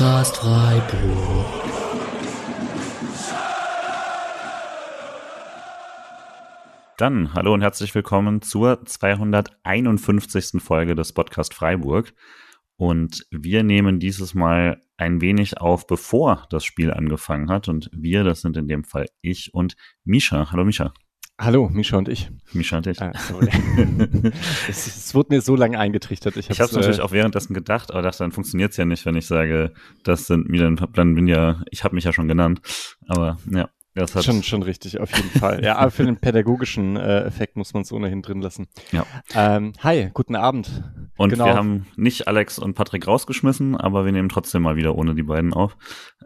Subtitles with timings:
[0.00, 1.46] Podcast Freiburg.
[6.96, 10.62] Dann hallo und herzlich willkommen zur 251.
[10.62, 12.14] Folge des Podcast Freiburg.
[12.76, 17.68] Und wir nehmen dieses Mal ein wenig auf, bevor das Spiel angefangen hat.
[17.68, 20.50] Und wir, das sind in dem Fall ich und Misha.
[20.50, 20.94] Hallo Misha.
[21.42, 22.30] Hallo, Misha und ich.
[22.52, 23.00] Misha und ich.
[23.00, 23.12] Ah,
[24.68, 26.36] es, es wurde mir so lange eingetrichtert.
[26.36, 28.84] Ich Ich habe es natürlich äh, auch währenddessen gedacht, aber dachte, dann funktioniert es ja
[28.84, 29.72] nicht, wenn ich sage,
[30.04, 32.60] das sind mir dann, dann bin ja, ich habe mich ja schon genannt.
[33.08, 35.64] Aber ja, das hat schon, schon richtig, auf jeden Fall.
[35.64, 38.68] Ja, aber für den pädagogischen äh, Effekt muss man es ohnehin drin lassen.
[38.92, 39.06] Ja.
[39.34, 40.84] Ähm, hi, guten Abend.
[41.16, 41.46] Und Genau.
[41.46, 45.22] wir haben nicht Alex und Patrick rausgeschmissen, aber wir nehmen trotzdem mal wieder ohne die
[45.22, 45.76] beiden auf.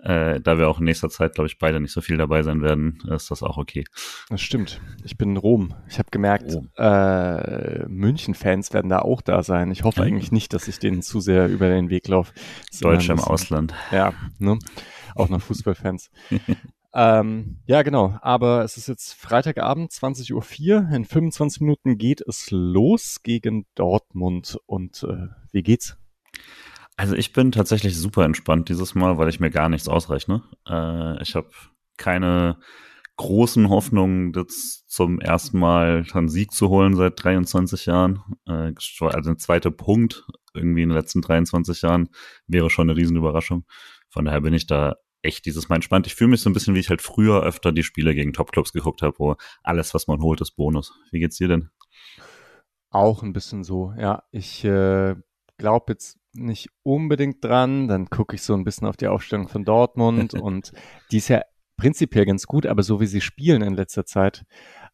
[0.04, 2.60] Äh, da wir auch in nächster Zeit, glaube ich, beide nicht so viel dabei sein
[2.60, 3.84] werden, ist das auch okay.
[4.28, 4.82] Das stimmt.
[5.02, 5.74] Ich bin in Rom.
[5.88, 9.70] Ich habe gemerkt, äh, München-Fans werden da auch da sein.
[9.70, 12.34] Ich hoffe eigentlich nicht, dass ich denen zu sehr über den Weg laufe.
[12.82, 13.72] Deutsche im Ausland.
[13.92, 14.58] Ja, ne?
[15.14, 16.10] Auch noch Fußballfans.
[16.94, 18.18] ähm, ja, genau.
[18.20, 20.94] Aber es ist jetzt Freitagabend, 20.04 Uhr.
[20.94, 24.58] In 25 Minuten geht es los gegen Dortmund.
[24.66, 25.96] Und äh, wie geht's?
[26.96, 30.42] Also ich bin tatsächlich super entspannt dieses Mal, weil ich mir gar nichts ausrechne.
[30.68, 31.50] Äh, ich habe
[31.96, 32.58] keine
[33.16, 38.22] großen Hoffnungen, das zum ersten Mal einen Sieg zu holen seit 23 Jahren.
[38.46, 42.08] Äh, also ein zweiter Punkt irgendwie in den letzten 23 Jahren
[42.46, 43.64] wäre schon eine Riesenüberraschung.
[44.08, 46.06] Von daher bin ich da echt dieses Mal entspannt.
[46.06, 48.72] Ich fühle mich so ein bisschen, wie ich halt früher öfter die Spiele gegen Topclubs
[48.72, 50.92] geguckt habe, wo alles, was man holt, ist Bonus.
[51.10, 51.70] Wie geht's dir denn?
[52.90, 53.92] Auch ein bisschen so.
[53.98, 55.16] Ja, ich äh,
[55.56, 57.88] glaube jetzt nicht unbedingt dran.
[57.88, 60.72] Dann gucke ich so ein bisschen auf die Aufstellung von Dortmund und
[61.10, 61.42] die ist ja
[61.76, 64.44] prinzipiell ganz gut, aber so wie sie spielen in letzter Zeit,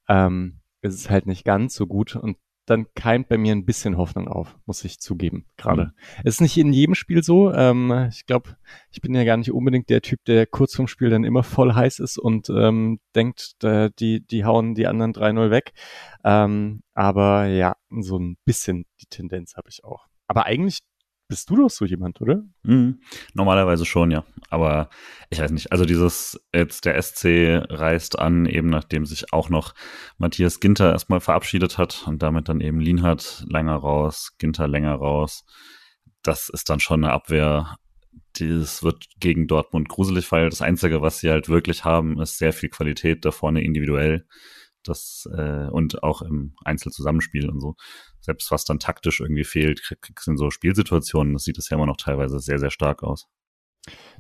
[0.09, 3.97] ähm, ist es halt nicht ganz so gut und dann keimt bei mir ein bisschen
[3.97, 5.87] Hoffnung auf, muss ich zugeben, gerade.
[5.87, 5.93] Mhm.
[6.25, 7.53] Es ist nicht in jedem Spiel so.
[7.53, 8.57] Ähm, ich glaube,
[8.93, 11.75] ich bin ja gar nicht unbedingt der Typ, der kurz vorm Spiel dann immer voll
[11.75, 15.73] heiß ist und ähm, denkt, äh, die, die hauen die anderen 3-0 weg.
[16.23, 20.07] Ähm, aber ja, so ein bisschen die Tendenz habe ich auch.
[20.29, 20.79] Aber eigentlich
[21.31, 22.43] bist du doch so jemand, oder?
[22.65, 23.01] Mhm.
[23.35, 24.25] Normalerweise schon, ja.
[24.51, 24.91] Aber
[25.31, 29.73] ich weiß nicht, also dieses, jetzt der SC reist an, eben nachdem sich auch noch
[30.19, 35.45] Matthias Ginter erstmal verabschiedet hat und damit dann eben Lienhardt länger raus, Ginter länger raus.
[36.23, 37.77] Das ist dann schon eine Abwehr.
[38.39, 42.53] Das wird gegen Dortmund gruselig, weil das Einzige, was sie halt wirklich haben, ist sehr
[42.53, 44.27] viel Qualität da vorne individuell.
[44.83, 47.77] Das, äh, und auch im Einzelzusammenspiel und so.
[48.31, 51.69] Selbst was dann taktisch irgendwie fehlt, krieg- kriegst du in so Spielsituationen, das sieht es
[51.69, 53.27] ja immer noch teilweise sehr, sehr stark aus.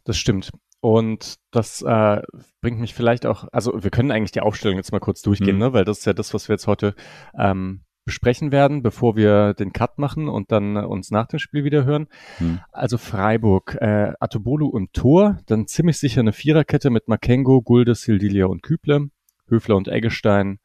[0.02, 0.50] Das stimmt.
[0.80, 2.22] Und das äh,
[2.60, 5.60] bringt mich vielleicht auch, also wir können eigentlich die Aufstellung jetzt mal kurz durchgehen, Mhm.
[5.60, 5.72] ne?
[5.74, 6.96] weil das ist ja das, was wir jetzt heute
[7.38, 11.84] ähm, besprechen werden, bevor wir den Cut machen und dann uns nach dem Spiel wieder
[11.84, 12.08] hören.
[12.38, 12.58] Hm.
[12.72, 18.46] Also Freiburg, äh, Atobolu im Tor, dann ziemlich sicher eine Viererkette mit Makengo, Gulde, Sildilia
[18.46, 19.10] und Küble,
[19.48, 20.58] Höfler und Eggestein.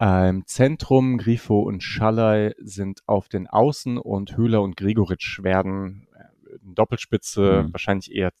[0.00, 6.54] Im Zentrum, Grifo und Schallei sind auf den Außen und Höhler und Gregoritsch werden äh,
[6.64, 7.72] in Doppelspitze, Mhm.
[7.74, 8.32] wahrscheinlich eher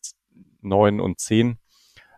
[0.62, 1.58] neun und zehn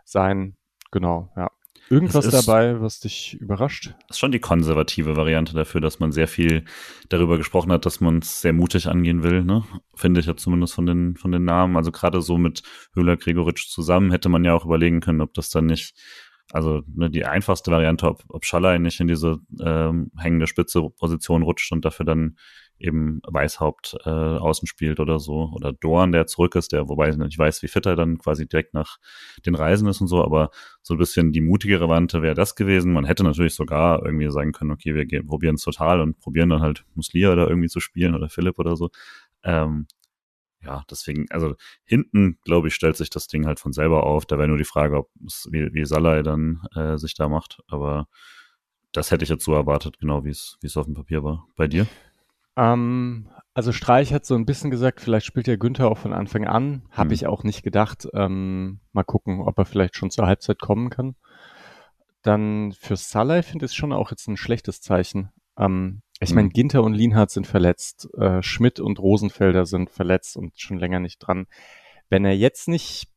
[0.05, 0.57] sein.
[0.93, 1.51] Genau, ja.
[1.91, 3.95] Irgendwas ist- dabei, was dich überrascht?
[4.07, 6.65] Das ist schon die konservative Variante dafür, dass man sehr viel
[7.09, 9.65] darüber gesprochen hat, dass man es sehr mutig angehen will, ne?
[9.97, 11.77] Finde ich ja zumindest von den, von den Namen.
[11.77, 12.63] Also gerade so mit
[12.95, 15.95] Höhler Gregoritsch zusammen hätte man ja auch überlegen können, ob das dann nicht,
[16.53, 21.43] also ne, die einfachste Variante, ob, ob Schallei nicht in diese ähm, hängende Spitze Position
[21.43, 22.37] rutscht und dafür dann
[22.79, 25.51] eben Weißhaupt äh, außen spielt oder so.
[25.55, 28.47] Oder Dorn, der zurück ist, der, wobei ich nicht weiß, wie fit er dann quasi
[28.47, 28.99] direkt nach
[29.47, 30.51] den Reisen ist und so, aber
[30.83, 32.93] so ein bisschen die mutigere Variante wäre das gewesen.
[32.93, 36.61] Man hätte natürlich sogar irgendwie sagen können, okay, wir probieren es total und probieren dann
[36.61, 38.91] halt Muslia oder irgendwie zu spielen oder Philipp oder so.
[39.45, 39.87] Ähm,
[40.65, 44.27] ja, deswegen, also hinten, glaube ich, stellt sich das Ding halt von selber auf.
[44.27, 47.61] Da wäre nur die Frage, ob es wie, wie Salai dann äh, sich da macht.
[47.69, 48.07] Aber
[48.93, 51.47] das hätte ich jetzt so erwartet, genau wie es wie es auf dem Papier war.
[51.57, 51.87] Bei dir?
[52.57, 56.47] Ähm, also Streich hat so ein bisschen gesagt, vielleicht spielt ja Günther auch von Anfang
[56.47, 56.83] an.
[56.91, 57.15] Habe Hm.
[57.15, 58.07] ich auch nicht gedacht.
[58.15, 61.17] Ähm, mal gucken, ob er vielleicht schon zur Halbzeit kommen kann.
[62.23, 65.31] Dann für Salah finde ich es schon auch jetzt ein schlechtes Zeichen.
[65.59, 66.37] Ähm, ich Hm.
[66.37, 71.01] meine, Ginter und Lienhardt sind verletzt, äh, Schmidt und Rosenfelder sind verletzt und schon länger
[71.01, 71.47] nicht dran.
[72.09, 73.09] Wenn er jetzt nicht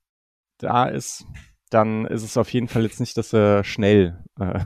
[0.57, 1.25] da ist,
[1.69, 4.61] dann ist es auf jeden Fall jetzt nicht, dass er schnell, äh,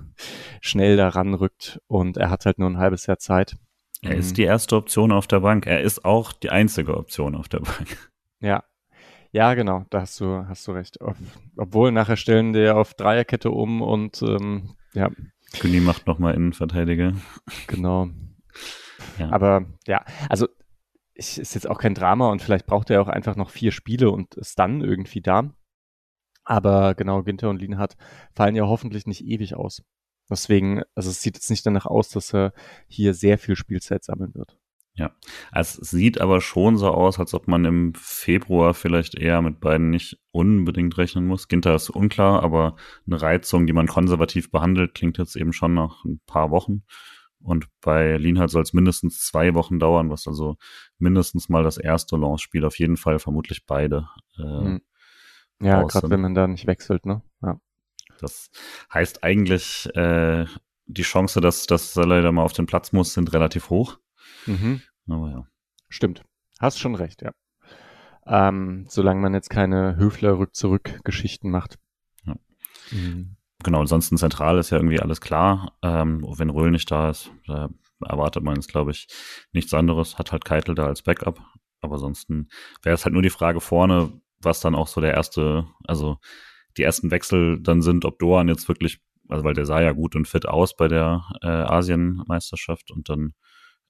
[0.62, 3.56] schnell da ranrückt und er hat halt nur ein halbes Jahr Zeit.
[4.02, 4.20] Er Mhm.
[4.20, 5.66] ist die erste Option auf der Bank.
[5.66, 7.98] Er ist auch die einzige Option auf der Bank.
[8.42, 8.64] Ja.
[9.32, 11.02] Ja, genau, da hast du, hast du recht.
[11.02, 11.16] Ob,
[11.58, 15.12] obwohl nachher stellen die auf Dreierkette um und ähm, ja,
[15.60, 17.14] Günni macht nochmal Innenverteidiger.
[17.68, 18.10] genau.
[19.18, 19.32] Ja.
[19.32, 20.48] Aber ja, also
[21.14, 24.36] ist jetzt auch kein Drama und vielleicht braucht er auch einfach noch vier Spiele und
[24.36, 25.54] ist dann irgendwie da.
[26.46, 27.96] Aber genau, Ginter und Lienhardt
[28.34, 29.84] fallen ja hoffentlich nicht ewig aus.
[30.30, 32.54] Deswegen, also es sieht jetzt nicht danach aus, dass er
[32.88, 34.58] hier sehr viel Spielzeit sammeln wird.
[34.94, 35.12] Ja,
[35.54, 39.90] es sieht aber schon so aus, als ob man im Februar vielleicht eher mit beiden
[39.90, 41.48] nicht unbedingt rechnen muss.
[41.48, 42.76] Ginter ist unklar, aber
[43.08, 46.84] eine Reizung, die man konservativ behandelt, klingt jetzt eben schon nach ein paar Wochen.
[47.42, 50.58] Und bei Lienhardt soll es mindestens zwei Wochen dauern, was also
[50.98, 54.10] mindestens mal das erste Launch-Spiel, auf jeden Fall vermutlich beide.
[54.38, 54.82] Äh, hm.
[55.62, 57.22] Ja, gerade wenn man da nicht wechselt, ne?
[57.42, 57.60] Ja.
[58.20, 58.50] Das
[58.94, 60.46] heißt eigentlich, äh,
[60.86, 64.00] die Chance, dass, dass Salah da mal auf den Platz muss, sind relativ hoch.
[64.46, 64.82] Mhm.
[65.08, 65.48] Aber ja.
[65.88, 66.24] Stimmt.
[66.60, 67.32] Hast schon recht, ja.
[68.26, 71.80] Ähm, solange man jetzt keine Höfler-Rück-Zurück-Geschichten macht.
[72.26, 72.36] Ja.
[72.92, 73.38] Mhm.
[73.64, 75.78] Genau, ansonsten zentral ist ja irgendwie alles klar.
[75.82, 77.70] Ähm, wenn Röhl nicht da ist, da
[78.06, 79.08] erwartet man jetzt, glaube ich,
[79.52, 80.18] nichts anderes.
[80.18, 81.42] Hat halt Keitel da als Backup.
[81.82, 82.50] Aber ansonsten
[82.84, 86.18] wäre es halt nur die Frage vorne, was dann auch so der erste, also
[86.78, 90.16] die ersten Wechsel dann sind, ob Doan jetzt wirklich, also weil der sah ja gut
[90.16, 93.34] und fit aus bei der äh, Asienmeisterschaft und dann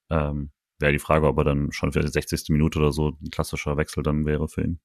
[0.10, 2.50] ähm, wäre die Frage, ob er dann schon für die 60.
[2.50, 4.80] Minute oder so ein klassischer Wechsel dann wäre für ihn.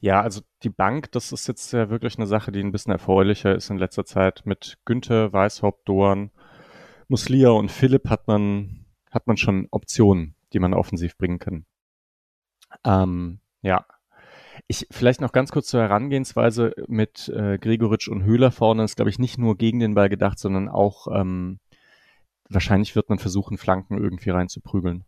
[0.00, 3.54] Ja, also die Bank, das ist jetzt ja wirklich eine Sache, die ein bisschen erfreulicher
[3.54, 4.42] ist in letzter Zeit.
[4.46, 6.30] Mit Günther, Weishaupt, Doan,
[7.08, 11.66] Muslia und Philipp hat man, hat man schon Optionen, die man offensiv bringen kann.
[12.84, 13.84] Ähm, ja.
[14.68, 19.10] Ich, vielleicht noch ganz kurz zur Herangehensweise mit äh, Gregoritsch und Höhler vorne ist, glaube
[19.10, 21.58] ich, nicht nur gegen den Ball gedacht, sondern auch ähm,
[22.48, 25.04] wahrscheinlich wird man versuchen, Flanken irgendwie reinzuprügeln.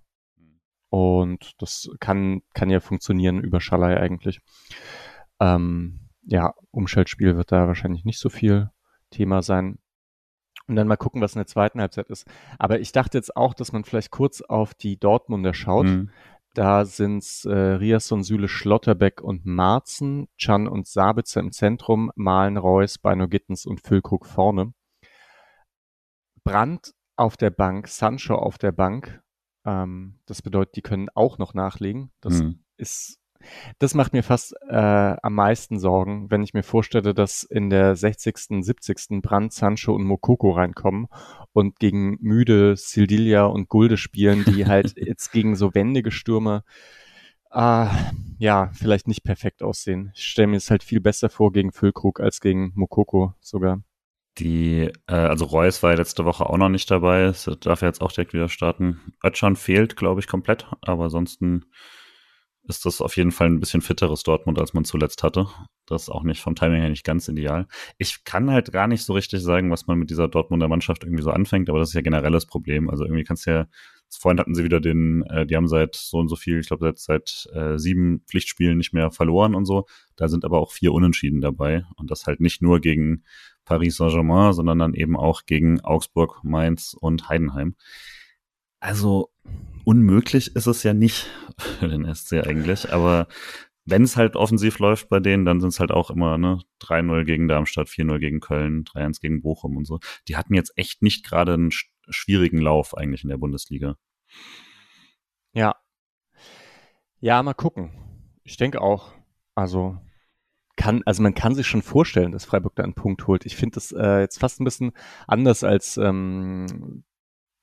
[0.93, 4.41] Und das kann, kann ja funktionieren über Schalai eigentlich.
[5.41, 8.69] Ähm, ja, Umschaltspiel wird da wahrscheinlich nicht so viel
[9.09, 9.79] Thema sein.
[10.67, 12.31] Und dann mal gucken, was in der zweiten Halbzeit ist.
[12.59, 15.87] Aber ich dachte jetzt auch, dass man vielleicht kurz auf die Dortmunder schaut.
[15.87, 16.11] Mhm.
[16.53, 22.99] Da sind's äh, Riasson, Süle, Schlotterbeck und Marzen, Chan und Sabitzer im Zentrum, Malen, Reus,
[22.99, 24.75] Beino Gittens und Füllkrug vorne.
[26.44, 29.21] Brandt auf der Bank, Sancho auf der Bank.
[29.64, 32.11] Ähm, das bedeutet, die können auch noch nachlegen.
[32.20, 32.61] Das mhm.
[32.76, 33.19] ist,
[33.79, 37.97] das macht mir fast äh, am meisten Sorgen, wenn ich mir vorstelle, dass in der
[37.97, 39.23] 60., 70.
[39.23, 41.09] Brand, Sancho und Mokoko reinkommen
[41.53, 46.65] und gegen müde Sildilia und Gulde spielen, die halt jetzt gegen so wendige Stürme
[47.53, 47.87] äh,
[48.38, 50.11] ja, vielleicht nicht perfekt aussehen.
[50.15, 53.82] Ich stelle mir es halt viel besser vor gegen Füllkrug als gegen Mokoko sogar.
[54.38, 58.00] Die, äh, also Reus war letzte Woche auch noch nicht dabei, das darf er jetzt
[58.00, 59.12] auch direkt wieder starten.
[59.23, 61.67] Ötchan fehlt, glaube ich, komplett, aber ansonsten
[62.64, 65.49] ist das auf jeden Fall ein bisschen fitteres Dortmund, als man zuletzt hatte.
[65.87, 67.67] Das ist auch nicht vom Timing her nicht ganz ideal.
[67.99, 71.25] Ich kann halt gar nicht so richtig sagen, was man mit dieser Dortmunder Mannschaft irgendwie
[71.25, 72.88] so anfängt, aber das ist ja generelles Problem.
[72.88, 73.67] Also irgendwie kannst du ja,
[74.11, 76.84] vorhin hatten sie wieder den, äh, die haben seit so und so viel, ich glaube
[76.87, 79.87] seit, seit äh, sieben Pflichtspielen nicht mehr verloren und so.
[80.17, 83.25] Da sind aber auch vier Unentschieden dabei und das halt nicht nur gegen
[83.64, 87.76] Paris Saint-Germain, sondern dann eben auch gegen Augsburg, Mainz und Heidenheim.
[88.81, 89.31] Also
[89.85, 91.29] unmöglich ist es ja nicht
[91.59, 93.29] für den SC eigentlich, aber
[93.85, 97.25] wenn es halt offensiv läuft bei denen, dann sind es halt auch immer ne 3-0
[97.25, 99.98] gegen Darmstadt, 4-0 gegen Köln, 3-1 gegen Bochum und so.
[100.29, 101.70] Die hatten jetzt echt nicht gerade einen
[102.08, 103.96] schwierigen Lauf eigentlich in der Bundesliga.
[105.53, 105.77] Ja.
[107.20, 107.93] Ja, mal gucken.
[108.44, 109.13] Ich denke auch.
[109.55, 109.98] Also
[110.82, 113.46] kann, also man kann sich schon vorstellen, dass Freiburg da einen Punkt holt.
[113.46, 114.93] Ich finde das äh, jetzt fast ein bisschen
[115.29, 117.05] anders als ähm,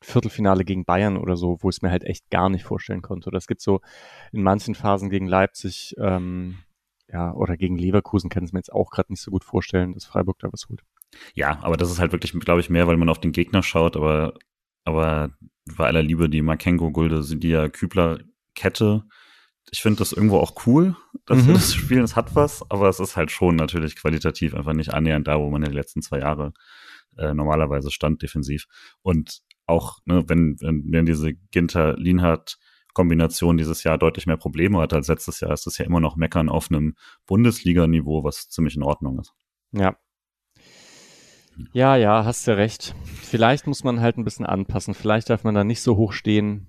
[0.01, 3.27] Viertelfinale gegen Bayern oder so, wo ich es mir halt echt gar nicht vorstellen konnte.
[3.27, 3.81] Oder es gibt so
[4.31, 6.59] in manchen Phasen gegen Leipzig, ähm,
[7.11, 10.05] ja, oder gegen Leverkusen kann es mir jetzt auch gerade nicht so gut vorstellen, dass
[10.05, 10.83] Freiburg da was holt.
[11.33, 13.97] Ja, aber das ist halt wirklich, glaube ich, mehr, weil man auf den Gegner schaut,
[13.97, 14.35] aber,
[14.85, 15.31] aber
[15.75, 18.19] bei aller Liebe die Makengo, Gulde, Sidia, Kübler
[18.55, 19.03] Kette
[19.71, 20.95] ich finde das irgendwo auch cool,
[21.25, 21.47] dass mhm.
[21.47, 22.03] wir das spielen.
[22.03, 25.49] Es hat was, aber es ist halt schon natürlich qualitativ einfach nicht annähernd da, wo
[25.49, 26.53] man in den letzten zwei Jahre
[27.17, 28.67] äh, normalerweise stand defensiv.
[29.01, 35.07] Und auch, ne, wenn, wenn, wenn diese Ginter-Lienhardt-Kombination dieses Jahr deutlich mehr Probleme hat als
[35.07, 36.95] letztes Jahr, ist das ja immer noch Meckern auf einem
[37.27, 39.33] Bundesliga-Niveau, was ziemlich in Ordnung ist.
[39.71, 39.97] Ja.
[41.73, 42.95] Ja, ja, hast du recht.
[43.21, 44.93] Vielleicht muss man halt ein bisschen anpassen.
[44.93, 46.67] Vielleicht darf man da nicht so hoch stehen,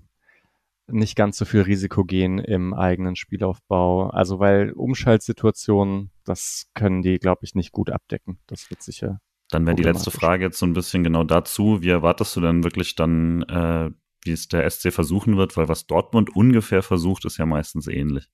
[0.91, 4.09] nicht ganz so viel Risiko gehen im eigenen Spielaufbau.
[4.09, 8.39] Also weil Umschaltsituationen, das können die, glaube ich, nicht gut abdecken.
[8.47, 9.19] Das wird sicher.
[9.49, 11.81] Dann wäre die letzte Frage jetzt so ein bisschen genau dazu.
[11.81, 13.91] Wie erwartest du denn wirklich dann, äh,
[14.23, 15.57] wie es der SC versuchen wird?
[15.57, 18.29] Weil was Dortmund ungefähr versucht, ist ja meistens ähnlich.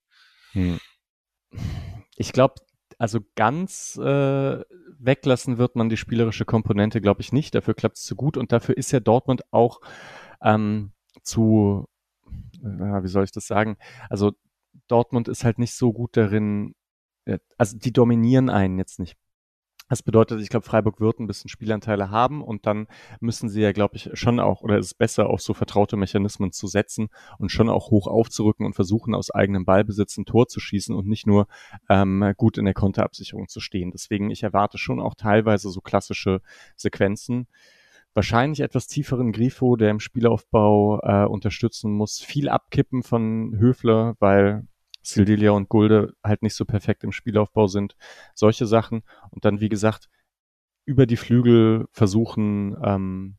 [0.52, 0.80] Hm.
[2.16, 2.56] Ich glaube,
[3.00, 4.62] also ganz äh,
[5.00, 7.56] weglassen wird man die spielerische Komponente, glaube ich, nicht.
[7.56, 9.82] Dafür klappt es zu gut und dafür ist ja Dortmund auch
[10.42, 10.92] ähm,
[11.24, 11.88] zu
[12.64, 13.78] äh, wie soll ich das sagen?
[14.10, 14.34] Also
[14.88, 16.76] Dortmund ist halt nicht so gut darin,
[17.26, 19.18] äh, also die dominieren einen jetzt nicht
[19.90, 22.88] das bedeutet, ich glaube, Freiburg wird ein bisschen Spielanteile haben und dann
[23.22, 26.52] müssen sie ja, glaube ich, schon auch, oder ist es besser, auf so vertraute Mechanismen
[26.52, 30.60] zu setzen und schon auch hoch aufzurücken und versuchen, aus eigenem Ballbesitz ein Tor zu
[30.60, 31.48] schießen und nicht nur
[31.90, 33.92] ähm, gut in der Konterabsicherung zu stehen.
[33.92, 36.42] Deswegen, ich erwarte schon auch teilweise so klassische
[36.76, 37.48] Sequenzen.
[38.18, 42.20] Wahrscheinlich etwas tieferen Grifo, der im Spielaufbau äh, unterstützen muss.
[42.20, 44.68] Viel abkippen von Höfler, weil
[45.04, 47.96] Sildilia und Gulde halt nicht so perfekt im Spielaufbau sind.
[48.34, 49.04] Solche Sachen.
[49.30, 50.10] Und dann, wie gesagt,
[50.84, 53.38] über die Flügel versuchen, ähm,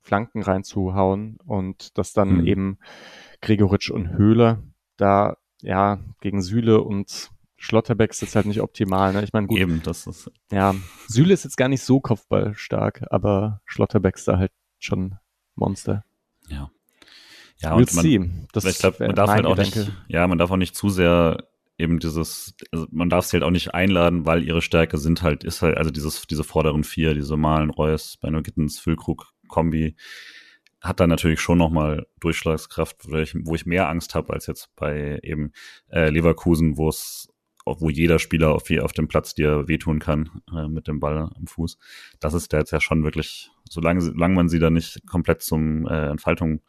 [0.00, 2.46] Flanken reinzuhauen und das dann mhm.
[2.48, 2.78] eben
[3.42, 4.60] Gregoritsch und Höhler
[4.96, 7.30] da ja gegen Süle und
[7.64, 9.14] Schlotterbeck ist jetzt halt nicht optimal.
[9.14, 9.24] Ne?
[9.24, 9.58] Ich meine, gut.
[9.58, 10.30] Eben, das ist.
[10.52, 10.74] Ja,
[11.08, 15.16] Süle ist jetzt gar nicht so kopfballstark, aber Schlotterbeck ist da halt schon
[15.54, 16.04] Monster.
[16.48, 16.70] Ja.
[17.56, 19.78] Ja, und man, das ich glaube, man darf halt auch Gedanke.
[19.78, 23.44] nicht, ja, man darf auch nicht zu sehr eben dieses, also man darf sie halt
[23.44, 27.14] auch nicht einladen, weil ihre Stärke sind halt, ist halt, also dieses, diese vorderen vier,
[27.14, 29.96] diese Malen, Reus, Beino Gittens, Füllkrug, Kombi,
[30.82, 34.68] hat dann natürlich schon nochmal Durchschlagskraft, wo ich, wo ich mehr Angst habe als jetzt
[34.76, 35.52] bei eben
[35.90, 37.33] äh, Leverkusen, wo es
[37.66, 41.46] wo jeder Spieler auf, auf dem Platz dir wehtun kann äh, mit dem Ball am
[41.46, 41.78] Fuß.
[42.20, 45.86] Das ist der jetzt ja schon wirklich, solange, solange man sie da nicht komplett zum
[45.86, 46.60] äh, Entfaltung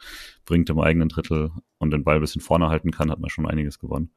[0.45, 3.47] bringt im eigenen Drittel und den Ball ein bisschen vorne halten kann, hat man schon
[3.47, 4.11] einiges gewonnen.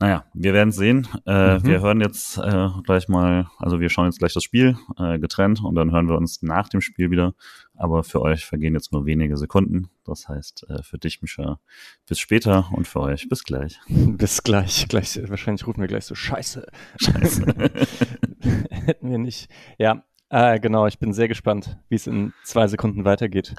[0.00, 1.06] Naja, wir werden sehen.
[1.26, 1.64] Äh, mhm.
[1.64, 5.62] Wir hören jetzt äh, gleich mal, also wir schauen jetzt gleich das Spiel äh, getrennt
[5.62, 7.34] und dann hören wir uns nach dem Spiel wieder.
[7.74, 9.90] Aber für euch vergehen jetzt nur wenige Sekunden.
[10.04, 11.60] Das heißt, äh, für dich, Mischa,
[12.08, 13.78] bis später und für euch bis gleich.
[13.88, 14.88] Bis gleich.
[14.88, 16.66] gleich wahrscheinlich rufen wir gleich so Scheiße.
[16.98, 17.44] Scheiße.
[18.70, 19.50] Hätten wir nicht.
[19.78, 20.86] Ja, äh, genau.
[20.86, 23.54] Ich bin sehr gespannt, wie es in zwei Sekunden weitergeht.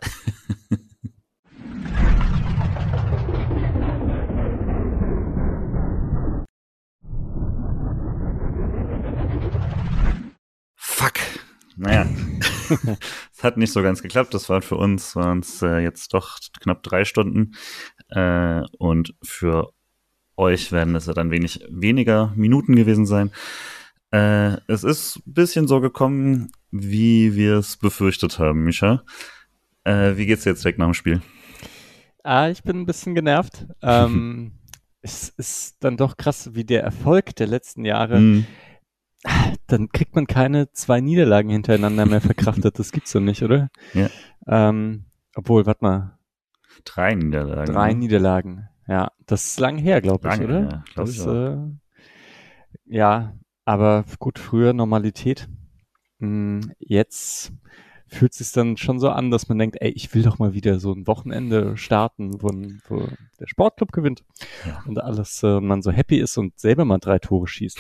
[11.82, 12.06] Naja,
[13.34, 14.36] es hat nicht so ganz geklappt.
[14.36, 17.56] Das war für uns, waren es äh, jetzt doch knapp drei Stunden.
[18.10, 19.74] Äh, und für
[20.38, 23.32] euch werden es ja dann wenig weniger Minuten gewesen sein.
[24.12, 29.04] Äh, es ist ein bisschen so gekommen, wie wir es befürchtet haben, Misha.
[29.84, 31.20] Äh, wie geht's dir jetzt weg nach dem Spiel?
[32.24, 33.66] Ah, ich bin ein bisschen genervt.
[33.82, 34.52] ähm,
[35.02, 38.46] es ist dann doch krass, wie der Erfolg der letzten Jahre mm
[39.68, 42.80] dann kriegt man keine zwei Niederlagen hintereinander mehr verkraftet.
[42.80, 43.70] Das gibt's so nicht, oder?
[43.94, 44.10] Ja.
[44.48, 46.18] Ähm, obwohl, warte mal.
[46.84, 47.74] Drei Niederlagen.
[47.74, 48.00] Drei ne?
[48.00, 48.70] Niederlagen.
[48.88, 50.60] Ja, das ist lang her, glaube ich, oder?
[50.62, 51.34] Ja, glaub das, ich auch.
[51.34, 51.58] Äh,
[52.86, 53.34] ja,
[53.66, 55.48] aber gut, früher Normalität.
[56.20, 57.54] Hm, jetzt
[58.08, 60.54] fühlt es sich dann schon so an, dass man denkt, ey, ich will doch mal
[60.54, 62.50] wieder so ein Wochenende starten, wo,
[62.90, 63.08] wo
[63.40, 64.25] der Sportclub gewinnt
[64.68, 64.84] ja.
[64.86, 67.80] und alles äh, man so happy ist und selber mal drei Tore schießt.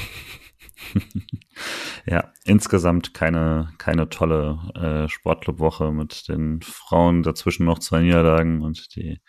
[2.05, 8.95] ja, insgesamt keine, keine tolle äh, Sportclubwoche mit den Frauen dazwischen noch zwei Niederlagen und
[8.95, 9.19] die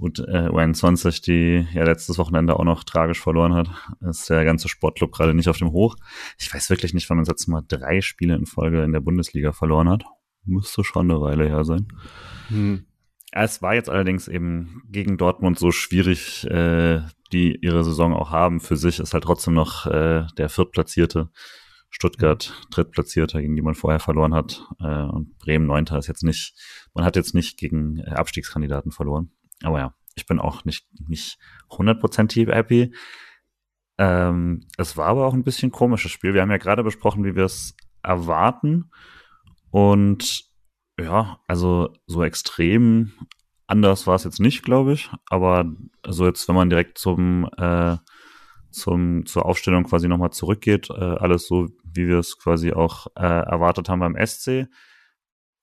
[0.00, 3.68] und äh, U21, die ja letztes Wochenende auch noch tragisch verloren hat,
[4.00, 5.96] ist der ganze Sportclub gerade nicht auf dem Hoch.
[6.38, 9.52] Ich weiß wirklich nicht, wann man jetzt mal drei Spiele in Folge in der Bundesliga
[9.52, 10.04] verloren hat.
[10.46, 11.86] Müsste schon eine Weile her sein.
[12.48, 12.86] Hm.
[13.30, 18.60] Es war jetzt allerdings eben gegen Dortmund so schwierig, äh, die ihre Saison auch haben.
[18.60, 21.30] Für sich ist halt trotzdem noch äh, der Viertplatzierte.
[21.90, 24.64] Stuttgart Drittplatzierter, gegen die man vorher verloren hat.
[24.80, 26.54] Äh, und Bremen Neunter ist jetzt nicht,
[26.94, 29.32] man hat jetzt nicht gegen äh, Abstiegskandidaten verloren.
[29.62, 31.38] Aber ja, ich bin auch nicht, nicht
[31.70, 32.94] 100% happy.
[33.98, 36.32] Ähm, es war aber auch ein bisschen komisches Spiel.
[36.32, 38.90] Wir haben ja gerade besprochen, wie wir es erwarten.
[39.70, 40.44] Und
[40.98, 43.12] ja, also so extrem
[43.70, 45.10] Anders war es jetzt nicht, glaube ich.
[45.28, 45.64] Aber
[46.02, 47.98] also jetzt, wenn man direkt zum, äh,
[48.72, 53.22] zum zur Aufstellung quasi nochmal zurückgeht, äh, alles so, wie wir es quasi auch äh,
[53.22, 54.66] erwartet haben beim SC.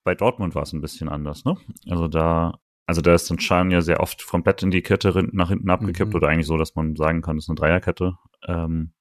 [0.05, 1.57] Bei Dortmund war es ein bisschen anders, ne?
[1.89, 5.49] Also da, also da ist dann Schan ja sehr oft komplett in die Kette nach
[5.49, 6.15] hinten abgekippt mhm.
[6.15, 8.15] oder eigentlich so, dass man sagen kann, es ist eine Dreierkette.
[8.47, 8.93] Ähm,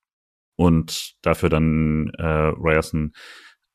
[0.56, 3.12] und dafür dann äh, Ryerson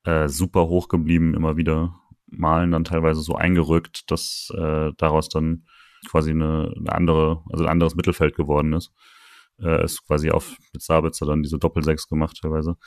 [0.04, 5.66] äh, super hoch geblieben, immer wieder Malen dann teilweise so eingerückt, dass äh, daraus dann
[6.10, 8.92] quasi eine, eine andere, also ein anderes Mittelfeld geworden ist.
[9.60, 12.78] Äh, ist quasi auf mit Sabitzer dann diese Doppelsechs gemacht teilweise.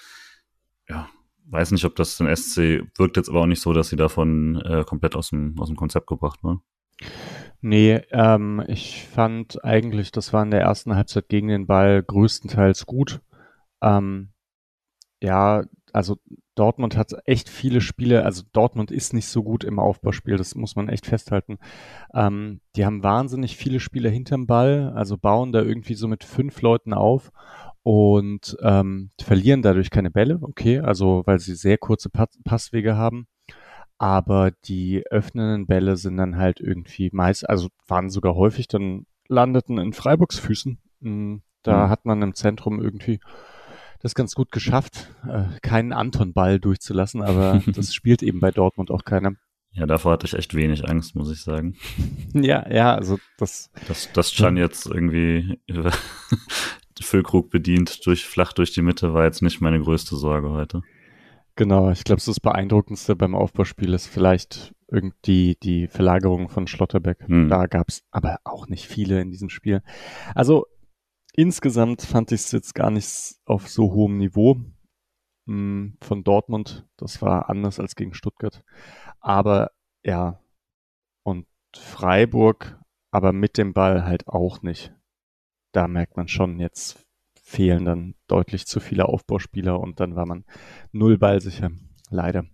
[0.89, 1.09] Ja,
[1.47, 4.61] weiß nicht, ob das den SC wirkt jetzt aber auch nicht so, dass sie davon
[4.63, 6.63] äh, komplett aus dem, aus dem Konzept gebracht war.
[7.61, 12.87] Nee, ähm, ich fand eigentlich, das war in der ersten Halbzeit gegen den Ball größtenteils
[12.87, 13.21] gut.
[13.81, 14.33] Ähm,
[15.23, 16.19] ja, also
[16.55, 20.77] Dortmund hat echt viele Spiele, also Dortmund ist nicht so gut im Aufbauspiel, das muss
[20.77, 21.59] man echt festhalten.
[22.15, 26.63] Ähm, die haben wahnsinnig viele Spieler hinterm Ball, also bauen da irgendwie so mit fünf
[26.63, 27.33] Leuten auf
[27.83, 33.27] und ähm, verlieren dadurch keine Bälle, okay, also weil sie sehr kurze pa Passwege haben.
[33.99, 39.79] Aber die öffnenden Bälle sind dann halt irgendwie meist, also waren sogar häufig dann landeten
[39.79, 40.79] in Freiburgs Füßen.
[41.01, 41.91] Hm, da mhm.
[41.91, 43.21] hat man im Zentrum irgendwie
[44.05, 49.05] das ganz gut geschafft, äh, keinen Anton-Ball durchzulassen, aber das spielt eben bei Dortmund auch
[49.05, 49.33] keiner.
[49.73, 51.77] Ja, davor hatte ich echt wenig Angst, muss ich sagen.
[52.35, 53.71] Ja, ja, also das.
[53.87, 55.61] Dass, dass Chan jetzt irgendwie
[57.01, 60.83] Füllkrug bedient durch flach durch die Mitte war jetzt nicht meine größte Sorge heute.
[61.57, 67.19] Genau, ich glaube, das Beeindruckendste beim Aufbauspiel ist vielleicht irgendwie die Verlagerung von Schlotterbeck.
[67.27, 67.49] Hm.
[67.49, 69.83] Da gab es aber auch nicht viele in diesem Spiel.
[70.35, 70.67] Also
[71.37, 74.65] insgesamt fand ich es jetzt gar nicht auf so hohem Niveau mh,
[75.47, 76.87] hm, von Dortmund.
[76.97, 78.63] Das war anders als gegen Stuttgart.
[79.21, 79.73] Aber
[80.05, 80.41] ja,
[81.25, 84.95] und Freiburg, aber mit dem Ball halt auch nicht.
[85.73, 87.05] Da merkt man schon, jetzt
[87.43, 90.45] fehlen dann deutlich zu viele Aufbauspieler und dann war man
[90.93, 91.71] null ballsicher.
[92.11, 92.47] Leider.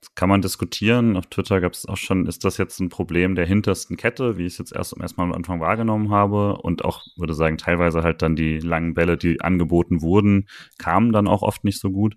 [0.00, 1.16] Das kann man diskutieren.
[1.16, 4.46] Auf Twitter gab es auch schon, ist das jetzt ein Problem der hintersten Kette, wie
[4.46, 6.56] ich es jetzt erst erstmal am Anfang wahrgenommen habe.
[6.58, 11.28] Und auch, würde sagen, teilweise halt dann die langen Bälle, die angeboten wurden, kamen dann
[11.28, 12.16] auch oft nicht so gut.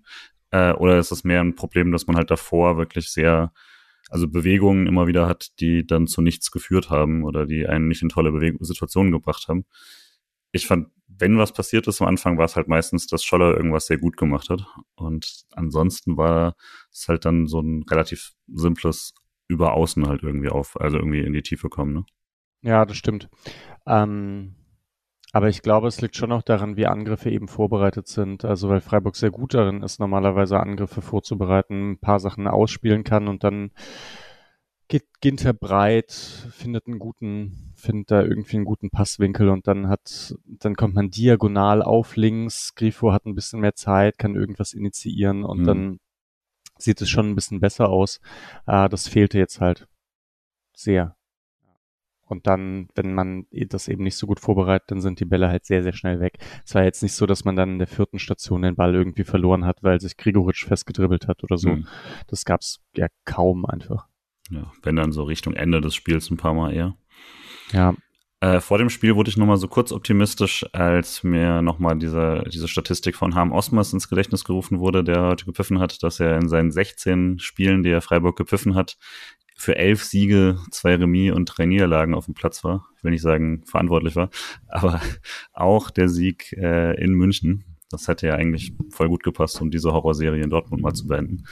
[0.50, 3.52] Äh, oder ist es mehr ein Problem, dass man halt davor wirklich sehr,
[4.10, 8.02] also Bewegungen immer wieder hat, die dann zu nichts geführt haben oder die einen nicht
[8.02, 9.64] in tolle Bewegung Situationen gebracht haben.
[10.52, 10.88] Ich fand
[11.20, 14.16] wenn was passiert ist am Anfang, war es halt meistens, dass Scholler irgendwas sehr gut
[14.16, 14.64] gemacht hat.
[14.94, 16.56] Und ansonsten war
[16.90, 19.14] es halt dann so ein relativ simples
[19.48, 22.04] über außen halt irgendwie auf, also irgendwie in die Tiefe kommen, ne?
[22.62, 23.28] Ja, das stimmt.
[23.86, 24.54] Ähm,
[25.32, 28.44] aber ich glaube, es liegt schon auch daran, wie Angriffe eben vorbereitet sind.
[28.44, 33.28] Also weil Freiburg sehr gut darin ist, normalerweise Angriffe vorzubereiten, ein paar Sachen ausspielen kann
[33.28, 33.70] und dann
[35.20, 40.74] Ginter breit, findet einen guten, findet da irgendwie einen guten Passwinkel und dann hat, dann
[40.74, 42.74] kommt man diagonal auf links.
[42.74, 45.64] Grifo hat ein bisschen mehr Zeit, kann irgendwas initiieren und mhm.
[45.64, 46.00] dann
[46.78, 48.20] sieht es schon ein bisschen besser aus.
[48.66, 49.86] Äh, das fehlte jetzt halt
[50.74, 51.16] sehr.
[52.30, 55.64] Und dann, wenn man das eben nicht so gut vorbereitet, dann sind die Bälle halt
[55.64, 56.38] sehr, sehr schnell weg.
[56.64, 59.24] Es war jetzt nicht so, dass man dann in der vierten Station den Ball irgendwie
[59.24, 61.70] verloren hat, weil sich Grigoritsch festgedribbelt hat oder so.
[61.70, 61.88] Mhm.
[62.28, 64.09] Das gab's ja kaum einfach.
[64.50, 66.96] Ja, wenn dann so Richtung Ende des Spiels ein paar Mal eher.
[67.72, 67.94] Ja.
[68.40, 72.68] Äh, vor dem Spiel wurde ich nochmal so kurz optimistisch, als mir nochmal diese, diese
[72.68, 76.48] Statistik von Harm Osmers ins Gedächtnis gerufen wurde, der heute gepfiffen hat, dass er in
[76.48, 78.96] seinen 16 Spielen, die er Freiburg gepfiffen hat,
[79.56, 82.86] für elf Siege, zwei Remis und drei Niederlagen auf dem Platz war.
[82.96, 84.30] Ich will nicht sagen verantwortlich war,
[84.68, 85.02] aber
[85.52, 87.64] auch der Sieg äh, in München.
[87.90, 91.44] Das hätte ja eigentlich voll gut gepasst, um diese Horrorserie in Dortmund mal zu beenden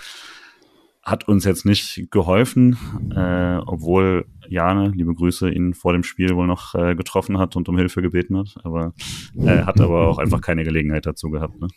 [1.09, 2.77] hat uns jetzt nicht geholfen,
[3.14, 7.68] äh, obwohl Jane, liebe Grüße, ihn vor dem Spiel wohl noch äh, getroffen hat und
[7.68, 8.55] um Hilfe gebeten hat.
[8.64, 8.92] Aber
[9.37, 11.61] er äh, hat aber auch einfach keine Gelegenheit dazu gehabt.
[11.61, 11.68] Ne?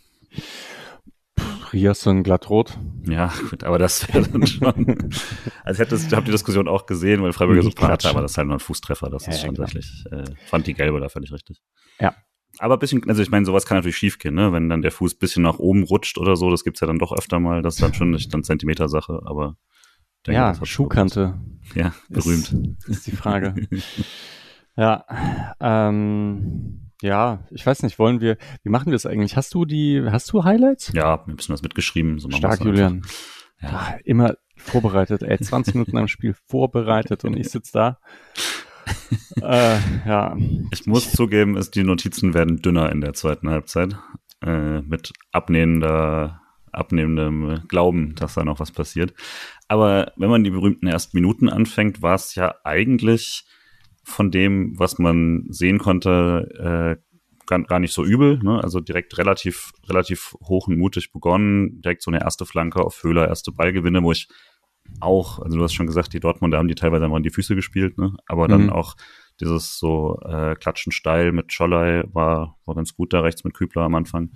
[1.74, 2.78] Riasson glattrot.
[3.08, 5.10] Ja, gut, aber das wäre dann schon.
[5.63, 8.38] also hätte ich habe die Diskussion auch gesehen, weil Freiburg so platt, aber das ist
[8.38, 9.10] halt nur ein Fußtreffer.
[9.10, 10.06] Das ja, ist schon ja, tatsächlich.
[10.12, 11.62] Äh, fand die gelbe da völlig richtig.
[12.00, 12.13] Ja,
[12.62, 14.54] aber ein bisschen, also ich meine, sowas kann natürlich schiefgehen, ne?
[14.54, 17.00] Wenn dann der Fuß ein bisschen nach oben rutscht oder so, das gibt's ja dann
[17.00, 19.58] doch öfter mal, das ist dann schon nicht dann Zentimeter-Sache, aber
[20.28, 21.41] denke, ja, Schuhkante.
[21.74, 22.54] Ja, berühmt.
[22.54, 23.56] Ist, ist die Frage.
[24.78, 25.06] ja,
[25.60, 29.36] ähm, ja, ich weiß nicht, wollen wir, wie machen wir es eigentlich?
[29.36, 30.91] Hast du die, hast du Highlights?
[30.93, 32.19] Ja, ein bisschen was mitgeschrieben.
[32.19, 33.02] So Stark, Julian.
[33.60, 33.69] Ja.
[33.69, 33.97] ja.
[34.04, 38.00] Immer vorbereitet, ey, 20 Minuten am Spiel vorbereitet und ich sitze da
[39.41, 39.77] äh,
[40.08, 40.38] ja.
[40.71, 43.95] Ich muss zugeben, ist, die Notizen werden dünner in der zweiten Halbzeit.
[44.43, 49.13] Äh, mit abnehmender, abnehmendem Glauben, dass da noch was passiert.
[49.67, 53.45] Aber wenn man die berühmten ersten Minuten anfängt, war es ja eigentlich
[54.04, 57.12] von dem, was man sehen konnte, äh,
[57.45, 58.39] gar, nicht so übel.
[58.41, 58.63] Ne?
[58.63, 61.82] Also direkt relativ, relativ hoch und mutig begonnen.
[61.82, 64.27] Direkt so eine erste Flanke auf Höhler, erste Ballgewinne, wo ich
[65.00, 67.56] auch, also du hast schon gesagt, die Dortmunder haben die teilweise mal in die Füße
[67.56, 68.15] gespielt, ne?
[68.28, 68.70] aber dann mhm.
[68.70, 68.96] auch
[69.39, 73.84] dieses so äh, Klatschen steil mit Schollei war, war ganz gut da rechts mit Kübler
[73.84, 74.32] am Anfang.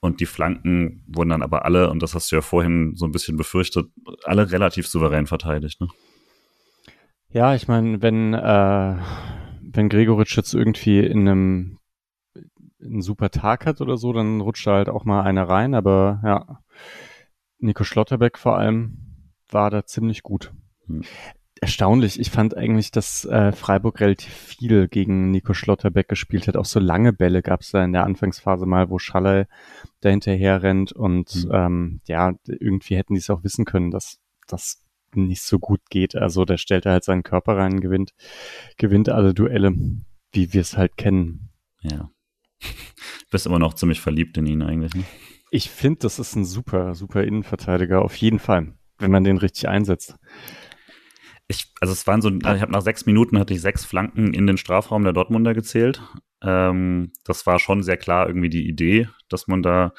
[0.00, 3.12] Und die Flanken wurden dann aber alle, und das hast du ja vorhin so ein
[3.12, 3.86] bisschen befürchtet,
[4.24, 5.80] alle relativ souverän verteidigt.
[5.80, 5.88] Ne?
[7.30, 8.96] Ja, ich meine, wenn, äh,
[9.60, 11.78] wenn Gregoritsch jetzt irgendwie in einem
[12.80, 16.20] einen super Tag hat oder so, dann rutscht da halt auch mal einer rein, aber
[16.24, 16.60] ja,
[17.58, 19.07] Nico Schlotterbeck vor allem
[19.50, 20.52] war da ziemlich gut.
[20.86, 21.02] Hm.
[21.60, 22.20] erstaunlich.
[22.20, 26.56] Ich fand eigentlich, dass äh, Freiburg relativ viel gegen Nico Schlotterbeck gespielt hat.
[26.56, 29.46] Auch so lange Bälle gab es da in der Anfangsphase mal, wo Schaller
[30.00, 30.92] da hinterher rennt.
[30.92, 31.50] Und mhm.
[31.52, 34.82] ähm, ja, irgendwie hätten die es auch wissen können, dass das
[35.14, 36.14] nicht so gut geht.
[36.14, 38.12] Also der stellt da halt seinen Körper rein, gewinnt,
[38.76, 39.74] gewinnt alle Duelle,
[40.32, 41.50] wie wir es halt kennen.
[41.82, 42.10] Ja.
[42.60, 42.66] Du
[43.30, 44.94] bist immer noch ziemlich verliebt in ihn eigentlich.
[44.94, 45.04] Ne?
[45.50, 49.68] Ich finde, das ist ein super, super Innenverteidiger, auf jeden Fall, wenn man den richtig
[49.68, 50.16] einsetzt
[51.48, 54.46] ich, also es waren so, ich habe nach sechs Minuten hatte ich sechs Flanken in
[54.46, 56.02] den Strafraum der Dortmunder gezählt.
[56.42, 59.94] Ähm, das war schon sehr klar irgendwie die Idee, dass man da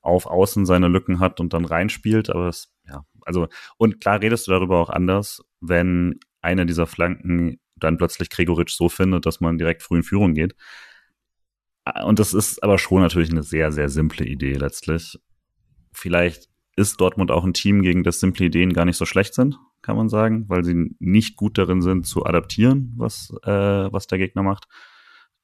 [0.00, 2.30] auf Außen seine Lücken hat und dann reinspielt.
[2.30, 7.58] Aber es, ja, also, und klar redest du darüber auch anders, wenn eine dieser Flanken
[7.76, 10.54] dann plötzlich Gregoritsch so findet, dass man direkt früh in Führung geht.
[12.04, 15.18] Und das ist aber schon natürlich eine sehr, sehr simple Idee letztlich.
[15.92, 19.58] Vielleicht ist Dortmund auch ein Team, gegen das simple Ideen gar nicht so schlecht sind
[19.82, 23.50] kann man sagen, weil sie nicht gut darin sind zu adaptieren, was, äh,
[23.92, 24.66] was der Gegner macht.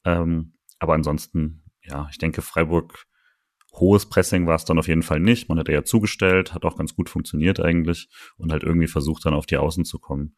[0.05, 3.05] Ähm, aber ansonsten, ja, ich denke, Freiburg
[3.75, 5.49] hohes Pressing war es dann auf jeden Fall nicht.
[5.49, 9.35] Man hat eher zugestellt, hat auch ganz gut funktioniert eigentlich und halt irgendwie versucht dann
[9.35, 10.37] auf die Außen zu kommen.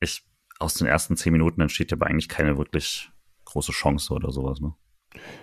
[0.00, 0.24] Ich,
[0.60, 3.10] aus den ersten zehn Minuten entsteht ja aber eigentlich keine wirklich
[3.44, 4.74] große Chance oder sowas, ne?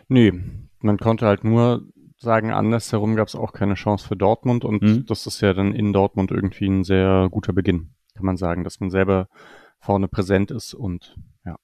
[0.08, 0.32] Nee,
[0.80, 5.06] man konnte halt nur sagen, andersherum gab es auch keine Chance für Dortmund und mhm.
[5.06, 8.80] das ist ja dann in Dortmund irgendwie ein sehr guter Beginn, kann man sagen, dass
[8.80, 9.28] man selber
[9.80, 11.58] vorne präsent ist und ja.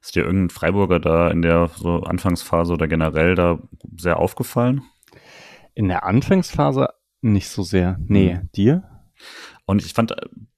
[0.00, 3.58] Ist dir irgendein Freiburger da in der so Anfangsphase oder generell da
[3.96, 4.82] sehr aufgefallen?
[5.74, 6.88] In der Anfangsphase
[7.22, 7.98] nicht so sehr.
[8.06, 8.50] Nee, mhm.
[8.54, 8.94] dir?
[9.64, 10.14] Und ich fand,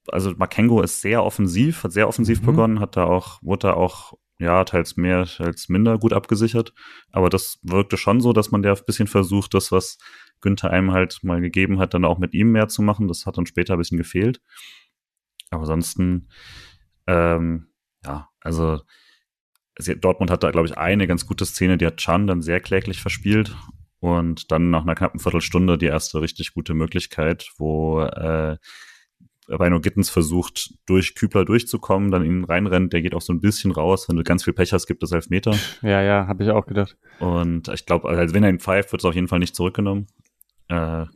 [0.09, 2.47] also Makengo ist sehr offensiv, hat sehr offensiv mhm.
[2.47, 6.73] begonnen, hat da auch, wurde da auch ja, teils mehr, teils minder gut abgesichert.
[7.11, 9.99] Aber das wirkte schon so, dass man da ein bisschen versucht, das, was
[10.41, 13.09] Günther einem halt mal gegeben hat, dann auch mit ihm mehr zu machen.
[13.09, 14.41] Das hat dann später ein bisschen gefehlt.
[15.51, 16.29] Aber ansonsten,
[17.07, 17.69] ähm,
[18.05, 18.81] ja, also
[20.01, 23.01] Dortmund hat da, glaube ich, eine ganz gute Szene, die hat Chan dann sehr kläglich
[23.01, 23.57] verspielt.
[23.99, 28.59] Und dann nach einer knappen Viertelstunde die erste richtig gute Möglichkeit, wo äh,
[29.49, 33.71] Rhino Gittens versucht, durch Kübler durchzukommen, dann ihn reinrennt, der geht auch so ein bisschen
[33.71, 34.09] raus.
[34.09, 35.55] Wenn du ganz viel Pech hast, gibt es Elfmeter.
[35.83, 36.97] Ja, ja, habe ich auch gedacht.
[37.21, 40.09] Und ich glaube, also wenn er ihn pfeift, wird es auf jeden Fall nicht zurückgenommen.
[40.69, 41.07] Äh,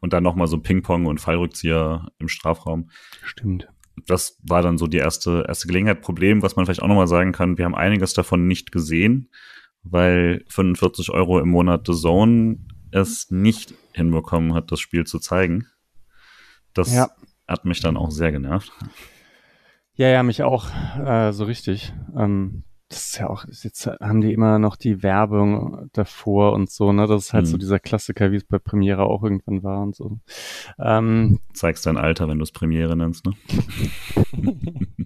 [0.00, 2.90] und dann nochmal so Ping-Pong und Fallrückzieher im Strafraum.
[3.24, 3.68] Stimmt.
[4.06, 6.02] Das war dann so die erste, erste Gelegenheit.
[6.02, 9.30] Problem, was man vielleicht auch nochmal sagen kann, wir haben einiges davon nicht gesehen,
[9.82, 12.58] weil 45 Euro im Monat The Zone
[12.92, 15.66] es nicht hinbekommen hat, das Spiel zu zeigen.
[16.74, 17.08] Das ja
[17.48, 18.72] hat mich dann auch sehr genervt.
[19.94, 20.68] Ja, ja, mich auch
[21.04, 21.92] äh, so richtig.
[22.16, 26.92] Ähm, das ist ja auch, jetzt haben die immer noch die Werbung davor und so,
[26.92, 27.06] ne?
[27.06, 27.50] Das ist halt hm.
[27.50, 27.60] so mhm.
[27.60, 30.20] dieser Klassiker, wie es bei Premiere auch irgendwann war und so.
[30.78, 33.34] Ähm, Zeigst dein Alter, wenn du es Premiere nennst, ne?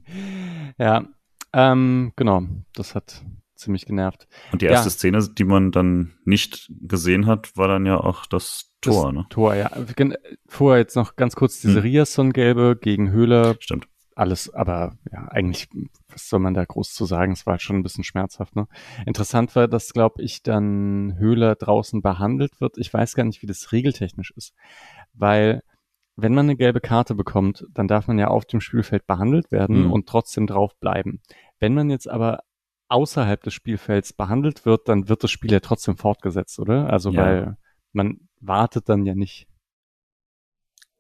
[0.79, 1.05] ja,
[1.53, 2.43] ähm, genau.
[2.75, 3.25] Das hat
[3.63, 4.29] ziemlich genervt.
[4.53, 4.93] Und die erste ja.
[4.93, 9.27] Szene, die man dann nicht gesehen hat, war dann ja auch das Tor, das ne?
[9.31, 9.71] Tor, ja.
[10.47, 11.83] Vorher jetzt noch ganz kurz diese hm.
[11.83, 13.57] Riasson-Gelbe gegen Höhler.
[13.61, 13.87] Stimmt.
[14.15, 15.69] Alles, aber ja, eigentlich,
[16.09, 17.33] was soll man da groß zu sagen?
[17.33, 18.69] Es war halt schon ein bisschen schmerzhaft, ne?
[19.07, 22.77] Interessant war, dass, glaube ich, dann Höhler draußen behandelt wird.
[22.77, 24.53] Ich weiß gar nicht, wie das regeltechnisch ist.
[25.15, 25.63] Weil,
[26.17, 29.87] wenn man eine gelbe Karte bekommt, dann darf man ja auf dem Spielfeld behandelt werden
[29.87, 29.93] mhm.
[29.93, 31.23] und trotzdem drauf bleiben.
[31.59, 32.41] Wenn man jetzt aber
[32.93, 36.91] außerhalb des Spielfelds behandelt wird, dann wird das Spiel ja trotzdem fortgesetzt, oder?
[36.91, 37.23] Also, ja.
[37.23, 37.57] weil
[37.93, 39.47] man wartet dann ja nicht.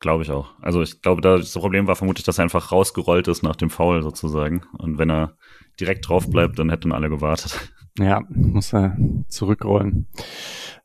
[0.00, 0.50] Glaube ich auch.
[0.60, 4.02] Also ich glaube, das Problem war vermutlich, dass er einfach rausgerollt ist nach dem Foul
[4.02, 4.64] sozusagen.
[4.78, 5.36] Und wenn er
[5.78, 7.72] direkt drauf bleibt, dann hätten alle gewartet.
[7.98, 8.96] Ja, muss er
[9.28, 10.08] zurückrollen.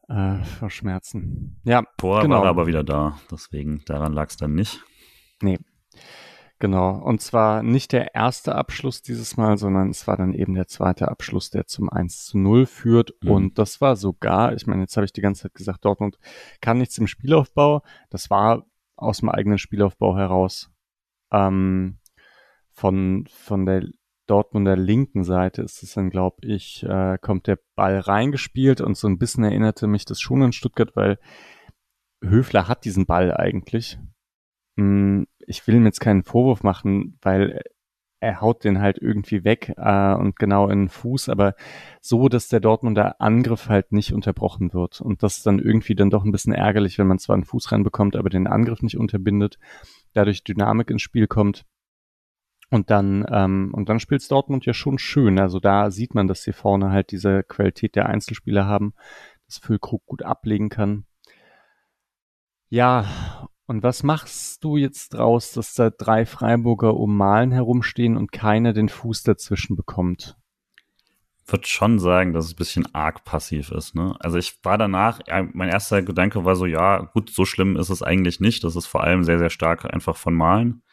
[0.09, 1.59] Äh, vor Schmerzen.
[1.63, 1.83] Ja.
[1.99, 2.39] Vorher genau.
[2.39, 3.17] war er aber wieder da.
[3.31, 4.83] Deswegen, daran lag es dann nicht.
[5.41, 5.57] Nee,
[6.59, 6.97] Genau.
[6.97, 11.07] Und zwar nicht der erste Abschluss dieses Mal, sondern es war dann eben der zweite
[11.07, 13.13] Abschluss, der zum 1 zu 0 führt.
[13.21, 13.31] Mhm.
[13.31, 16.17] Und das war sogar, ich meine, jetzt habe ich die ganze Zeit gesagt, Dortmund
[16.59, 17.83] kann nichts im Spielaufbau.
[18.09, 18.65] Das war
[18.95, 20.71] aus dem eigenen Spielaufbau heraus.
[21.31, 21.99] Ähm,
[22.71, 23.87] von, von der
[24.25, 29.07] Dortmunder linken Seite ist es dann, glaube ich, äh, kommt der Ball reingespielt und so
[29.07, 31.19] ein bisschen erinnerte mich das schon an Stuttgart, weil
[32.23, 33.99] Höfler hat diesen Ball eigentlich.
[34.75, 37.61] Mm, ich will ihm jetzt keinen Vorwurf machen, weil
[38.19, 41.55] er haut den halt irgendwie weg äh, und genau in den Fuß, aber
[42.01, 45.01] so, dass der Dortmunder Angriff halt nicht unterbrochen wird.
[45.01, 47.71] Und das ist dann irgendwie dann doch ein bisschen ärgerlich, wenn man zwar einen Fuß
[47.71, 49.59] reinbekommt, aber den Angriff nicht unterbindet,
[50.13, 51.65] dadurch Dynamik ins Spiel kommt.
[52.69, 55.39] Und dann, ähm, und dann spielt Dortmund ja schon schön.
[55.39, 58.93] Also da sieht man, dass sie vorne halt diese Qualität der Einzelspieler haben,
[59.45, 61.05] dass Füllkrug gut ablegen kann.
[62.69, 63.05] Ja,
[63.67, 68.73] Und was machst du jetzt draus, dass da drei Freiburger um Malen herumstehen und keiner
[68.73, 70.37] den Fuß dazwischen bekommt?
[71.47, 73.95] würde schon sagen, dass es ein bisschen arg passiv ist.
[73.95, 74.15] Ne?
[74.19, 75.19] Also ich war danach,
[75.53, 78.63] mein erster Gedanke war so, ja, gut, so schlimm ist es eigentlich nicht.
[78.63, 80.83] Das ist vor allem sehr, sehr stark einfach von Malen.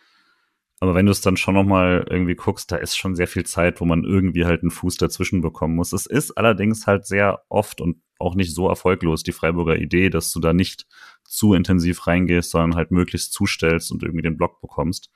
[0.80, 3.80] Aber wenn du es dann schon nochmal irgendwie guckst, da ist schon sehr viel Zeit,
[3.80, 5.92] wo man irgendwie halt einen Fuß dazwischen bekommen muss.
[5.92, 10.30] Es ist allerdings halt sehr oft und auch nicht so erfolglos die Freiburger Idee, dass
[10.30, 10.86] du da nicht
[11.36, 15.10] zu intensiv reingehst, sondern halt möglichst zustellst und irgendwie den Block bekommst.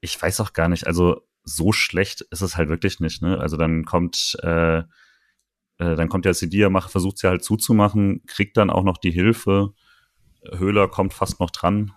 [0.00, 3.22] Ich weiß auch gar nicht, also so schlecht ist es halt wirklich nicht.
[3.22, 3.38] Ne?
[3.38, 4.84] Also dann kommt, äh, äh,
[5.78, 9.72] dann kommt der macht, versucht sie halt zuzumachen, kriegt dann auch noch die Hilfe.
[10.52, 11.92] Höhler kommt fast noch dran.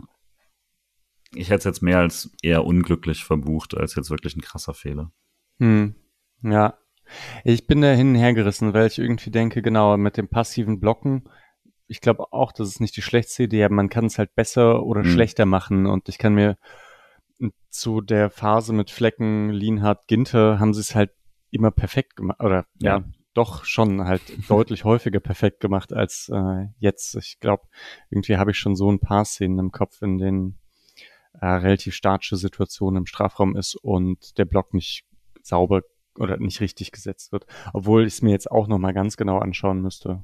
[1.36, 5.12] Ich hätte es jetzt mehr als eher unglücklich verbucht, als jetzt wirklich ein krasser Fehler.
[5.60, 5.96] Hm.
[6.44, 6.78] Ja.
[7.44, 10.80] Ich bin da hin und her gerissen, weil ich irgendwie denke, genau, mit dem passiven
[10.80, 11.24] Blocken,
[11.94, 14.82] ich glaube auch, das ist nicht die schlechteste Idee, aber man kann es halt besser
[14.82, 15.12] oder hm.
[15.12, 15.86] schlechter machen.
[15.86, 16.58] Und ich kann mir
[17.70, 21.12] zu der Phase mit Flecken, Lienhardt, Ginter haben sie es halt
[21.52, 22.42] immer perfekt gemacht.
[22.42, 23.04] Oder ja, ja
[23.36, 27.16] doch schon halt deutlich häufiger perfekt gemacht als äh, jetzt.
[27.16, 27.64] Ich glaube,
[28.10, 30.58] irgendwie habe ich schon so ein paar Szenen im Kopf, in denen
[31.40, 35.06] äh, relativ statische Situation im Strafraum ist und der Block nicht
[35.44, 35.84] sauber
[36.18, 37.46] oder nicht richtig gesetzt wird.
[37.72, 40.24] Obwohl ich es mir jetzt auch nochmal ganz genau anschauen müsste.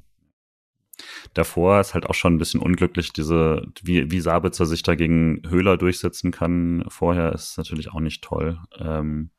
[1.34, 5.78] Davor ist halt auch schon ein bisschen unglücklich, diese, wie, wie Sabitzer sich dagegen Höhler
[5.78, 6.86] durchsetzen kann.
[6.90, 9.32] Vorher ist natürlich auch nicht toll, ähm,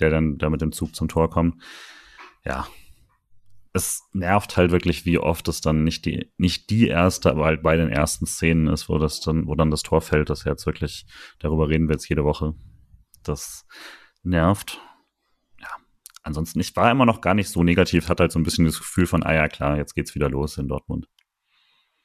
[0.00, 1.62] der dann da mit dem Zug zum Tor kommt.
[2.44, 2.66] Ja,
[3.72, 7.62] es nervt halt wirklich, wie oft es dann nicht die, nicht die erste, aber halt
[7.62, 10.66] bei den ersten Szenen ist, wo das dann, wo dann das Tor fällt, das jetzt
[10.66, 11.06] wirklich,
[11.38, 12.54] darüber reden wir jetzt jede Woche.
[13.22, 13.66] Das
[14.22, 14.80] nervt
[16.22, 18.78] ansonsten, ich war immer noch gar nicht so negativ, hatte halt so ein bisschen das
[18.78, 21.08] Gefühl von, ah ja, klar, jetzt geht's wieder los in Dortmund.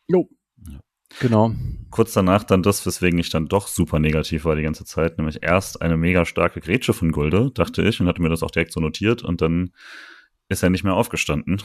[0.08, 0.30] Jo.
[0.68, 0.80] Ja.
[1.20, 1.54] Genau.
[1.90, 5.42] Kurz danach dann das, weswegen ich dann doch super negativ war die ganze Zeit, nämlich
[5.42, 8.74] erst eine mega starke Grätsche von Gulde, dachte ich, und hatte mir das auch direkt
[8.74, 9.72] so notiert und dann
[10.50, 11.62] ist er nicht mehr aufgestanden.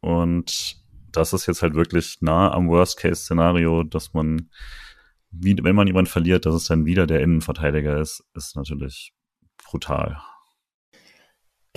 [0.00, 4.50] Und das ist jetzt halt wirklich nah am Worst-Case-Szenario, dass man,
[5.30, 9.12] wie, wenn man jemanden verliert, dass es dann wieder der Innenverteidiger ist, ist natürlich
[9.64, 10.20] brutal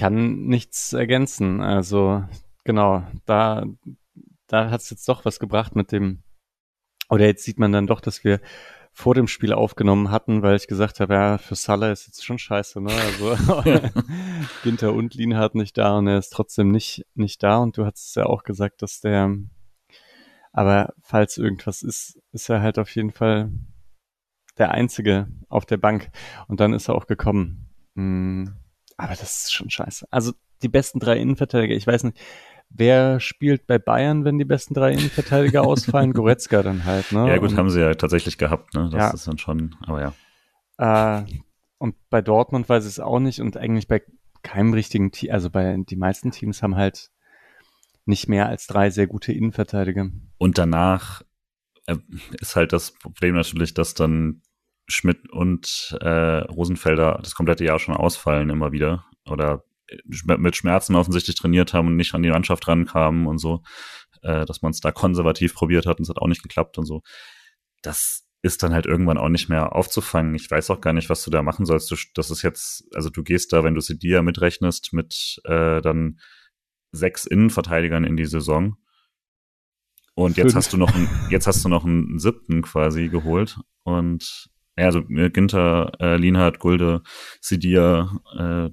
[0.01, 1.61] kann nichts ergänzen.
[1.61, 2.23] Also
[2.63, 3.65] genau, da,
[4.47, 6.23] da hat es jetzt doch was gebracht mit dem,
[7.07, 8.41] oder jetzt sieht man dann doch, dass wir
[8.91, 12.39] vor dem Spiel aufgenommen hatten, weil ich gesagt habe, ja, für Salah ist jetzt schon
[12.39, 12.89] scheiße, ne?
[12.91, 13.37] Also
[14.63, 18.15] Ginter und Lienhardt nicht da und er ist trotzdem nicht, nicht da und du hast
[18.15, 19.37] ja auch gesagt, dass der,
[20.51, 23.51] aber falls irgendwas ist, ist er halt auf jeden Fall
[24.57, 26.09] der Einzige auf der Bank
[26.47, 27.69] und dann ist er auch gekommen.
[27.93, 28.55] Hm.
[29.01, 30.07] Aber das ist schon scheiße.
[30.11, 32.19] Also die besten drei Innenverteidiger, ich weiß nicht,
[32.69, 36.13] wer spielt bei Bayern, wenn die besten drei Innenverteidiger ausfallen?
[36.13, 37.27] Goretzka dann halt, ne?
[37.27, 38.89] Ja, gut, und, haben sie ja tatsächlich gehabt, ne?
[38.91, 39.09] Das ja.
[39.11, 40.13] ist dann schon, aber
[40.77, 41.19] ja.
[41.19, 41.25] Äh,
[41.79, 44.03] und bei Dortmund weiß ich es auch nicht und eigentlich bei
[44.43, 47.09] keinem richtigen Team, also bei die meisten Teams haben halt
[48.05, 50.09] nicht mehr als drei sehr gute Innenverteidiger.
[50.37, 51.23] Und danach
[51.87, 51.97] äh,
[52.39, 54.41] ist halt das Problem natürlich, dass dann
[54.87, 59.63] Schmidt und äh, Rosenfelder das komplette Jahr schon ausfallen immer wieder oder
[60.23, 63.61] mit Schmerzen offensichtlich trainiert haben und nicht an die Mannschaft rankamen und so,
[64.21, 66.85] äh, dass man es da konservativ probiert hat und es hat auch nicht geklappt und
[66.85, 67.01] so.
[67.81, 70.33] Das ist dann halt irgendwann auch nicht mehr aufzufangen.
[70.33, 71.91] Ich weiß auch gar nicht, was du da machen sollst.
[71.91, 76.19] Du, das ist jetzt, also du gehst da, wenn du Sedia mitrechnest, mit äh, dann
[76.91, 78.77] sechs Innenverteidigern in die Saison.
[80.15, 83.59] Und jetzt hast du noch einen, jetzt hast du noch einen siebten quasi geholt.
[83.83, 84.49] Und
[84.81, 87.03] ja, also äh, Ginter, äh, Lienhardt, Gulde,
[87.39, 88.69] Sidia, äh,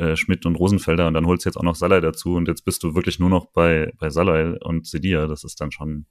[0.00, 2.64] äh, Schmidt und Rosenfelder und dann holst du jetzt auch noch Salai dazu und jetzt
[2.64, 5.26] bist du wirklich nur noch bei, bei Salai und Sidia.
[5.26, 6.06] Das ist dann schon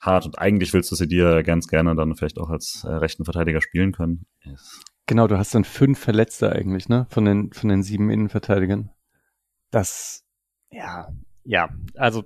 [0.00, 3.62] hart und eigentlich willst du Sidia ganz gerne dann vielleicht auch als äh, rechten Verteidiger
[3.62, 4.26] spielen können.
[4.42, 4.80] Yes.
[5.06, 7.06] Genau, du hast dann fünf Verletzte eigentlich, ne?
[7.10, 8.90] Von den, von den sieben Innenverteidigern.
[9.70, 10.24] Das,
[10.70, 11.08] ja,
[11.44, 12.24] ja, also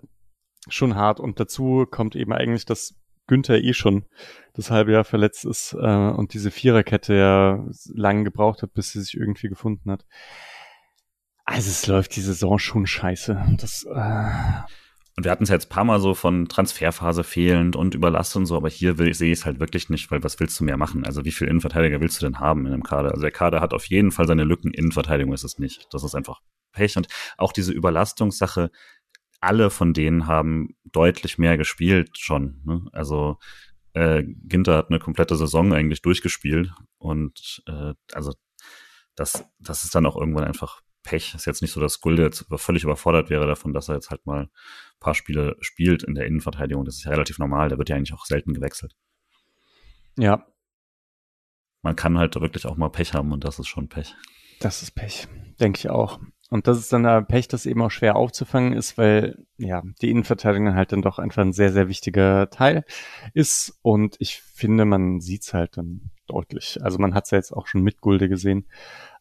[0.69, 1.21] schon hart.
[1.21, 2.95] Und dazu kommt eben eigentlich, dass
[3.27, 4.05] Günther eh schon
[4.55, 9.01] das halbe Jahr verletzt ist äh, und diese Viererkette ja lang gebraucht hat, bis sie
[9.01, 10.07] sich irgendwie gefunden hat.
[11.45, 13.57] Also es läuft die Saison schon scheiße.
[13.59, 14.67] Das, äh
[15.17, 18.47] und wir hatten es jetzt ein paar Mal so von Transferphase fehlend und überlastet und
[18.47, 20.77] so, aber hier will, sehe ich es halt wirklich nicht, weil was willst du mehr
[20.77, 21.07] machen?
[21.07, 23.13] Also wie viel Innenverteidiger willst du denn haben in einem Kader?
[23.13, 25.89] Also der Kader hat auf jeden Fall seine Lücken, Innenverteidigung ist es nicht.
[25.91, 26.99] Das ist einfach Pech.
[26.99, 27.09] Und
[27.39, 28.71] auch diese Überlastungssache,
[29.41, 32.61] alle von denen haben deutlich mehr gespielt schon.
[32.65, 32.85] Ne?
[32.93, 33.39] Also
[33.93, 38.33] äh, Ginter hat eine komplette Saison eigentlich durchgespielt und äh, also
[39.15, 41.35] das, das ist dann auch irgendwann einfach Pech.
[41.35, 44.27] Ist jetzt nicht so, dass Gulde jetzt völlig überfordert wäre davon, dass er jetzt halt
[44.27, 44.51] mal ein
[45.01, 46.85] paar Spiele spielt in der Innenverteidigung.
[46.85, 47.69] Das ist ja relativ normal.
[47.69, 48.95] Der wird ja eigentlich auch selten gewechselt.
[50.19, 50.47] Ja.
[51.83, 54.15] Man kann halt wirklich auch mal Pech haben und das ist schon Pech.
[54.61, 55.29] Das ist Pech,
[55.61, 56.19] denke ich auch.
[56.49, 60.11] Und das ist dann ein Pech, das eben auch schwer aufzufangen ist, weil ja die
[60.11, 62.85] Innenverteidigung halt dann doch einfach ein sehr, sehr wichtiger Teil
[63.35, 63.79] ist.
[63.83, 66.79] Und ich finde, man sieht's halt dann deutlich.
[66.83, 68.67] Also man hat's ja jetzt auch schon mit Gulde gesehen.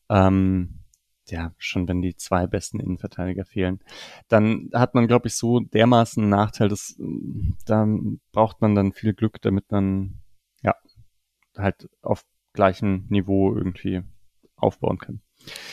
[0.09, 0.81] Ähm,
[1.27, 3.79] ja, schon wenn die zwei besten Innenverteidiger fehlen,
[4.27, 6.95] dann hat man, glaube ich, so dermaßen einen Nachteil, dass
[7.65, 7.87] da
[8.31, 10.19] braucht man dann viel Glück, damit man
[10.61, 10.75] ja
[11.57, 14.03] halt auf gleichem Niveau irgendwie
[14.55, 15.21] aufbauen kann.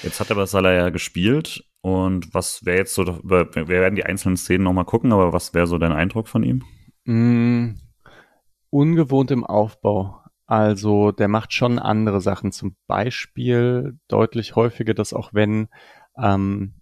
[0.03, 4.37] Jetzt hat aber Salah ja gespielt und was wäre jetzt so, wir werden die einzelnen
[4.37, 6.65] Szenen nochmal gucken, aber was wäre so dein Eindruck von ihm?
[7.05, 7.75] Mm,
[8.71, 10.21] ungewohnt im Aufbau.
[10.47, 12.53] Also der macht schon andere Sachen.
[12.53, 15.69] Zum Beispiel deutlich häufiger, dass auch wenn
[16.17, 16.75] ähm,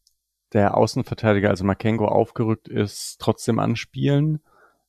[0.52, 4.40] der Außenverteidiger, also Makengo, aufgerückt ist, trotzdem anspielen,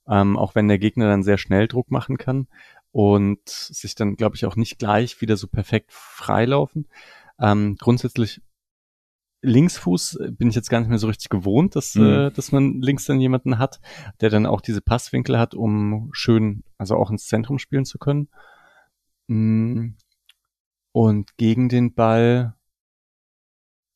[0.07, 2.47] ähm, auch wenn der Gegner dann sehr schnell Druck machen kann
[2.91, 6.87] und sich dann, glaube ich, auch nicht gleich wieder so perfekt freilaufen.
[7.39, 8.41] Ähm, grundsätzlich
[9.43, 12.05] Linksfuß bin ich jetzt gar nicht mehr so richtig gewohnt, dass, mhm.
[12.05, 13.79] äh, dass man links dann jemanden hat,
[14.19, 18.29] der dann auch diese Passwinkel hat, um schön, also auch ins Zentrum spielen zu können.
[19.27, 19.95] Mm.
[20.93, 22.53] Und gegen den Ball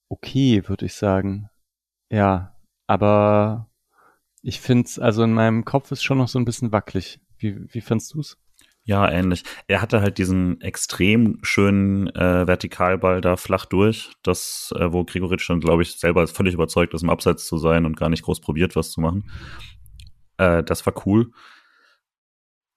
[0.10, 1.50] okay, würde ich sagen.
[2.10, 2.56] Ja,
[2.88, 3.69] aber
[4.41, 7.19] ich finde also in meinem Kopf ist schon noch so ein bisschen wackelig.
[7.38, 8.38] Wie, wie findest du's?
[8.88, 9.43] Ja, ähnlich.
[9.67, 15.50] Er hatte halt diesen extrem schönen äh, Vertikalball da flach durch, das, äh, wo Gregoritsch
[15.50, 18.41] dann, glaube ich, selber völlig überzeugt ist, im Abseits zu sein und gar nicht groß
[18.41, 19.32] probiert, was zu machen.
[20.38, 21.32] Äh, das war cool.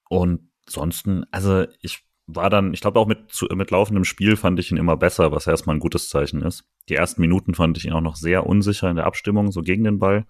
[0.09, 4.59] Und ansonsten, also ich war dann, ich glaube auch mit, zu, mit laufendem Spiel fand
[4.61, 6.65] ich ihn immer besser, was erstmal ein gutes Zeichen ist.
[6.89, 9.85] Die ersten Minuten fand ich ihn auch noch sehr unsicher in der Abstimmung, so gegen
[9.85, 10.27] den Ball.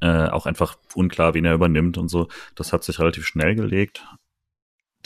[0.00, 2.28] Äh, auch einfach unklar, wen er übernimmt und so.
[2.54, 4.06] Das hat sich relativ schnell gelegt.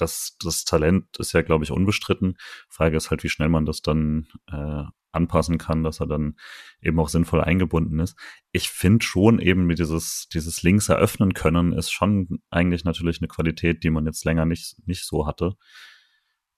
[0.01, 2.37] Das, das Talent ist ja, glaube ich, unbestritten.
[2.69, 6.37] Frage ist halt, wie schnell man das dann äh, anpassen kann, dass er dann
[6.81, 8.17] eben auch sinnvoll eingebunden ist.
[8.53, 13.29] Ich finde schon eben mit dieses, dieses Links eröffnen können ist schon eigentlich natürlich eine
[13.29, 15.57] Qualität, die man jetzt länger nicht, nicht so hatte.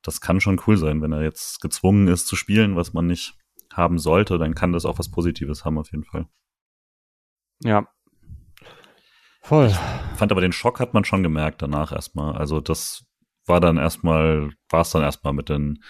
[0.02, 3.38] Das kann schon cool sein, wenn er jetzt gezwungen ist zu spielen, was man nicht
[3.72, 6.26] haben sollte, dann kann das auch was Positives haben auf jeden Fall.
[7.62, 7.88] Ja.
[9.40, 9.68] Voll.
[9.68, 12.36] Ich fand aber den Schock hat man schon gemerkt danach erstmal.
[12.36, 13.06] Also das
[13.46, 15.82] war dann erstmal, war es dann erstmal mit den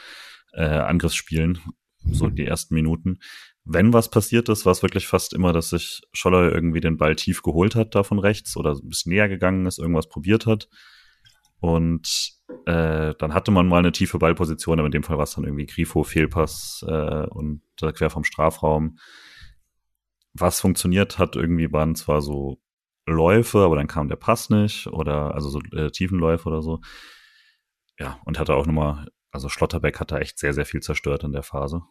[0.53, 1.59] äh, Angriffsspielen
[2.05, 3.19] so die ersten Minuten.
[3.65, 7.15] Wenn was passiert ist, war es wirklich fast immer, dass sich Scholler irgendwie den Ball
[7.15, 10.69] tief geholt hat da von rechts oder ein bisschen näher gegangen ist, irgendwas probiert hat.
[11.61, 12.33] Und
[12.67, 15.45] äh, dann hatte man mal eine tiefe Ballposition, aber in dem Fall war es dann
[15.45, 17.63] irgendwie Grifo, Fehlpass äh, und
[17.95, 18.99] quer vom Strafraum.
[20.35, 22.61] Was funktioniert hat, irgendwie waren zwar so
[23.07, 26.81] Läufe, aber dann kam der Pass nicht oder also so äh, Tiefenläufe oder so.
[27.99, 31.33] Ja, und hatte auch nochmal also Schlotterbeck hat da echt sehr, sehr viel zerstört in
[31.33, 31.83] der Phase.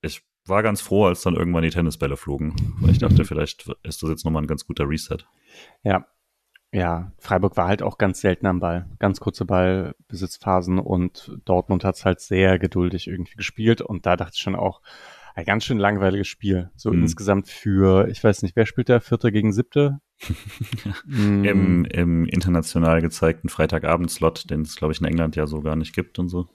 [0.00, 4.02] Ich war ganz froh, als dann irgendwann die Tennisbälle flogen, weil ich dachte, vielleicht ist
[4.02, 5.18] das jetzt nochmal ein ganz guter Reset.
[5.82, 6.06] Ja.
[6.72, 8.90] Ja, Freiburg war halt auch ganz selten am Ball.
[8.98, 14.32] Ganz kurze Ballbesitzphasen und Dortmund hat es halt sehr geduldig irgendwie gespielt und da dachte
[14.34, 14.82] ich schon auch,
[15.34, 16.70] ein ganz schön langweiliges Spiel.
[16.76, 17.02] So mhm.
[17.02, 19.00] insgesamt für, ich weiß nicht, wer spielt da?
[19.00, 20.00] Vierte gegen siebte?
[21.04, 21.44] Mm.
[21.44, 25.94] Im, Im international gezeigten Freitagabend-Slot, den es, glaube ich, in England ja so gar nicht
[25.94, 26.48] gibt und so.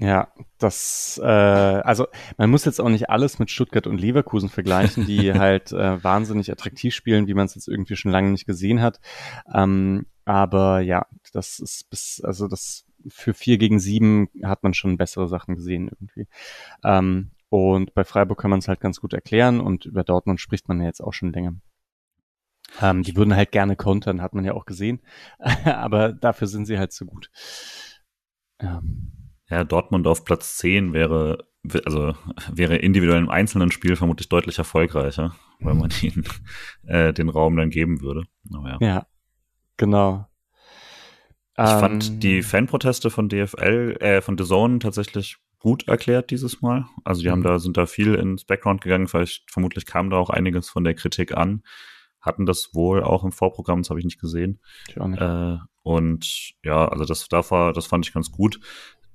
[0.00, 5.06] Ja, das, äh, also man muss jetzt auch nicht alles mit Stuttgart und Leverkusen vergleichen,
[5.06, 8.80] die halt äh, wahnsinnig attraktiv spielen, wie man es jetzt irgendwie schon lange nicht gesehen
[8.80, 9.00] hat.
[9.52, 14.98] Ähm, aber ja, das ist bis, also das für vier gegen sieben hat man schon
[14.98, 16.28] bessere Sachen gesehen irgendwie.
[16.84, 20.68] Ähm, und bei Freiburg kann man es halt ganz gut erklären und über Dortmund spricht
[20.68, 21.54] man ja jetzt auch schon länger.
[22.80, 25.00] Ähm, die würden halt gerne kontern, hat man ja auch gesehen.
[25.64, 27.30] Aber dafür sind sie halt so gut.
[28.60, 28.82] Ja.
[29.48, 31.46] ja, Dortmund auf Platz 10 wäre,
[31.84, 32.14] also
[32.52, 36.24] wäre individuell im einzelnen Spiel vermutlich deutlich erfolgreicher, weil man ihnen
[36.86, 38.24] äh, den Raum dann geben würde.
[38.52, 38.78] Aber ja.
[38.80, 39.06] ja,
[39.76, 40.26] genau.
[41.56, 46.62] Ich ähm, fand die Fanproteste von DFL, äh, von The Zone tatsächlich gut erklärt dieses
[46.62, 46.86] Mal.
[47.04, 47.44] Also die haben mhm.
[47.44, 50.94] da, sind da viel ins Background gegangen, vielleicht vermutlich kam da auch einiges von der
[50.94, 51.62] Kritik an.
[52.28, 54.60] Hatten das wohl auch im Vorprogramm, das habe ich nicht gesehen.
[54.88, 55.20] Ich auch nicht.
[55.20, 58.60] Äh, und ja, also das, das war, das fand ich ganz gut.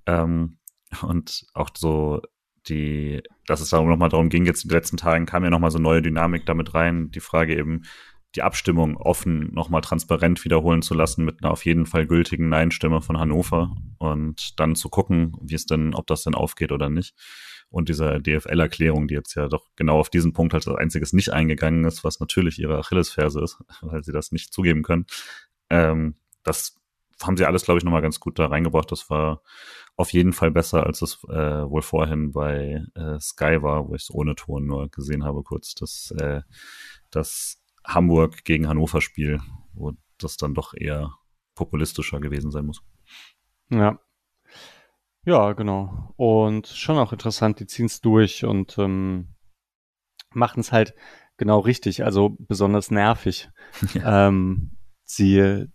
[0.08, 0.58] Ähm,
[1.04, 2.22] und auch so
[2.68, 5.70] die, dass es da nochmal darum ging, jetzt in den letzten Tagen kam ja nochmal
[5.70, 7.12] so neue Dynamik damit rein.
[7.12, 7.84] Die Frage eben,
[8.36, 13.02] die Abstimmung offen nochmal transparent wiederholen zu lassen mit einer auf jeden Fall gültigen Nein-Stimme
[13.02, 17.14] von Hannover und dann zu gucken, wie es denn, ob das denn aufgeht oder nicht.
[17.74, 21.86] Und diese DFL-Erklärung, die jetzt ja doch genau auf diesen Punkt als einziges nicht eingegangen
[21.86, 25.08] ist, was natürlich ihre Achillesferse ist, weil sie das nicht zugeben können.
[25.72, 26.14] Ähm,
[26.44, 26.80] das
[27.24, 28.92] haben sie alles, glaube ich, nochmal ganz gut da reingebracht.
[28.92, 29.42] Das war
[29.96, 34.04] auf jeden Fall besser, als es äh, wohl vorhin bei äh, Sky war, wo ich
[34.04, 36.42] es ohne Ton nur gesehen habe, kurz das, äh,
[37.10, 39.40] das Hamburg gegen Hannover Spiel,
[39.74, 41.12] wo das dann doch eher
[41.56, 42.84] populistischer gewesen sein muss.
[43.72, 44.00] Ja.
[45.26, 46.14] Ja, genau.
[46.18, 49.30] Und schon auch interessant, die ziehen es durch und ähm,
[50.34, 50.94] machen es halt
[51.38, 53.50] genau richtig, also besonders nervig.
[53.94, 54.28] Ja.
[54.28, 54.72] Ähm,
[55.06, 55.68] sie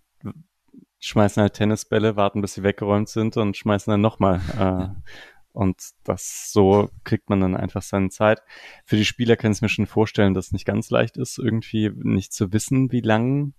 [1.01, 4.41] schmeißen halt Tennisbälle, warten, bis sie weggeräumt sind und schmeißen dann nochmal.
[4.59, 5.11] Äh,
[5.53, 8.43] und das so kriegt man dann einfach seine Zeit.
[8.85, 11.91] Für die Spieler kann ich mir schon vorstellen, dass es nicht ganz leicht ist, irgendwie
[11.95, 13.55] nicht zu wissen, wie lang,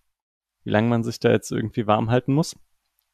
[0.63, 2.55] wie lang man sich da jetzt irgendwie warm halten muss.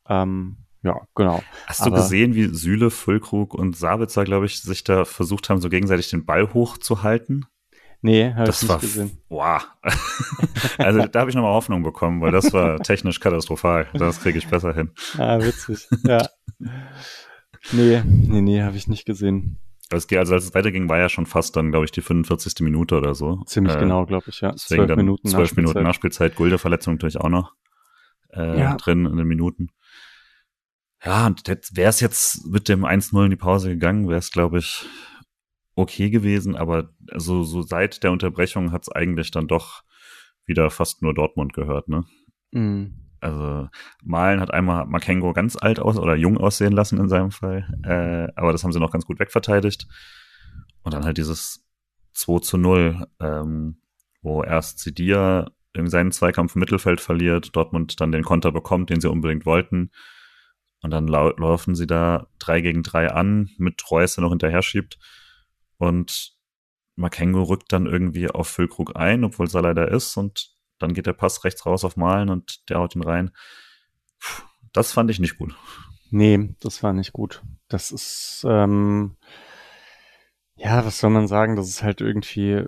[0.08, 1.42] Ähm, ja, genau.
[1.66, 5.60] Hast du Aber, gesehen, wie Süle, Füllkrug und Sabitzer, glaube ich, sich da versucht haben,
[5.60, 7.48] so gegenseitig den Ball hochzuhalten?
[8.02, 9.18] Nee, habe ich nicht war, gesehen.
[9.30, 9.68] Wow.
[10.78, 13.88] also da habe ich nochmal Hoffnung bekommen, weil das war technisch katastrophal.
[13.94, 14.92] Das kriege ich besser hin.
[15.18, 15.88] Ah, witzig.
[16.04, 16.28] Ja.
[17.72, 19.58] Nee, nee, nee, habe ich nicht gesehen.
[19.92, 22.60] Also als es weiterging, war ja schon fast dann, glaube ich, die 45.
[22.60, 23.42] Minute oder so.
[23.48, 24.52] Ziemlich äh, genau, glaube ich, ja.
[24.52, 25.58] Deswegen 12 Minuten 12 Nachspielzeit.
[25.58, 27.54] Minuten Nachspielzeit, Gulde-Verletzung natürlich auch noch
[28.36, 28.76] äh, ja.
[28.76, 29.70] drin in den Minuten.
[31.06, 34.58] Ja, und wäre es jetzt mit dem 1-0 in die Pause gegangen, wäre es, glaube
[34.58, 34.86] ich,
[35.76, 39.84] okay gewesen, aber so, so seit der Unterbrechung hat es eigentlich dann doch
[40.46, 42.06] wieder fast nur Dortmund gehört, ne?
[42.52, 43.02] Mhm.
[43.20, 43.70] Also
[44.04, 48.32] Malen hat einmal Makengo ganz alt aus oder jung aussehen lassen in seinem Fall, äh,
[48.40, 49.88] aber das haben sie noch ganz gut wegverteidigt.
[50.84, 51.66] Und dann halt dieses
[52.14, 53.82] 2 zu 0, ähm,
[54.22, 59.02] wo erst Sidia in seinen Zweikampf im Mittelfeld verliert, Dortmund dann den Konter bekommt, den
[59.02, 59.92] sie unbedingt wollten.
[60.86, 64.62] Und dann lau laufen sie da drei gegen drei an, mit Reus, der noch hinterher
[64.62, 65.00] schiebt.
[65.80, 66.36] Und
[66.96, 71.14] Makengo rückt dann irgendwie auf Füllkrug ein, obwohl Salah da ist und dann geht der
[71.14, 73.32] Pass rechts raus auf Malen und der haut ihn rein.
[74.74, 75.56] Das fand ich nicht gut.
[76.12, 77.42] Nee, das war nicht gut.
[77.68, 79.18] Das ist, ähm,
[80.56, 81.56] ja, was soll man sagen?
[81.56, 82.64] Das ist halt irgendwie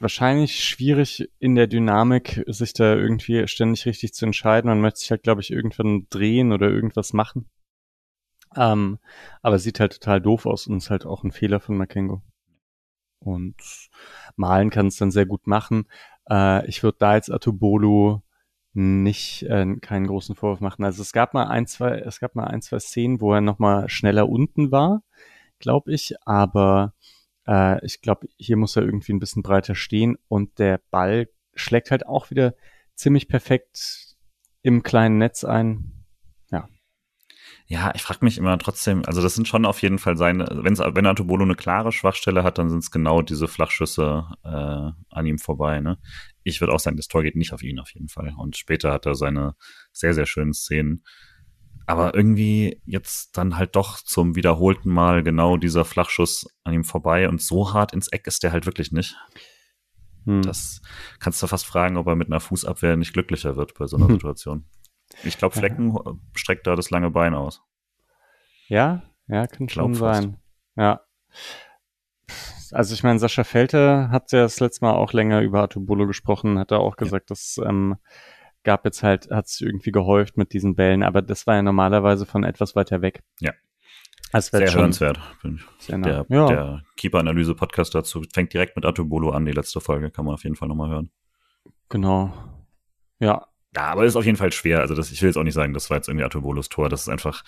[0.00, 4.68] wahrscheinlich schwierig in der Dynamik, sich da irgendwie ständig richtig zu entscheiden.
[4.68, 7.48] Man möchte sich halt, glaube ich, irgendwann drehen oder irgendwas machen.
[8.56, 8.98] Ähm,
[9.42, 12.22] aber sieht halt total doof aus und ist halt auch ein Fehler von Makengo.
[13.20, 13.56] Und
[14.36, 15.86] Malen kann es dann sehr gut machen.
[16.30, 18.20] Äh, ich würde da jetzt Atubolu
[18.74, 20.84] nicht äh, keinen großen Vorwurf machen.
[20.84, 23.88] Also es gab mal ein, zwei, es gab mal ein, zwei Szenen, wo er nochmal
[23.88, 25.02] schneller unten war,
[25.58, 26.94] glaube ich, aber
[27.48, 31.90] äh, ich glaube, hier muss er irgendwie ein bisschen breiter stehen und der Ball schlägt
[31.90, 32.54] halt auch wieder
[32.94, 34.16] ziemlich perfekt
[34.62, 35.98] im kleinen Netz ein.
[37.70, 40.78] Ja, ich frage mich immer trotzdem, also das sind schon auf jeden Fall seine, wenn's,
[40.80, 45.38] wenn Artobolo eine klare Schwachstelle hat, dann sind es genau diese Flachschüsse äh, an ihm
[45.38, 45.80] vorbei.
[45.80, 45.98] Ne?
[46.44, 48.32] Ich würde auch sagen, das Tor geht nicht auf ihn auf jeden Fall.
[48.38, 49.54] Und später hat er seine
[49.92, 51.04] sehr, sehr schönen Szenen.
[51.88, 57.30] Aber irgendwie jetzt dann halt doch zum wiederholten Mal genau dieser Flachschuss an ihm vorbei
[57.30, 59.16] und so hart ins Eck ist der halt wirklich nicht.
[60.26, 60.42] Hm.
[60.42, 60.82] Das
[61.18, 64.08] kannst du fast fragen, ob er mit einer Fußabwehr nicht glücklicher wird bei so einer
[64.08, 64.16] hm.
[64.16, 64.66] Situation.
[65.24, 66.12] Ich glaube, Flecken ja.
[66.34, 67.62] streckt da das lange Bein aus.
[68.66, 70.36] Ja, ja, kann schon sein.
[70.76, 71.00] Ja.
[72.70, 76.58] Also ich meine, Sascha Felte hat ja das letzte Mal auch länger über Atubolo gesprochen,
[76.58, 77.34] hat er auch gesagt, ja.
[77.34, 77.96] dass ähm,
[78.64, 82.26] gab jetzt halt, hat es irgendwie gehäuft mit diesen Bällen, aber das war ja normalerweise
[82.26, 83.22] von etwas weiter weg.
[83.40, 83.52] Ja.
[84.32, 85.18] Also sehr hörenswert.
[85.78, 86.46] Sehr der, ja.
[86.48, 90.56] der Keeper-Analyse-Podcast dazu fängt direkt mit Atubolo an, die letzte Folge, kann man auf jeden
[90.56, 91.10] Fall nochmal hören.
[91.88, 92.32] Genau.
[93.20, 94.80] Ja, ja, aber ist auf jeden Fall schwer.
[94.80, 96.88] Also das, ich will jetzt auch nicht sagen, das war jetzt irgendwie Artubolos Tor.
[96.88, 97.44] Das ist einfach,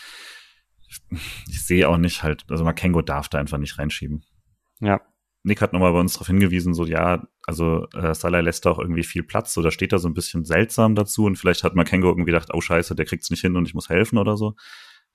[1.49, 4.25] ich sehe auch nicht halt, also Makengo darf da einfach nicht reinschieben.
[4.81, 5.01] Ja.
[5.43, 8.79] Nick hat nochmal bei uns darauf hingewiesen, so ja, also äh, Salah lässt da auch
[8.79, 11.75] irgendwie viel Platz, so da steht da so ein bisschen seltsam dazu und vielleicht hat
[11.75, 14.55] Makengo irgendwie gedacht, oh scheiße, der kriegt's nicht hin und ich muss helfen oder so.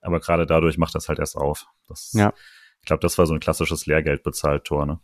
[0.01, 1.67] Aber gerade dadurch macht das halt erst auf.
[1.87, 2.33] Das, ja.
[2.81, 4.99] Ich glaube, das war so ein klassisches Lehrgeld-Bezahlt-Tor, ne?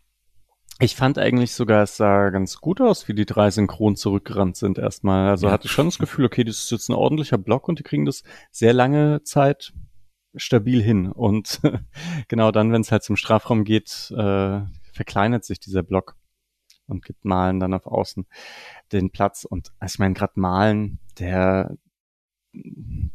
[0.79, 4.79] Ich fand eigentlich sogar, es sah ganz gut aus, wie die drei synchron zurückgerannt sind
[4.79, 5.29] erstmal.
[5.29, 5.53] Also ja.
[5.53, 8.05] hatte ich schon das Gefühl, okay, das ist jetzt ein ordentlicher Block und die kriegen
[8.05, 9.73] das sehr lange Zeit
[10.35, 11.11] stabil hin.
[11.11, 11.61] Und
[12.29, 14.61] genau dann, wenn es halt zum Strafraum geht, äh,
[14.91, 16.15] verkleinert sich dieser Block
[16.87, 18.25] und gibt Malen dann auf Außen
[18.91, 19.45] den Platz.
[19.45, 21.77] Und also ich meine, gerade Malen, der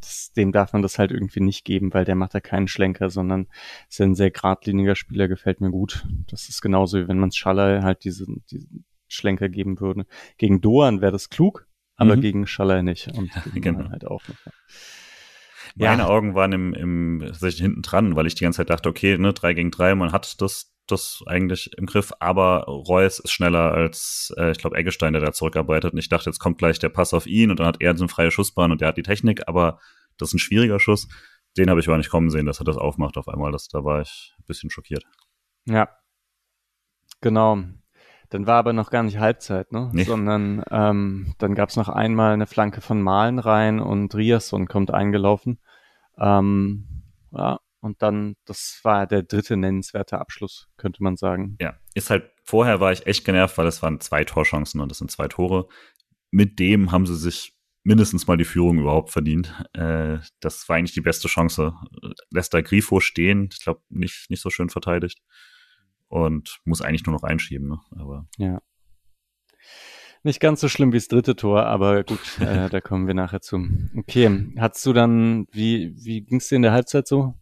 [0.01, 3.11] das, dem darf man das halt irgendwie nicht geben, weil der macht ja keinen Schlenker,
[3.11, 3.49] sondern
[3.89, 6.07] ist ja ein sehr geradliniger Spieler, gefällt mir gut.
[6.29, 10.07] Das ist genauso, wie wenn man Schaller halt diesen, diesen Schlenker geben würde.
[10.39, 11.66] Gegen Doan wäre das klug,
[11.97, 12.20] aber mhm.
[12.22, 13.09] gegen Schaller nicht.
[13.09, 13.91] Und ja, genau.
[13.91, 14.41] halt auch nicht.
[15.74, 16.09] Meine ja.
[16.09, 19.35] Augen waren im, im tatsächlich hinten dran, weil ich die ganze Zeit dachte, okay, ne,
[19.35, 24.32] drei gegen drei, man hat das das eigentlich im Griff, aber Reus ist schneller als,
[24.37, 25.93] äh, ich glaube, Eggestein, der da zurückarbeitet.
[25.93, 28.05] Und ich dachte, jetzt kommt gleich der Pass auf ihn und dann hat er so
[28.05, 29.78] eine freie Schussbahn und der hat die Technik, aber
[30.18, 31.09] das ist ein schwieriger Schuss.
[31.57, 33.53] Den habe ich aber nicht kommen sehen, dass er das aufmacht auf einmal.
[33.53, 35.05] Das, da war ich ein bisschen schockiert.
[35.64, 35.89] Ja,
[37.20, 37.62] genau.
[38.28, 39.91] Dann war aber noch gar nicht Halbzeit, ne?
[39.93, 40.05] Nee.
[40.05, 44.93] Sondern ähm, dann gab es noch einmal eine Flanke von Malen rein und Riasson kommt
[44.93, 45.61] eingelaufen.
[46.18, 51.57] Ähm, ja, und dann, das war der dritte nennenswerte Abschluss, könnte man sagen.
[51.61, 54.99] Ja, ist halt, vorher war ich echt genervt, weil es waren zwei Torchancen und das
[54.99, 55.68] sind zwei Tore.
[56.30, 59.55] Mit dem haben sie sich mindestens mal die Führung überhaupt verdient.
[59.72, 61.74] Äh, das war eigentlich die beste Chance.
[62.30, 65.22] Lässt da Grifo stehen, ich glaube, nicht, nicht so schön verteidigt
[66.09, 67.68] und muss eigentlich nur noch einschieben.
[67.68, 67.78] Ne?
[67.93, 68.61] Aber ja.
[70.24, 73.41] Nicht ganz so schlimm wie das dritte Tor, aber gut, äh, da kommen wir nachher
[73.41, 73.64] zu.
[73.97, 77.37] Okay, hast du dann, wie, wie ging es dir in der Halbzeit so?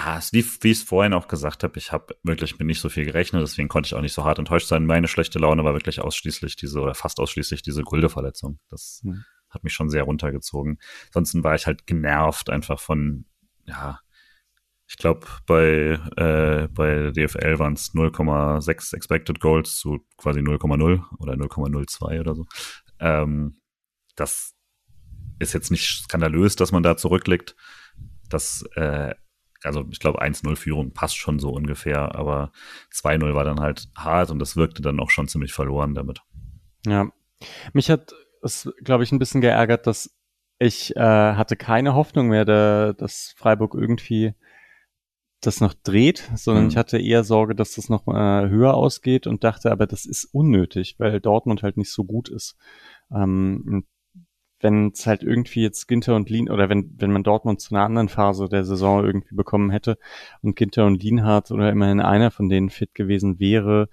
[0.00, 2.88] Ah, wie, wie ich es vorhin auch gesagt habe, ich habe wirklich mit nicht so
[2.88, 4.86] viel gerechnet, deswegen konnte ich auch nicht so hart enttäuscht sein.
[4.86, 8.60] Meine schlechte Laune war wirklich ausschließlich diese, oder fast ausschließlich diese Gulde-Verletzung.
[8.68, 9.24] Das hm.
[9.50, 10.78] hat mich schon sehr runtergezogen.
[11.06, 13.24] Ansonsten war ich halt genervt einfach von,
[13.64, 13.98] ja,
[14.86, 21.32] ich glaube, bei, äh, bei DFL waren es 0,6 Expected Goals zu quasi 0,0 oder
[21.32, 22.46] 0,02 oder so.
[23.00, 23.56] Ähm,
[24.14, 24.54] das
[25.40, 27.56] ist jetzt nicht skandalös, dass man da zurückliegt.
[28.28, 29.16] Das, äh,
[29.64, 32.52] also ich glaube, 1-0 Führung passt schon so ungefähr, aber
[32.92, 36.20] 2-0 war dann halt hart und das wirkte dann auch schon ziemlich verloren damit.
[36.86, 37.10] Ja,
[37.72, 40.14] mich hat es, glaube ich, ein bisschen geärgert, dass
[40.58, 44.34] ich äh, hatte keine Hoffnung mehr, da, dass Freiburg irgendwie
[45.40, 46.70] das noch dreht, sondern mhm.
[46.70, 50.24] ich hatte eher Sorge, dass das noch äh, höher ausgeht und dachte, aber das ist
[50.24, 52.56] unnötig, weil Dortmund halt nicht so gut ist.
[53.12, 53.86] Ähm,
[54.60, 57.84] wenn es halt irgendwie jetzt Ginter und Lien oder wenn, wenn man Dortmund zu einer
[57.84, 59.98] anderen Phase der Saison irgendwie bekommen hätte
[60.42, 63.88] und Ginter und Lienhardt oder immerhin einer von denen fit gewesen wäre,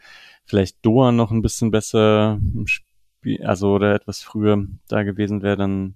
[0.46, 5.58] vielleicht Doa noch ein bisschen besser im Spiel, also oder etwas früher da gewesen wäre,
[5.58, 5.96] dann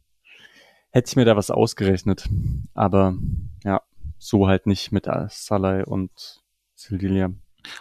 [0.92, 2.28] hätte ich mir da was ausgerechnet.
[2.74, 3.16] Aber
[3.64, 3.82] ja,
[4.18, 6.42] so halt nicht mit Salai und
[6.76, 7.32] Sildilia.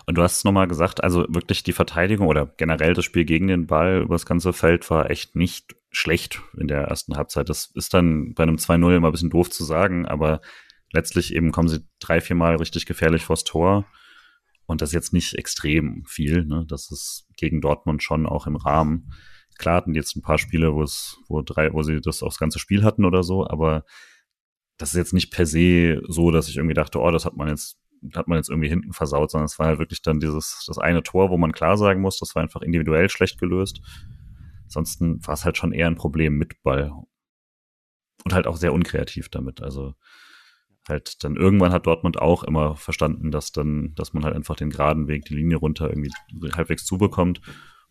[0.07, 3.47] Und du hast es nochmal gesagt, also wirklich die Verteidigung oder generell das Spiel gegen
[3.47, 7.49] den Ball über das ganze Feld war echt nicht schlecht in der ersten Halbzeit.
[7.49, 10.41] Das ist dann bei einem 2-0 immer ein bisschen doof zu sagen, aber
[10.93, 13.87] letztlich eben kommen sie drei, vier Mal richtig gefährlich vors Tor.
[14.67, 16.45] Und das jetzt nicht extrem viel.
[16.45, 16.67] Ne?
[16.69, 19.15] Das ist gegen Dortmund schon auch im Rahmen.
[19.59, 22.59] Klar hatten jetzt ein paar Spiele, wo es, wo drei, wo sie das aufs ganze
[22.59, 23.85] Spiel hatten oder so, aber
[24.77, 27.49] das ist jetzt nicht per se so, dass ich irgendwie dachte, oh, das hat man
[27.49, 27.79] jetzt,
[28.15, 31.03] hat man jetzt irgendwie hinten versaut, sondern es war halt wirklich dann dieses, das eine
[31.03, 33.81] Tor, wo man klar sagen muss, das war einfach individuell schlecht gelöst.
[34.69, 36.93] Ansonsten war es halt schon eher ein Problem mit Ball.
[38.25, 39.63] Und halt auch sehr unkreativ damit.
[39.63, 39.95] Also
[40.89, 44.71] halt dann irgendwann hat Dortmund auch immer verstanden, dass dann, dass man halt einfach den
[44.71, 46.11] geraden Weg, die Linie runter irgendwie
[46.55, 47.41] halbwegs zubekommt.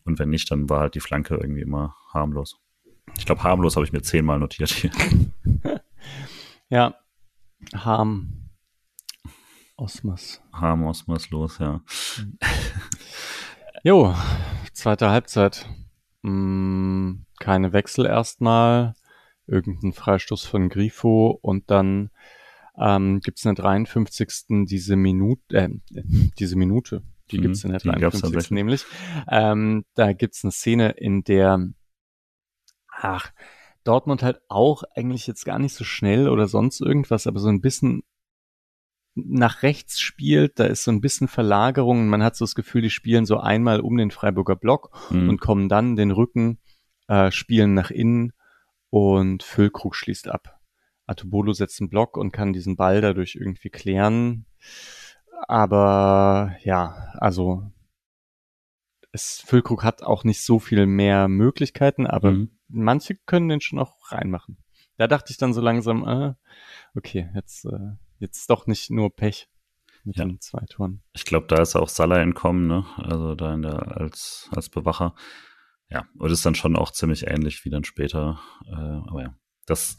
[0.04, 2.60] Und wenn nicht, dann war halt die Flanke irgendwie immer harmlos.
[3.18, 4.92] Ich glaube, harmlos habe ich mir zehnmal notiert hier.
[6.70, 6.96] Ja.
[7.74, 8.50] Harm.
[9.78, 10.42] Osmos.
[10.52, 11.82] Harm, Osmos los, ja.
[13.84, 14.14] Jo,
[14.74, 15.66] zweite Halbzeit.
[16.28, 18.96] Hm, keine Wechsel erstmal.
[19.48, 22.10] Irgendein Freistoß von Grifo und dann
[22.78, 24.66] ähm, gibt es in der 53.
[24.66, 25.70] diese Minute, äh,
[26.38, 27.02] diese Minute,
[27.32, 28.52] die mhm, gibt es in der 53.
[28.52, 28.84] nämlich.
[29.30, 31.66] Ähm, da gibt es eine Szene, in der,
[32.90, 33.32] ach,
[33.86, 37.62] Dortmund halt auch eigentlich jetzt gar nicht so schnell oder sonst irgendwas, aber so ein
[37.62, 38.04] bisschen
[39.26, 42.08] nach rechts spielt, da ist so ein bisschen Verlagerung.
[42.08, 45.30] Man hat so das Gefühl, die spielen so einmal um den Freiburger Block mhm.
[45.30, 46.60] und kommen dann den Rücken,
[47.08, 48.34] äh, spielen nach innen
[48.90, 50.60] und Füllkrug schließt ab.
[51.06, 54.46] Atobolo setzt einen Block und kann diesen Ball dadurch irgendwie klären.
[55.48, 57.72] Aber ja, also
[59.12, 63.80] es, Füllkrug hat auch nicht so viel mehr Möglichkeiten, aber mhm manche können den schon
[63.80, 64.58] auch reinmachen.
[64.98, 66.34] Da dachte ich dann so langsam, äh,
[66.96, 69.50] okay, jetzt, äh, jetzt doch nicht nur Pech
[70.04, 70.26] mit ja.
[70.26, 71.04] den zwei Toren.
[71.14, 72.86] Ich glaube, da ist auch Salah entkommen, ne?
[72.98, 75.16] Also da in der, als, als Bewacher.
[75.90, 78.40] Ja, und ist dann schon auch ziemlich ähnlich wie dann später.
[78.66, 79.98] Äh, aber ja, das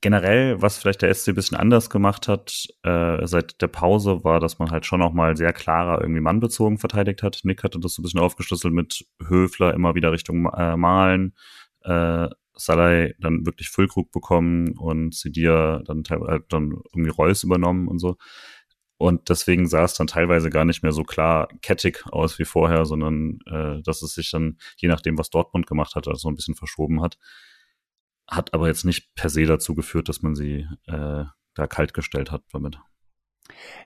[0.00, 4.40] generell, was vielleicht der SC ein bisschen anders gemacht hat äh, seit der Pause, war,
[4.40, 7.40] dass man halt schon auch mal sehr klarer irgendwie mannbezogen verteidigt hat.
[7.44, 11.34] Nick hatte das so ein bisschen aufgeschlüsselt mit Höfler immer wieder Richtung äh, Malen,
[11.82, 12.28] äh,
[12.58, 18.16] Salai dann wirklich Füllkrug bekommen und Sidia dann teilweise dann irgendwie Reus übernommen und so.
[18.98, 22.84] Und deswegen sah es dann teilweise gar nicht mehr so klar kettig aus wie vorher,
[22.84, 26.34] sondern äh, dass es sich dann, je nachdem, was Dortmund gemacht hat, also so ein
[26.34, 27.16] bisschen verschoben hat.
[28.28, 32.32] Hat aber jetzt nicht per se dazu geführt, dass man sie äh, da kalt gestellt
[32.32, 32.78] hat damit.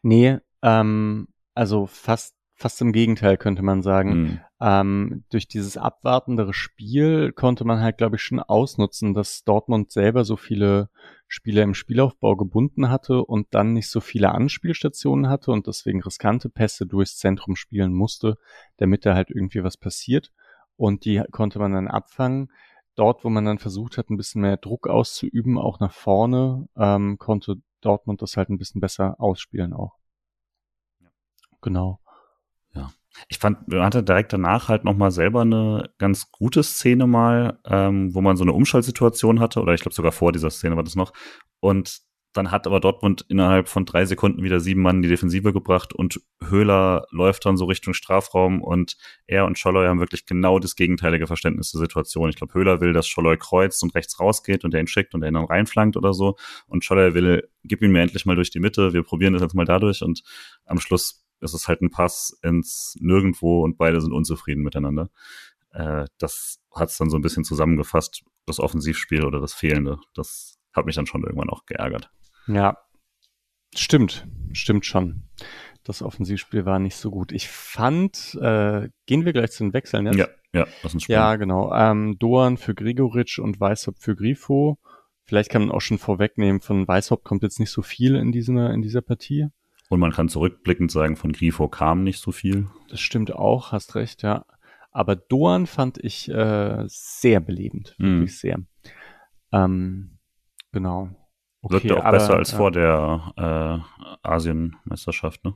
[0.02, 4.10] Nee, ähm, also fast fast im Gegenteil, könnte man sagen.
[4.10, 4.40] Mhm.
[4.60, 10.24] Ähm, durch dieses abwartendere Spiel konnte man halt, glaube ich, schon ausnutzen, dass Dortmund selber
[10.24, 10.88] so viele
[11.26, 16.48] Spieler im Spielaufbau gebunden hatte und dann nicht so viele Anspielstationen hatte und deswegen riskante
[16.48, 18.36] Pässe durchs Zentrum spielen musste,
[18.76, 20.32] damit da halt irgendwie was passiert.
[20.76, 22.50] Und die konnte man dann abfangen.
[22.94, 27.18] Dort, wo man dann versucht hat, ein bisschen mehr Druck auszuüben, auch nach vorne, ähm,
[27.18, 29.96] konnte Dortmund das halt ein bisschen besser ausspielen auch.
[31.62, 32.00] Genau.
[33.28, 38.14] Ich fand, man hatte direkt danach halt nochmal selber eine ganz gute Szene mal, ähm,
[38.14, 40.96] wo man so eine Umschaltsituation hatte, oder ich glaube sogar vor dieser Szene war das
[40.96, 41.12] noch.
[41.60, 42.02] Und
[42.32, 45.92] dann hat aber Dortmund innerhalb von drei Sekunden wieder sieben Mann in die Defensive gebracht
[45.92, 48.96] und Höhler läuft dann so Richtung Strafraum und
[49.26, 52.30] er und Scholloy haben wirklich genau das gegenteilige Verständnis der Situation.
[52.30, 55.22] Ich glaube, Höhler will, dass Scholloy kreuzt und rechts rausgeht und er ihn schickt und
[55.22, 56.36] er ihn dann reinflankt oder so.
[56.66, 59.54] Und Scholloy will, gib ihn mir endlich mal durch die Mitte, wir probieren das jetzt
[59.54, 60.22] mal dadurch und
[60.64, 65.10] am Schluss es ist halt ein Pass ins Nirgendwo und beide sind unzufrieden miteinander.
[65.72, 69.98] Äh, das hat es dann so ein bisschen zusammengefasst, das Offensivspiel oder das Fehlende.
[70.14, 72.10] Das hat mich dann schon irgendwann auch geärgert.
[72.46, 72.78] Ja,
[73.74, 75.24] stimmt, stimmt schon.
[75.84, 77.32] Das Offensivspiel war nicht so gut.
[77.32, 80.16] Ich fand, äh, gehen wir gleich zu den Wechseln jetzt?
[80.16, 81.74] Ja, ja, das ist Ja, genau.
[81.74, 84.78] Ähm, Doan für Grigoric und Weishaupt für Grifo.
[85.24, 88.72] Vielleicht kann man auch schon vorwegnehmen, von Weishaupt kommt jetzt nicht so viel in dieser,
[88.72, 89.48] in dieser Partie.
[89.92, 92.66] Und man kann zurückblickend sagen, von Grifo kam nicht so viel.
[92.88, 94.46] Das stimmt auch, hast recht, ja.
[94.90, 98.20] Aber Doan fand ich äh, sehr belebend, Mhm.
[98.20, 98.58] wirklich sehr.
[99.52, 100.16] Ähm,
[100.72, 101.10] genau.
[101.60, 105.54] Wirkte auch aber, besser als ja, vor der äh, Asienmeisterschaft, ne?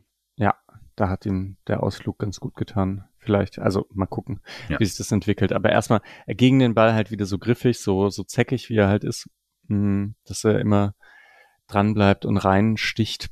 [0.98, 3.04] Da hat ihm der Ausflug ganz gut getan.
[3.18, 4.80] Vielleicht, also mal gucken, Ja.
[4.80, 5.52] wie sich das entwickelt.
[5.52, 8.88] Aber erstmal er gegen den Ball halt wieder so griffig, so, so zäckig, wie er
[8.88, 9.28] halt ist,
[9.68, 10.94] mh, dass er immer
[11.68, 13.28] dran bleibt und reinsticht.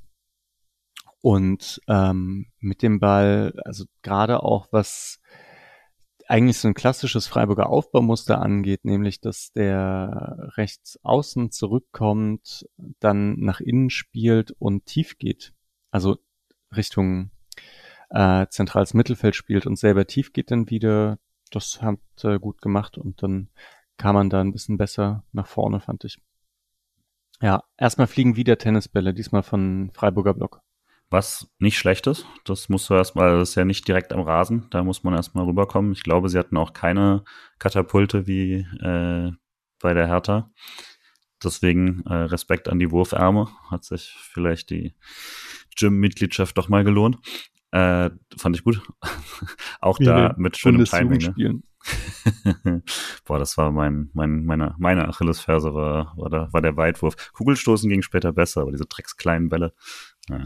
[1.25, 5.23] Und ähm, mit dem Ball, also gerade auch was
[6.29, 12.69] eigentlich so ein klassisches Freiburger Aufbaumuster angeht, nämlich dass der rechts außen zurückkommt,
[13.01, 15.55] dann nach innen spielt und tief geht.
[15.91, 16.19] Also
[16.77, 17.31] Richtung
[18.11, 21.19] äh, zentrales Mittelfeld spielt und selber tief geht dann wieder.
[21.51, 23.49] Das hat äh, gut gemacht und dann
[23.97, 26.19] kam man da ein bisschen besser nach vorne, fand ich.
[27.41, 30.61] Ja, erstmal fliegen wieder Tennisbälle, diesmal von Freiburger Block.
[31.11, 34.67] Was nicht schlecht ist, das musst du erstmal, das ist ja nicht direkt am Rasen,
[34.71, 35.93] da muss man erstmal rüberkommen.
[35.93, 37.25] Ich glaube, sie hatten auch keine
[37.59, 39.31] Katapulte wie äh,
[39.81, 40.51] bei der Hertha.
[41.43, 43.49] Deswegen äh, Respekt an die Wurfärme.
[43.71, 44.95] Hat sich vielleicht die
[45.77, 47.19] Gym-Mitgliedschaft doch mal gelohnt.
[47.71, 48.81] Äh, fand ich gut.
[49.81, 51.35] auch da mit schönem Timing.
[51.37, 51.63] Ne?
[53.25, 57.33] Boah, das war mein, mein, meine, meine Achillesferse war, war, da, war der Weitwurf.
[57.33, 59.75] Kugelstoßen ging später besser, aber diese Drecks kleinen Bälle.
[60.29, 60.45] Ja.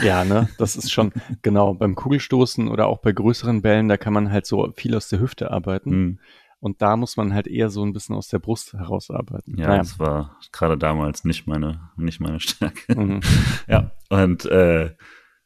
[0.00, 4.12] Ja, ne, das ist schon, genau, beim Kugelstoßen oder auch bei größeren Bällen, da kann
[4.12, 5.90] man halt so viel aus der Hüfte arbeiten.
[5.90, 6.20] Hm.
[6.58, 9.56] Und da muss man halt eher so ein bisschen aus der Brust herausarbeiten.
[9.58, 9.78] Ja, Naja.
[9.78, 12.98] das war gerade damals nicht meine, nicht meine Stärke.
[12.98, 13.20] Mhm.
[13.68, 14.94] Ja, und äh,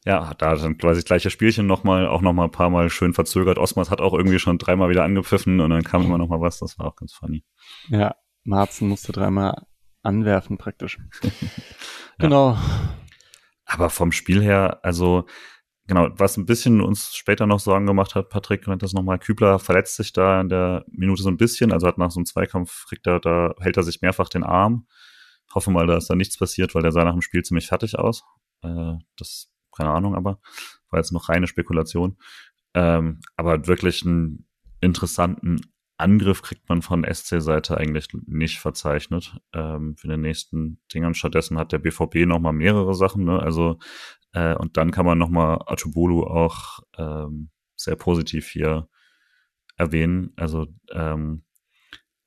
[0.07, 3.59] ja, da dann quasi das gleiche Spielchen nochmal, auch nochmal ein paar Mal schön verzögert.
[3.59, 6.79] Osmars hat auch irgendwie schon dreimal wieder angepfiffen und dann kam immer nochmal was, das
[6.79, 7.45] war auch ganz funny.
[7.89, 9.67] Ja, Marzen musste dreimal
[10.03, 10.99] anwerfen praktisch.
[12.19, 12.59] Genau.
[13.71, 15.27] Aber vom Spiel her, also
[15.87, 19.61] genau, was ein bisschen uns später noch Sorgen gemacht hat, Patrick, wenn das nochmal, Kübler
[19.61, 22.87] verletzt sich da in der Minute so ein bisschen, also hat nach so einem Zweikampf,
[22.89, 24.89] kriegt er, da hält er sich mehrfach den Arm.
[25.55, 27.97] Hoffe mal, da ist da nichts passiert, weil der sah nach dem Spiel ziemlich fertig
[27.97, 28.25] aus.
[28.63, 30.41] Äh, das, keine Ahnung, aber
[30.91, 32.17] war jetzt noch reine Spekulation.
[32.75, 34.49] Ähm, aber wirklich einen
[34.81, 35.61] interessanten
[36.01, 41.15] Angriff kriegt man von SC-Seite eigentlich nicht verzeichnet ähm, für den nächsten Dingern.
[41.15, 43.25] Stattdessen hat der BVB noch mal mehrere Sachen.
[43.25, 43.41] Ne?
[43.41, 43.79] Also
[44.33, 48.89] äh, und dann kann man noch mal Atubolu auch ähm, sehr positiv hier
[49.77, 50.33] erwähnen.
[50.37, 51.45] Also ähm,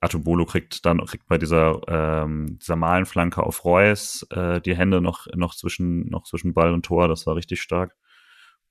[0.01, 4.99] Atubolo kriegt dann kriegt bei dieser ähm, dieser malen Flanke auf Reus äh, die Hände
[5.01, 7.07] noch noch zwischen noch zwischen Ball und Tor.
[7.07, 7.95] Das war richtig stark.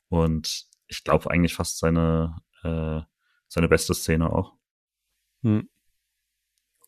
[0.09, 3.01] Und ich glaube eigentlich fast seine äh,
[3.49, 4.55] seine beste Szene auch.
[5.43, 5.69] Hm.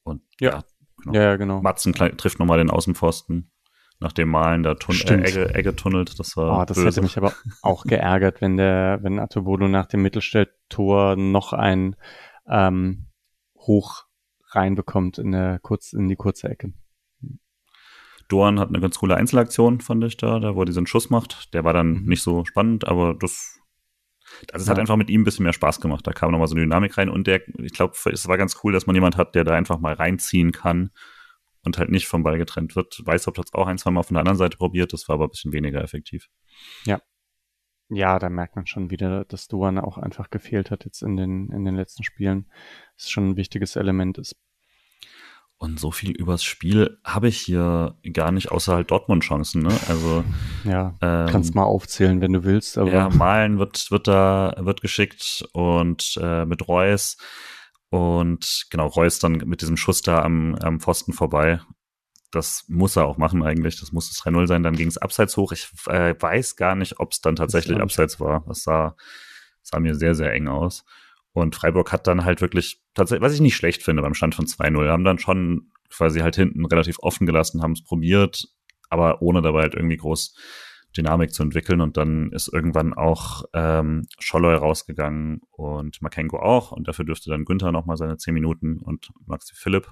[0.03, 0.51] Und Ja.
[0.51, 0.63] ja,
[1.03, 1.15] genau.
[1.15, 1.63] Ja, genau.
[1.63, 3.51] Matzen trifft nochmal den Außenpfosten
[4.01, 5.23] nach dem Malen da tun äh.
[5.23, 6.19] Egge, Egge tunnelt.
[6.19, 6.89] Das war Oh, das böse.
[6.89, 7.33] hätte mich aber
[7.63, 11.97] auch geärgert, wenn der, wenn Atobolo nach dem Mittelstelltor noch ein
[12.49, 13.07] ähm,
[13.57, 14.05] Hoch
[14.51, 16.73] reinbekommt in der kurz in die kurze Ecke.
[18.29, 21.53] Dorn hat eine ganz coole Einzelaktion, fand ich da, da wo er diesen Schuss macht.
[21.55, 22.05] Der war dann Mhm.
[22.07, 23.61] nicht so spannend, aber das,
[24.53, 24.82] also es hat Ja.
[24.82, 26.07] einfach mit ihm ein bisschen mehr Spaß gemacht.
[26.07, 28.72] Da kam nochmal so eine Dynamik rein und der, ich glaube, es war ganz cool,
[28.72, 30.91] dass man jemand hat, der da einfach mal reinziehen kann
[31.64, 33.01] und halt nicht vom Ball getrennt wird.
[33.05, 35.24] Weißhaupt hat es auch ein, zwei Mal von der anderen Seite probiert, das war aber
[35.26, 36.28] ein bisschen weniger effektiv.
[37.91, 41.51] Ja, da merkt man schon wieder, dass Duan auch einfach gefehlt hat jetzt in den,
[41.53, 42.47] in den letzten Spielen.
[42.97, 44.37] Das ist schon ein wichtiges Element ist.
[45.65, 49.62] Und so viel übers Spiel habe ich hier gar nicht, außer halt Dortmund-Chancen.
[49.62, 49.75] Ne?
[49.89, 50.23] Also
[50.65, 52.77] ja, ähm, kannst mal aufzählen, wenn du willst.
[52.77, 57.17] Aber ja, Malen wird wird da wird geschickt und äh, mit Reus
[57.89, 61.61] und genau Reus dann mit diesem Schuss da am, am Pfosten vorbei.
[62.31, 63.81] Das muss er auch machen eigentlich.
[63.81, 64.62] Das muss das 3-0 sein.
[64.65, 65.53] Dann ging es abseits hoch.
[65.53, 68.45] Ich äh, weiß gar nicht, ob es dann tatsächlich abseits war.
[68.47, 68.97] Das sah,
[69.62, 70.85] sah mir sehr, sehr eng aus.
[71.35, 74.47] Und Freiburg hat dann halt wirklich, tatsächlich, was ich nicht schlecht finde beim Stand von
[74.47, 78.49] 2-0, haben dann schon quasi halt hinten relativ offen gelassen, haben es probiert,
[78.89, 80.37] aber ohne dabei halt irgendwie groß
[80.97, 81.80] Dynamik zu entwickeln.
[81.80, 86.70] Und dann ist irgendwann auch ähm, Scholloy rausgegangen und Makenko auch.
[86.70, 89.91] Und dafür dürfte dann Günther nochmal seine 10 Minuten und Maxi Philipp.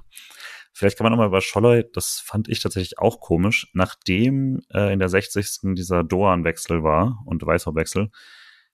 [0.72, 5.00] Vielleicht kann man nochmal über Scholloy, das fand ich tatsächlich auch komisch, nachdem äh, in
[5.00, 5.74] der 60.
[5.74, 8.10] dieser Doan-Wechsel war und Weißhaupt-Wechsel,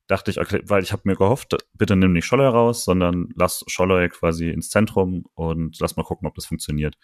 [0.09, 3.65] dachte ich, okay, weil ich habe mir gehofft, bitte nimm nicht Scholler raus, sondern lass
[3.69, 6.99] Scholler quasi ins Zentrum und lass mal gucken, ob das funktioniert.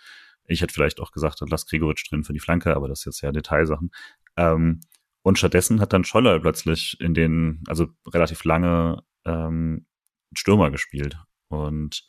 [0.47, 3.21] Ich hätte vielleicht auch gesagt, lass Gregoritsch drin für die Flanke, aber das ist jetzt
[3.21, 3.91] ja Detailsachen.
[4.37, 4.81] Ähm,
[5.23, 9.87] und stattdessen hat dann Scholler plötzlich in den, also relativ lange ähm,
[10.35, 11.19] Stürmer gespielt.
[11.49, 12.07] Und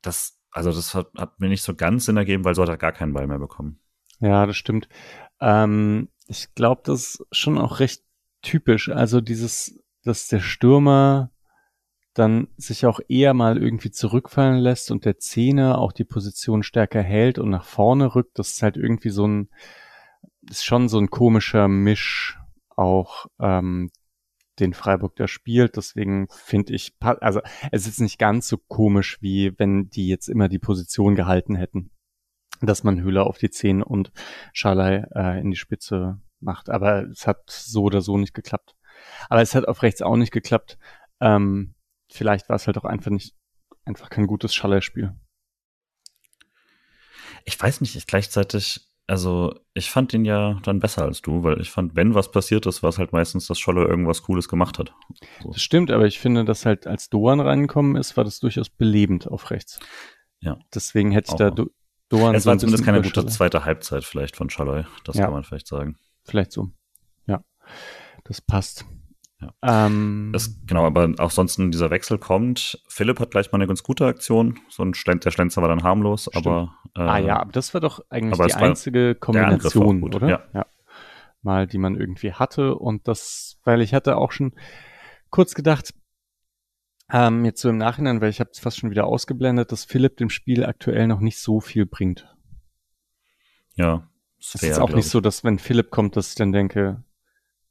[0.00, 2.76] das, also das hat, hat mir nicht so ganz Sinn ergeben, weil so hat er
[2.76, 3.80] gar keinen Ball mehr bekommen.
[4.20, 4.88] Ja, das stimmt.
[5.40, 8.02] Ähm, ich glaube, das ist schon auch recht
[8.40, 8.88] typisch.
[8.88, 11.30] Also dieses dass der Stürmer
[12.14, 17.02] dann sich auch eher mal irgendwie zurückfallen lässt und der Zehner auch die Position stärker
[17.02, 18.38] hält und nach vorne rückt.
[18.38, 19.48] Das ist halt irgendwie so ein,
[20.48, 22.38] ist schon so ein komischer Misch
[22.76, 23.90] auch, ähm,
[24.60, 25.76] den Freiburg da spielt.
[25.76, 27.40] Deswegen finde ich, also
[27.72, 31.90] es ist nicht ganz so komisch, wie wenn die jetzt immer die Position gehalten hätten,
[32.60, 34.12] dass man Höhler auf die Zehn und
[34.52, 36.70] Schalai äh, in die Spitze macht.
[36.70, 38.76] Aber es hat so oder so nicht geklappt.
[39.28, 40.78] Aber es hat auf rechts auch nicht geklappt.
[41.20, 41.74] Ähm,
[42.10, 43.34] vielleicht war es halt auch einfach nicht,
[43.84, 45.14] einfach kein gutes Schallerspiel.
[47.44, 51.60] Ich weiß nicht, ich gleichzeitig, also ich fand ihn ja dann besser als du, weil
[51.60, 54.78] ich fand, wenn was passiert ist, war es halt meistens, dass Scholle irgendwas Cooles gemacht
[54.78, 54.94] hat.
[55.42, 55.50] So.
[55.50, 59.28] Das stimmt, aber ich finde, dass halt als Doan reingekommen ist, war das durchaus belebend
[59.28, 59.78] auf rechts.
[60.40, 60.58] Ja.
[60.74, 61.70] Deswegen hätte ich da Do
[62.08, 62.34] Doan.
[62.34, 65.24] Es war zumindest keine gute zweite Halbzeit vielleicht von Schalloy, das ja.
[65.24, 65.98] kann man vielleicht sagen.
[66.24, 66.70] Vielleicht so.
[67.26, 67.44] Ja.
[68.24, 68.84] Das passt.
[69.40, 69.86] Ja.
[69.86, 72.82] Ähm, das, genau, aber auch sonst dieser Wechsel kommt.
[72.88, 74.58] Philipp hat gleich mal eine ganz gute Aktion.
[74.68, 76.46] So ein Schlend, der Schlenzer war dann harmlos, stimmt.
[76.46, 76.74] aber.
[76.96, 80.28] Äh, ah ja, aber das war doch eigentlich die einzige Kombination, oder?
[80.28, 80.42] Ja.
[80.54, 80.66] ja.
[81.42, 82.74] Mal, die man irgendwie hatte.
[82.76, 84.52] Und das, weil ich hatte auch schon
[85.30, 85.92] kurz gedacht,
[87.12, 90.16] ähm, jetzt so im Nachhinein, weil ich habe es fast schon wieder ausgeblendet, dass Philipp
[90.16, 92.34] dem Spiel aktuell noch nicht so viel bringt.
[93.74, 94.08] Ja.
[94.38, 97.02] Es ist auch nicht so, dass wenn Philipp kommt, dass ich dann denke,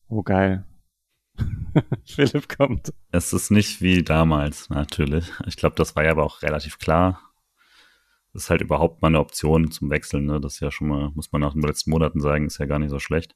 [0.08, 0.66] oh geil,
[2.06, 2.94] Philipp kommt.
[3.12, 5.32] Es ist nicht wie damals, natürlich.
[5.46, 7.20] Ich glaube, das war ja aber auch relativ klar.
[8.34, 10.26] Das ist halt überhaupt mal eine Option zum Wechseln.
[10.26, 10.40] Ne?
[10.40, 12.80] Das ist ja schon mal, muss man nach den letzten Monaten sagen, ist ja gar
[12.80, 13.36] nicht so schlecht.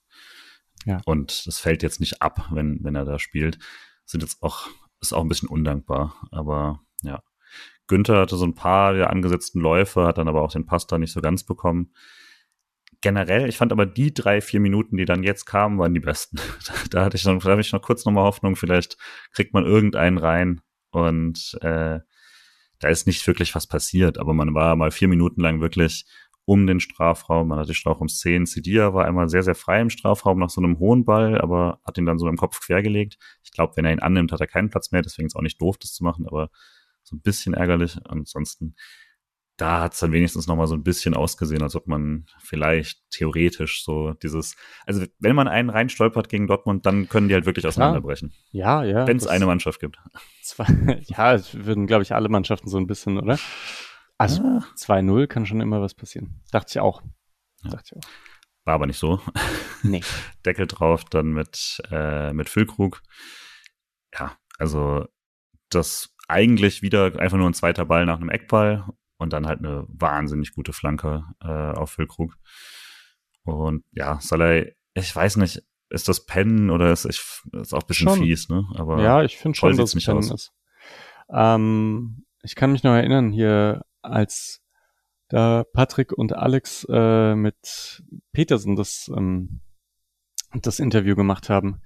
[0.85, 1.01] Ja.
[1.05, 3.59] Und das fällt jetzt nicht ab, wenn, wenn er da spielt.
[4.05, 4.67] Sind jetzt auch,
[5.01, 6.15] ist auch ein bisschen undankbar.
[6.31, 7.21] Aber ja.
[7.87, 10.97] Günther hatte so ein paar der angesetzten Läufe, hat dann aber auch den Pass da
[10.97, 11.93] nicht so ganz bekommen
[13.01, 16.37] generell, ich fand aber die drei, vier Minuten, die dann jetzt kamen, waren die besten.
[16.89, 18.97] da hatte ich noch, da hatte ich noch kurz nochmal Hoffnung, vielleicht
[19.33, 21.99] kriegt man irgendeinen rein und äh,
[22.79, 26.05] da ist nicht wirklich was passiert, aber man war mal vier Minuten lang wirklich
[26.45, 30.39] um den Strafraum, man hatte Strafraum 10, Sidia war einmal sehr, sehr frei im Strafraum
[30.39, 33.17] nach so einem hohen Ball, aber hat ihn dann so im Kopf quergelegt.
[33.43, 35.41] Ich glaube, wenn er ihn annimmt, hat er keinen Platz mehr, deswegen ist es auch
[35.41, 36.49] nicht doof, das zu machen, aber
[37.03, 37.97] so ein bisschen ärgerlich.
[38.05, 38.75] Ansonsten
[39.57, 43.01] da hat es dann wenigstens noch mal so ein bisschen ausgesehen, als ob man vielleicht
[43.09, 44.55] theoretisch so dieses,
[44.85, 48.33] also wenn man einen reinstolpert gegen Dortmund, dann können die halt wirklich auseinanderbrechen.
[48.51, 49.07] Ja, ja.
[49.07, 49.97] Wenn es eine Mannschaft gibt.
[50.43, 53.39] Zwei, ja, es würden, glaube ich, alle Mannschaften so ein bisschen, oder?
[54.19, 54.63] Also ah.
[54.77, 56.41] 2-0 kann schon immer was passieren.
[56.51, 57.01] Dachte ich auch.
[57.63, 57.71] Ja.
[57.71, 58.09] Dachte ich auch.
[58.65, 59.19] War aber nicht so.
[59.83, 60.01] Nee.
[60.43, 63.03] Deckel drauf, dann mit, äh, mit Füllkrug.
[64.11, 65.05] Ja, also
[65.69, 68.85] das eigentlich wieder einfach nur ein zweiter Ball nach einem Eckball
[69.17, 72.35] und dann halt eine wahnsinnig gute Flanke äh, auf Füllkrug.
[73.43, 74.63] Und ja, Salah,
[74.93, 77.21] ich weiß nicht, ist das Pennen oder ist, ich,
[77.53, 78.19] ist auch ein bisschen schon.
[78.19, 78.65] fies, ne?
[78.75, 80.31] Aber ja, ich finde schon, dass es Pennen aus.
[80.31, 80.53] ist.
[81.29, 84.61] Ähm, ich kann mich noch erinnern, hier als
[85.29, 89.61] da Patrick und Alex äh, mit Petersen das, ähm,
[90.53, 91.81] das Interview gemacht haben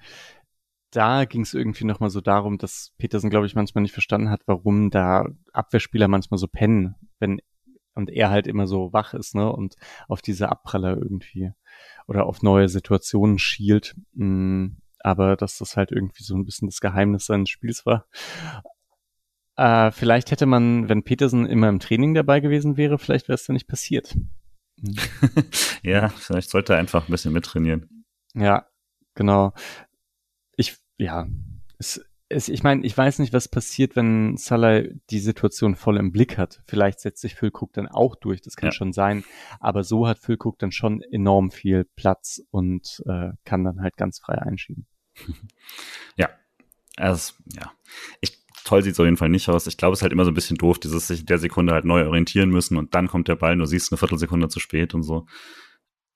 [0.91, 4.41] da ging es irgendwie nochmal so darum, dass Petersen, glaube ich, manchmal nicht verstanden hat,
[4.45, 7.41] warum da Abwehrspieler manchmal so pennen, wenn
[7.93, 9.75] und er halt immer so wach ist, ne, und
[10.07, 11.51] auf diese Abpraller irgendwie
[12.07, 13.95] oder auf neue Situationen schielt.
[14.13, 18.05] Mm, aber dass das halt irgendwie so ein bisschen das Geheimnis seines Spiels war.
[19.57, 23.45] Äh, vielleicht hätte man, wenn Petersen immer im Training dabei gewesen wäre, vielleicht wäre es
[23.45, 24.15] dann nicht passiert.
[24.81, 24.95] Hm.
[25.83, 28.05] ja, vielleicht sollte er einfach ein bisschen mittrainieren.
[28.33, 28.67] Ja,
[29.15, 29.53] genau.
[30.55, 31.27] Ich, ja,
[31.77, 36.11] es, es, ich meine, ich weiß nicht, was passiert, wenn Salah die Situation voll im
[36.11, 36.61] Blick hat.
[36.65, 38.71] Vielleicht setzt sich Cook dann auch durch, das kann ja.
[38.71, 39.23] schon sein.
[39.59, 44.19] Aber so hat Cook dann schon enorm viel Platz und äh, kann dann halt ganz
[44.19, 44.87] frei einschieben.
[46.17, 46.29] Ja,
[46.97, 47.71] also, ja.
[48.21, 49.67] Ich, toll sieht es auf jeden Fall nicht aus.
[49.67, 51.73] Ich glaube, es ist halt immer so ein bisschen doof, dieses sich in der Sekunde
[51.73, 54.93] halt neu orientieren müssen und dann kommt der Ball, du siehst eine Viertelsekunde zu spät
[54.93, 55.25] und so.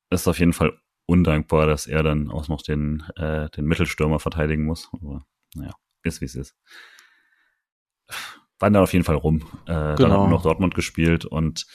[0.10, 4.20] Das ist auf jeden Fall undankbar, dass er dann auch noch den, äh, den Mittelstürmer
[4.20, 4.90] verteidigen muss.
[4.94, 5.74] Aber naja
[6.06, 6.56] ist wie es ist.
[8.60, 9.42] Waren dann auf jeden Fall rum.
[9.66, 9.96] Äh, genau.
[9.96, 11.66] Dann haben noch Dortmund gespielt und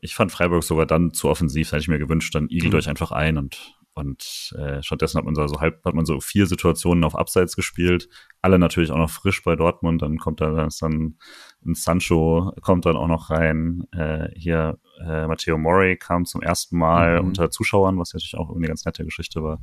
[0.00, 2.78] ich fand Freiburg sogar dann zu offensiv, hätte ich mir gewünscht, dann igelt mhm.
[2.78, 6.46] euch einfach ein und und äh, stattdessen hat man so, halb, hat man so vier
[6.46, 8.08] Situationen auf Abseits gespielt,
[8.40, 10.70] alle natürlich auch noch frisch bei Dortmund, dann kommt da dann
[11.66, 16.78] ein Sancho, kommt dann auch noch rein, äh, hier äh, Matteo Mori kam zum ersten
[16.78, 17.28] Mal mhm.
[17.28, 19.60] unter Zuschauern, was natürlich auch eine ganz nette Geschichte war.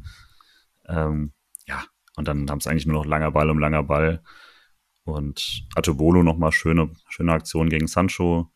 [0.88, 1.34] Ähm,
[1.66, 1.84] ja,
[2.20, 4.22] und dann haben es eigentlich nur noch langer Ball um langer Ball.
[5.06, 8.52] Und Atobolo nochmal schöne, schöne Aktion gegen Sancho.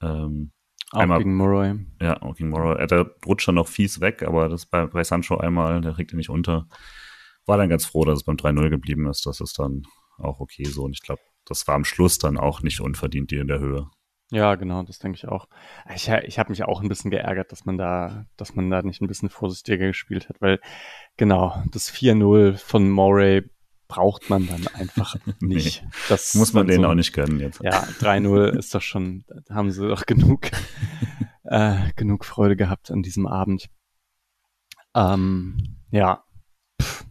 [0.00, 0.52] Ähm,
[0.92, 1.84] auch einmal, gegen Murray.
[2.00, 2.78] Ja, auch gegen Murray.
[2.78, 6.12] Er der rutscht dann noch fies weg, aber das bei, bei Sancho einmal, der kriegt
[6.12, 6.68] ihn nicht unter.
[7.44, 9.26] War dann ganz froh, dass es beim 3-0 geblieben ist.
[9.26, 9.82] Das ist dann
[10.18, 10.84] auch okay so.
[10.84, 13.90] Und ich glaube, das war am Schluss dann auch nicht unverdient die in der Höhe.
[14.32, 15.46] Ja, genau, das denke ich auch.
[15.94, 19.02] Ich, ich habe mich auch ein bisschen geärgert, dass man da, dass man da nicht
[19.02, 20.58] ein bisschen vorsichtiger gespielt hat, weil
[21.18, 23.42] genau, das 4-0 von Moray
[23.88, 25.82] braucht man dann einfach nicht.
[25.82, 27.60] nee, das muss man denen so, auch nicht gönnen jetzt.
[27.62, 30.50] Ja, 3-0 ist doch schon, da haben sie doch genug,
[31.44, 33.68] äh, genug Freude gehabt an diesem Abend.
[34.94, 36.24] Ähm, ja,
[36.80, 37.04] Pff.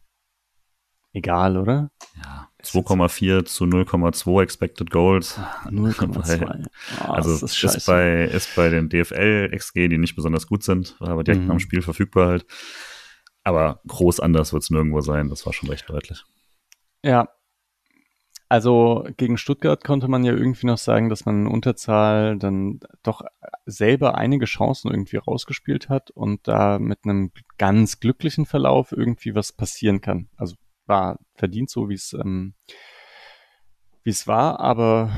[1.14, 1.92] Egal, oder?
[2.16, 2.48] Ja.
[2.64, 5.40] 2,4 zu 0,2 Expected Goals.
[5.66, 6.68] 0,2.
[7.00, 11.10] Oh, also ist, ist, bei, ist bei den DFL-XG, die nicht besonders gut sind, war
[11.10, 11.52] aber direkt mhm.
[11.52, 12.46] am Spiel verfügbar halt.
[13.44, 16.24] Aber groß anders wird es nirgendwo sein, das war schon recht deutlich.
[17.04, 17.30] Ja.
[18.48, 23.22] Also gegen Stuttgart konnte man ja irgendwie noch sagen, dass man in Unterzahl dann doch
[23.66, 29.54] selber einige Chancen irgendwie rausgespielt hat und da mit einem ganz glücklichen Verlauf irgendwie was
[29.54, 30.28] passieren kann.
[30.36, 30.56] Also
[30.92, 32.54] war verdient so, wie es ähm,
[34.04, 35.12] wie es war, aber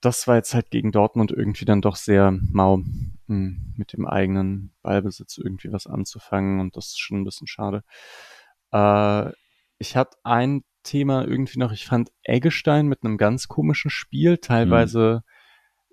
[0.00, 2.82] das war jetzt halt gegen Dortmund irgendwie dann doch sehr mau,
[3.26, 7.82] hm, mit dem eigenen Ballbesitz irgendwie was anzufangen und das ist schon ein bisschen schade.
[8.72, 9.32] Äh,
[9.78, 15.22] ich hatte ein Thema irgendwie noch, ich fand Eggestein mit einem ganz komischen Spiel, teilweise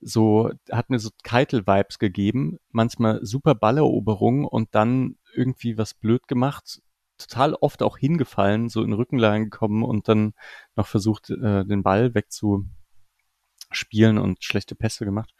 [0.01, 0.07] mhm.
[0.07, 6.81] so, hat mir so Keitel-Vibes gegeben, manchmal super Balleroberung und dann irgendwie was blöd gemacht,
[7.17, 10.33] total oft auch hingefallen, so in Rückenlage gekommen und dann
[10.75, 15.33] noch versucht, äh, den Ball wegzuspielen und schlechte Pässe gemacht.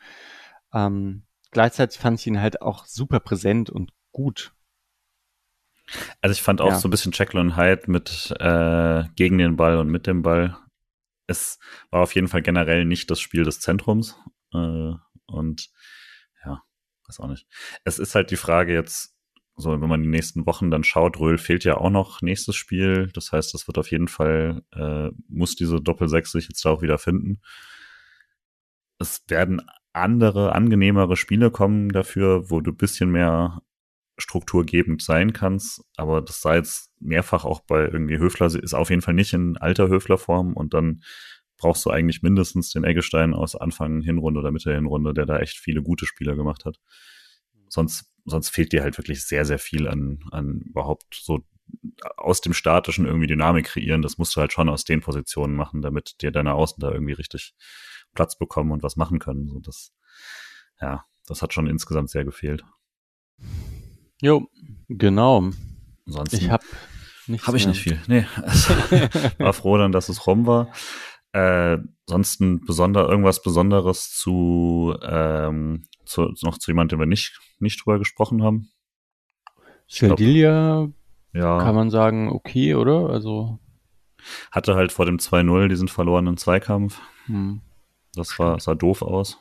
[0.73, 4.53] Ähm, gleichzeitig fand ich ihn halt auch super präsent und gut.
[6.21, 6.79] Also ich fand auch ja.
[6.79, 10.57] so ein bisschen und Hyde mit äh, gegen den Ball und mit dem Ball.
[11.27, 11.59] Es
[11.91, 14.17] war auf jeden Fall generell nicht das Spiel des Zentrums.
[14.53, 14.93] Äh,
[15.25, 15.69] und
[16.45, 16.63] ja,
[17.07, 17.47] weiß auch nicht.
[17.83, 19.16] Es ist halt die Frage jetzt,
[19.59, 23.09] so, wenn man die nächsten Wochen dann schaut, Röhl fehlt ja auch noch nächstes Spiel.
[23.13, 26.83] Das heißt, das wird auf jeden Fall, äh, muss diese Doppelsechs sich jetzt da auch
[26.83, 27.41] wieder finden.
[28.99, 33.63] Es werden andere, angenehmere Spiele kommen dafür, wo du bisschen mehr
[34.19, 35.83] strukturgebend sein kannst.
[35.95, 39.57] Aber das sei jetzt mehrfach auch bei irgendwie Höfler, ist auf jeden Fall nicht in
[39.57, 41.01] alter Höfler-Form und dann
[41.57, 45.57] brauchst du eigentlich mindestens den Eggestein aus Anfang Hinrunde oder Mitte Hinrunde, der da echt
[45.57, 46.79] viele gute Spieler gemacht hat.
[47.69, 51.43] Sonst sonst fehlt dir halt wirklich sehr, sehr viel an, an überhaupt so
[52.17, 54.01] aus dem Statischen irgendwie Dynamik kreieren.
[54.01, 57.13] Das musst du halt schon aus den Positionen machen, damit dir deine Außen da irgendwie
[57.13, 57.55] richtig
[58.13, 59.47] Platz bekommen und was machen können.
[59.47, 59.93] So das,
[60.81, 62.63] ja, das hat schon insgesamt sehr gefehlt.
[64.21, 64.47] Jo,
[64.87, 65.49] genau.
[66.05, 66.65] Ansonsten ich habe
[67.41, 67.99] habe ich nicht viel.
[68.07, 68.73] Nee, also,
[69.37, 70.71] war froh dann, dass es rum war.
[71.33, 77.85] Äh, sonst besonder, irgendwas Besonderes zu, ähm, zu, noch zu jemandem, den wir nicht, nicht
[77.85, 78.69] drüber gesprochen haben.
[79.87, 80.89] Sildilia
[81.33, 81.57] ja.
[81.59, 83.09] kann man sagen, okay, oder?
[83.09, 83.59] Also.
[84.51, 86.99] Hatte halt vor dem 2-0 diesen verlorenen Zweikampf.
[87.25, 87.61] Hm.
[88.13, 89.37] Das war, sah doof aus.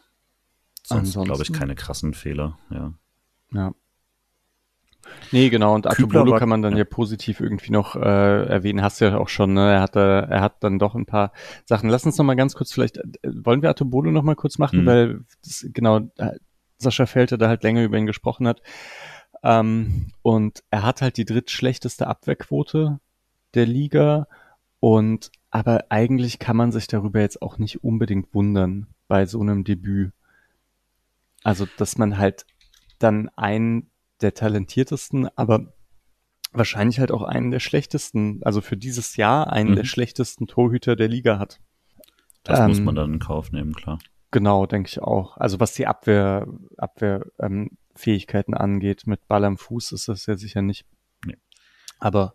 [0.82, 2.94] Sonst, glaube ich, keine krassen Fehler, ja.
[3.52, 3.74] Ja.
[5.32, 5.74] Nee, genau.
[5.74, 6.78] Und Atubolo kann man dann ja.
[6.78, 8.82] ja, positiv irgendwie noch äh, erwähnen.
[8.82, 9.54] Hast du ja auch schon.
[9.54, 9.72] Ne?
[9.72, 11.32] Er hat, äh, er hat dann doch ein paar
[11.64, 11.88] Sachen.
[11.88, 12.98] Lass uns noch mal ganz kurz vielleicht.
[12.98, 14.86] Äh, wollen wir Atubolo noch mal kurz machen, mhm.
[14.86, 16.32] weil das, genau äh,
[16.78, 18.62] Sascha Felte da halt länger über ihn gesprochen hat.
[19.42, 23.00] Ähm, und er hat halt die drittschlechteste Abwehrquote
[23.54, 24.26] der Liga
[24.80, 29.64] und aber eigentlich kann man sich darüber jetzt auch nicht unbedingt wundern bei so einem
[29.64, 30.12] Debüt.
[31.42, 32.44] Also, dass man halt
[32.98, 33.90] dann einen
[34.20, 35.72] der talentiertesten, aber
[36.52, 39.76] wahrscheinlich halt auch einen der schlechtesten, also für dieses Jahr einen mhm.
[39.76, 41.60] der schlechtesten Torhüter der Liga hat.
[42.44, 43.98] Das ähm, muss man dann in Kauf nehmen, klar.
[44.30, 45.36] Genau, denke ich auch.
[45.36, 46.46] Also was die Abwehr,
[46.76, 50.84] Abwehrfähigkeiten ähm, angeht, mit Ball am Fuß ist das ja sicher nicht.
[51.24, 51.36] Nee.
[51.98, 52.34] Aber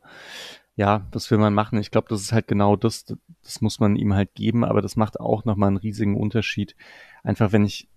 [0.75, 1.79] ja, was will man machen?
[1.79, 3.05] Ich glaube, das ist halt genau das,
[3.43, 6.75] das muss man ihm halt geben, aber das macht auch nochmal einen riesigen Unterschied.
[7.23, 7.89] Einfach wenn ich,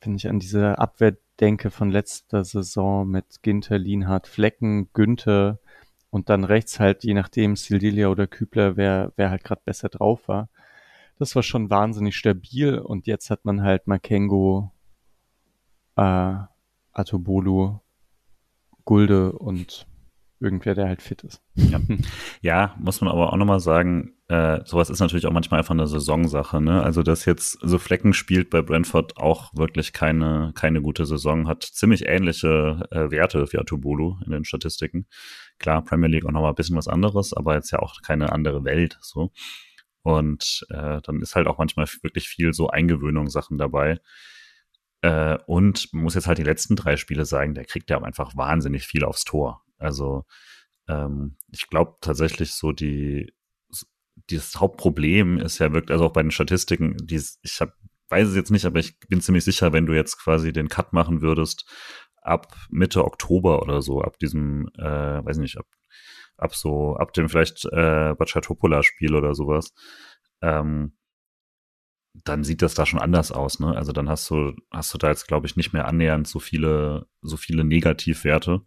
[0.00, 5.58] wenn ich an diese Abwehr denke von letzter Saison mit Ginter, Lienhardt, Flecken, Günther
[6.10, 10.28] und dann rechts halt, je nachdem, Sildilia oder Kübler, wer, wer halt gerade besser drauf
[10.28, 10.48] war.
[11.18, 14.72] Das war schon wahnsinnig stabil und jetzt hat man halt Makengo,
[15.96, 16.36] äh,
[16.92, 17.80] Atobolu,
[18.84, 19.86] Gulde und
[20.40, 21.42] irgendwer, der halt fit ist.
[21.54, 21.80] Ja,
[22.40, 25.86] ja muss man aber auch nochmal sagen, äh, sowas ist natürlich auch manchmal einfach eine
[25.86, 26.60] Saisonsache.
[26.60, 26.82] Ne?
[26.82, 31.64] Also, dass jetzt so Flecken spielt bei Brentford auch wirklich keine, keine gute Saison, hat
[31.64, 35.06] ziemlich ähnliche äh, Werte wie Atubulu in den Statistiken.
[35.58, 38.64] Klar, Premier League auch nochmal ein bisschen was anderes, aber jetzt ja auch keine andere
[38.64, 39.30] Welt so.
[40.02, 44.00] Und äh, dann ist halt auch manchmal wirklich viel so Eingewöhnungssachen dabei.
[45.02, 48.36] Äh, und man muss jetzt halt die letzten drei Spiele sagen, der kriegt ja einfach
[48.36, 49.62] wahnsinnig viel aufs Tor.
[49.80, 50.24] Also
[50.88, 53.32] ähm, ich glaube tatsächlich so die
[54.28, 57.72] dieses Hauptproblem ist ja wirklich, also auch bei den Statistiken, die, ich hab,
[58.08, 60.92] weiß es jetzt nicht, aber ich bin ziemlich sicher, wenn du jetzt quasi den Cut
[60.92, 61.64] machen würdest,
[62.22, 65.66] ab Mitte Oktober oder so, ab diesem, äh, weiß nicht, ab,
[66.36, 69.72] ab so, ab dem vielleicht äh, Bacciatopola-Spiel oder sowas,
[70.42, 70.96] ähm,
[72.24, 73.74] dann sieht das da schon anders aus, ne?
[73.76, 77.06] Also dann hast du, hast du da jetzt, glaube ich, nicht mehr annähernd so viele,
[77.22, 78.62] so viele Negativwerte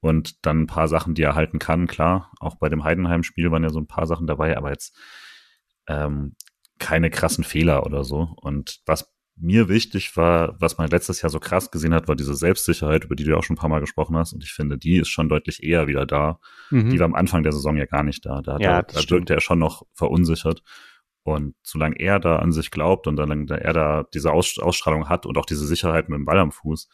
[0.00, 2.32] und dann ein paar Sachen, die er halten kann, klar.
[2.40, 4.96] Auch bei dem Heidenheim-Spiel waren ja so ein paar Sachen dabei, aber jetzt
[5.86, 6.34] ähm,
[6.78, 8.34] keine krassen Fehler oder so.
[8.40, 12.34] Und was mir wichtig war, was man letztes Jahr so krass gesehen hat, war diese
[12.34, 14.32] Selbstsicherheit, über die du auch schon ein paar Mal gesprochen hast.
[14.32, 16.40] Und ich finde, die ist schon deutlich eher wieder da.
[16.70, 16.90] Mhm.
[16.90, 18.42] Die war am Anfang der Saison ja gar nicht da.
[18.42, 20.62] Da, ja, da, da wirkte er schon noch verunsichert.
[21.22, 25.36] Und solange er da an sich glaubt und solange er da diese Ausstrahlung hat und
[25.36, 26.88] auch diese Sicherheit mit dem Ball am Fuß,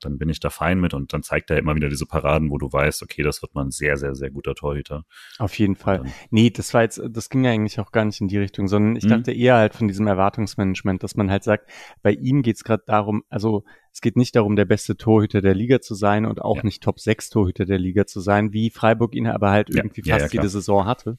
[0.00, 2.58] dann bin ich da fein mit und dann zeigt er immer wieder diese Paraden, wo
[2.58, 5.04] du weißt, okay, das wird mal ein sehr, sehr, sehr guter Torhüter.
[5.38, 5.98] Auf jeden Fall.
[5.98, 8.68] Dann, nee, das war jetzt, das ging ja eigentlich auch gar nicht in die Richtung,
[8.68, 9.10] sondern ich mhm.
[9.10, 11.70] dachte eher halt von diesem Erwartungsmanagement, dass man halt sagt,
[12.02, 15.80] bei ihm geht's gerade darum, also es geht nicht darum, der beste Torhüter der Liga
[15.80, 16.64] zu sein und auch ja.
[16.64, 20.18] nicht Top 6 Torhüter der Liga zu sein, wie Freiburg ihn aber halt irgendwie ja,
[20.18, 21.18] fast ja, jede Saison hatte.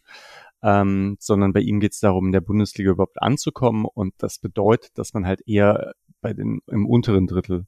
[0.64, 4.98] Ähm, sondern bei ihm geht es darum, in der Bundesliga überhaupt anzukommen und das bedeutet,
[4.98, 5.94] dass man halt eher
[6.28, 7.68] bei den im unteren Drittel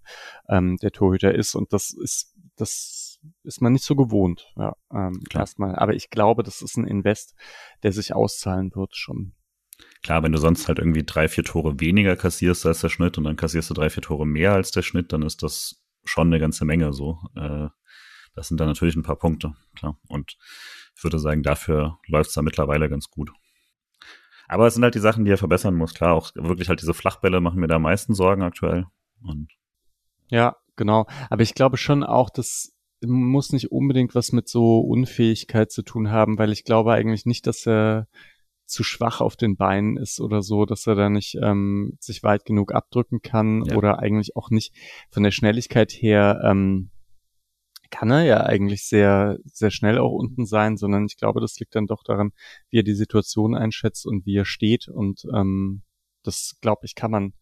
[0.49, 5.23] ähm, der Torhüter ist und das ist das ist man nicht so gewohnt, ja, ähm,
[5.33, 5.75] erstmal.
[5.75, 7.35] Aber ich glaube, das ist ein Invest,
[7.83, 9.33] der sich auszahlen wird schon.
[10.03, 13.23] Klar, wenn du sonst halt irgendwie drei, vier Tore weniger kassierst als der Schnitt und
[13.23, 16.39] dann kassierst du drei, vier Tore mehr als der Schnitt, dann ist das schon eine
[16.39, 17.19] ganze Menge so.
[17.35, 17.67] Äh,
[18.35, 19.97] das sind dann natürlich ein paar Punkte, klar.
[20.09, 20.37] Und
[20.97, 23.31] ich würde sagen, dafür läuft es da mittlerweile ganz gut.
[24.49, 25.93] Aber es sind halt die Sachen, die er verbessern muss.
[25.93, 28.87] Klar, auch wirklich halt diese Flachbälle machen mir da am meisten Sorgen aktuell.
[29.21, 29.51] Und
[30.27, 31.05] ja, genau.
[31.29, 32.75] Aber ich glaube schon auch, das
[33.05, 37.45] muss nicht unbedingt was mit so Unfähigkeit zu tun haben, weil ich glaube eigentlich nicht,
[37.45, 38.07] dass er
[38.65, 42.43] zu schwach auf den Beinen ist oder so, dass er da nicht ähm, sich weit
[42.43, 43.75] genug abdrücken kann ja.
[43.75, 44.73] oder eigentlich auch nicht
[45.11, 46.89] von der Schnelligkeit her ähm,
[47.89, 51.75] kann er ja eigentlich sehr, sehr schnell auch unten sein, sondern ich glaube, das liegt
[51.75, 52.31] dann doch daran,
[52.69, 54.87] wie er die Situation einschätzt und wie er steht.
[54.87, 55.81] Und ähm,
[56.23, 57.33] das, glaube ich, kann man,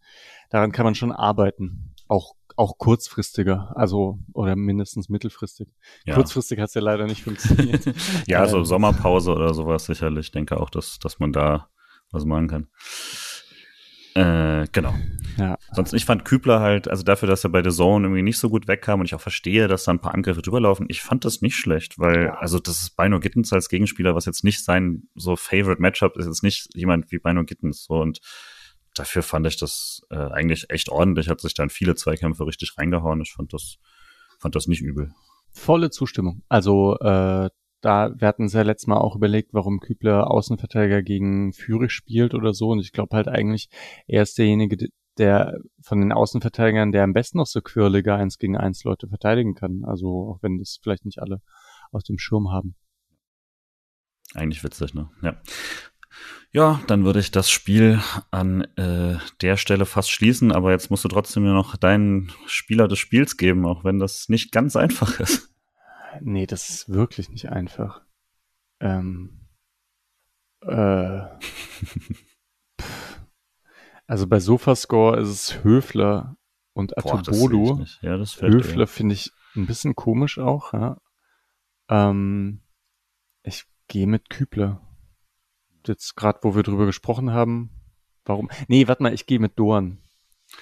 [0.49, 1.93] daran kann man schon arbeiten.
[2.07, 5.69] Auch auch kurzfristiger, also oder mindestens mittelfristig.
[6.05, 6.15] Ja.
[6.15, 7.85] Kurzfristig hat es ja leider nicht funktioniert.
[8.27, 8.65] ja, so ähm.
[8.65, 10.27] Sommerpause oder sowas sicherlich.
[10.27, 11.69] Ich denke auch, dass, dass man da
[12.11, 12.67] was machen kann.
[14.17, 14.95] Äh, genau.
[15.37, 15.57] Ja.
[15.71, 18.49] Sonst, ich fand Kübler halt, also dafür, dass er bei The Zone irgendwie nicht so
[18.49, 21.23] gut wegkam und ich auch verstehe, dass da ein paar Angriffe drüber laufen, ich fand
[21.23, 22.35] das nicht schlecht, weil, ja.
[22.35, 26.25] also das ist Bino Gittens als Gegenspieler, was jetzt nicht sein so Favorite Matchup ist,
[26.25, 28.19] jetzt nicht jemand wie Bino Gittens, so und
[28.95, 33.21] dafür fand ich das äh, eigentlich echt ordentlich, hat sich dann viele Zweikämpfe richtig reingehauen.
[33.21, 33.77] Ich fand das,
[34.39, 35.11] fand das nicht übel.
[35.51, 36.41] Volle Zustimmung.
[36.49, 37.49] Also äh,
[37.81, 42.53] da, wir hatten sehr letztes Mal auch überlegt, warum Kübler Außenverteidiger gegen Führig spielt oder
[42.53, 42.69] so.
[42.69, 43.69] Und ich glaube halt eigentlich,
[44.07, 48.57] er ist derjenige, der von den Außenverteidigern, der am besten noch so quirlige eins gegen
[48.57, 49.83] eins Leute verteidigen kann.
[49.85, 51.41] Also auch wenn das vielleicht nicht alle
[51.91, 52.75] aus dem Schirm haben.
[54.33, 55.09] Eigentlich witzig, ne?
[55.21, 55.41] Ja.
[56.51, 58.01] Ja, dann würde ich das Spiel
[58.31, 62.87] an äh, der Stelle fast schließen, aber jetzt musst du trotzdem mir noch deinen Spieler
[62.87, 65.53] des Spiels geben, auch wenn das nicht ganz einfach ist.
[66.21, 68.01] Nee, das ist wirklich nicht einfach.
[68.79, 69.47] Ähm,
[70.61, 71.21] äh,
[74.07, 76.37] also bei Sofascore ist es Höfler
[76.73, 77.85] und Atobolu.
[78.01, 80.73] Ja, Höfler finde ich ein bisschen komisch auch.
[80.73, 81.01] Ja.
[81.89, 82.61] Ähm,
[83.43, 84.81] ich gehe mit Kübler.
[85.85, 87.71] Jetzt gerade, wo wir drüber gesprochen haben.
[88.25, 88.49] Warum?
[88.67, 89.99] Nee, warte mal, ich gehe mit Dorn.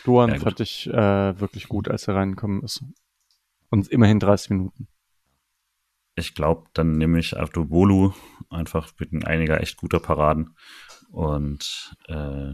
[0.04, 2.84] Dorn ja, fand ich äh, wirklich gut, als er reingekommen ist.
[3.70, 4.88] Und immerhin 30 Minuten.
[6.16, 8.14] Ich glaube, dann nehme ich Abdubolu
[8.50, 10.56] einfach mit einiger echt guter Paraden.
[11.12, 12.54] Und äh,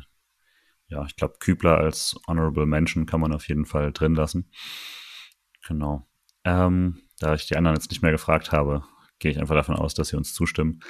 [0.87, 4.51] ja, ich glaube, Kübler als Honorable Mention kann man auf jeden Fall drin lassen.
[5.67, 6.07] Genau.
[6.43, 8.83] Ähm, da ich die anderen jetzt nicht mehr gefragt habe,
[9.19, 10.81] gehe ich einfach davon aus, dass sie uns zustimmen.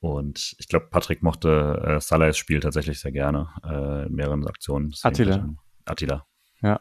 [0.00, 4.92] Und ich glaube, Patrick mochte äh, Salahs Spiel tatsächlich sehr gerne äh, in mehreren Aktionen.
[5.02, 5.54] Attila.
[5.84, 6.26] Attila.
[6.60, 6.80] Ja.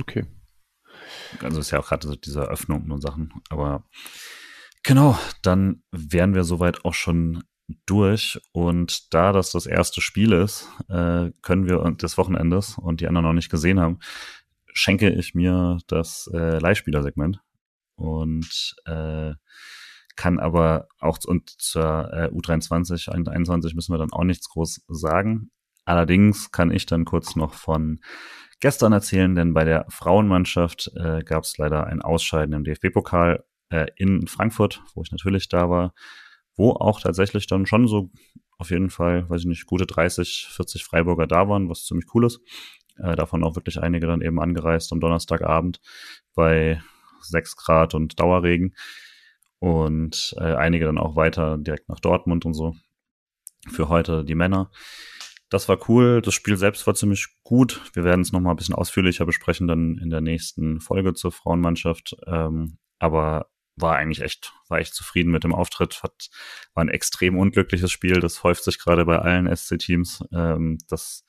[0.00, 0.26] Okay.
[1.42, 3.32] Also ist ja auch gerade so diese Öffnungen und Sachen.
[3.50, 3.84] Aber
[4.82, 7.44] genau, dann wären wir soweit auch schon
[7.86, 8.40] durch.
[8.52, 13.26] Und da das das erste Spiel ist, äh, können wir des Wochenendes und die anderen
[13.26, 13.98] noch nicht gesehen haben,
[14.72, 17.40] schenke ich mir das äh, Leihspielersegment
[17.96, 19.34] und äh,
[20.16, 24.84] kann aber auch und zur äh, U23 und 21 müssen wir dann auch nichts groß
[24.88, 25.50] sagen.
[25.88, 28.00] Allerdings kann ich dann kurz noch von
[28.60, 33.86] gestern erzählen, denn bei der Frauenmannschaft äh, gab es leider ein Ausscheiden im DFB-Pokal äh,
[33.96, 35.94] in Frankfurt, wo ich natürlich da war,
[36.56, 38.10] wo auch tatsächlich dann schon so
[38.58, 42.26] auf jeden Fall, weiß ich nicht, gute 30, 40 Freiburger da waren, was ziemlich cool
[42.26, 42.40] ist.
[42.98, 45.80] Äh, davon auch wirklich einige dann eben angereist am Donnerstagabend
[46.34, 46.82] bei
[47.22, 48.74] 6 Grad und Dauerregen
[49.58, 52.76] und äh, einige dann auch weiter direkt nach Dortmund und so.
[53.70, 54.70] Für heute die Männer.
[55.50, 56.20] Das war cool.
[56.20, 57.80] Das Spiel selbst war ziemlich gut.
[57.94, 62.16] Wir werden es nochmal ein bisschen ausführlicher besprechen dann in der nächsten Folge zur Frauenmannschaft.
[62.26, 66.02] Ähm, aber war eigentlich echt, war echt zufrieden mit dem Auftritt.
[66.02, 66.28] Hat,
[66.74, 68.20] war ein extrem unglückliches Spiel.
[68.20, 70.24] Das häuft sich gerade bei allen SC-Teams.
[70.32, 71.24] Ähm, das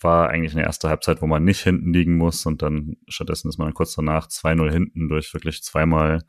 [0.00, 3.58] war eigentlich eine erste Halbzeit, wo man nicht hinten liegen muss und dann stattdessen ist
[3.58, 6.22] man kurz danach 2-0 hinten durch wirklich zweimal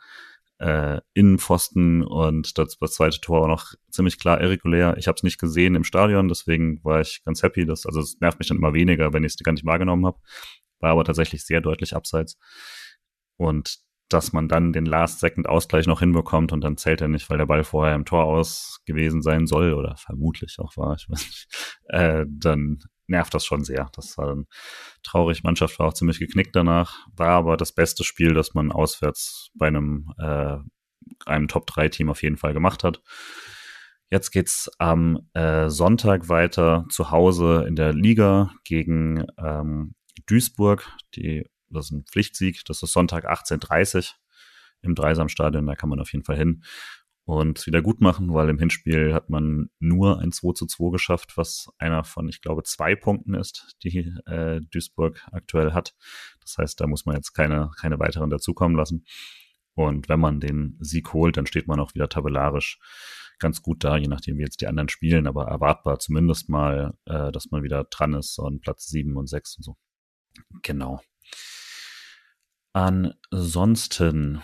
[0.61, 4.95] äh, Innenpfosten und das, das zweite Tor war noch ziemlich klar irregulär.
[4.97, 7.65] Ich habe es nicht gesehen im Stadion, deswegen war ich ganz happy.
[7.65, 10.19] Dass, also es nervt mich dann immer weniger, wenn ich es gar nicht wahrgenommen habe.
[10.79, 12.37] War aber tatsächlich sehr deutlich abseits.
[13.37, 17.45] Und dass man dann den Last-Second-Ausgleich noch hinbekommt und dann zählt er nicht, weil der
[17.45, 21.47] Ball vorher im Tor aus gewesen sein soll oder vermutlich auch war, ich weiß nicht,
[21.85, 22.79] äh, dann
[23.11, 23.91] nervt das schon sehr.
[23.95, 24.47] Das war dann
[25.03, 25.43] traurig.
[25.43, 29.67] Mannschaft war auch ziemlich geknickt danach, war aber das beste Spiel, das man auswärts bei
[29.67, 30.57] einem, äh,
[31.25, 33.01] einem Top-3-Team auf jeden Fall gemacht hat.
[34.09, 39.95] Jetzt geht's am äh, Sonntag weiter zu Hause in der Liga gegen ähm,
[40.25, 40.85] Duisburg.
[41.15, 42.65] Die, das ist ein Pflichtsieg.
[42.65, 44.15] Das ist Sonntag 18.30
[44.81, 45.65] im Dreisamstadion.
[45.65, 46.63] Da kann man auf jeden Fall hin
[47.31, 51.37] und wieder gut machen, weil im Hinspiel hat man nur ein 2 zu 2 geschafft,
[51.37, 55.95] was einer von, ich glaube, zwei Punkten ist, die äh, Duisburg aktuell hat.
[56.41, 59.05] Das heißt, da muss man jetzt keine, keine weiteren dazukommen lassen.
[59.75, 62.79] Und wenn man den Sieg holt, dann steht man auch wieder tabellarisch
[63.39, 67.31] ganz gut da, je nachdem, wie jetzt die anderen spielen, aber erwartbar zumindest mal, äh,
[67.31, 69.77] dass man wieder dran ist und Platz 7 und 6 und so.
[70.63, 70.99] Genau.
[72.73, 74.41] Ansonsten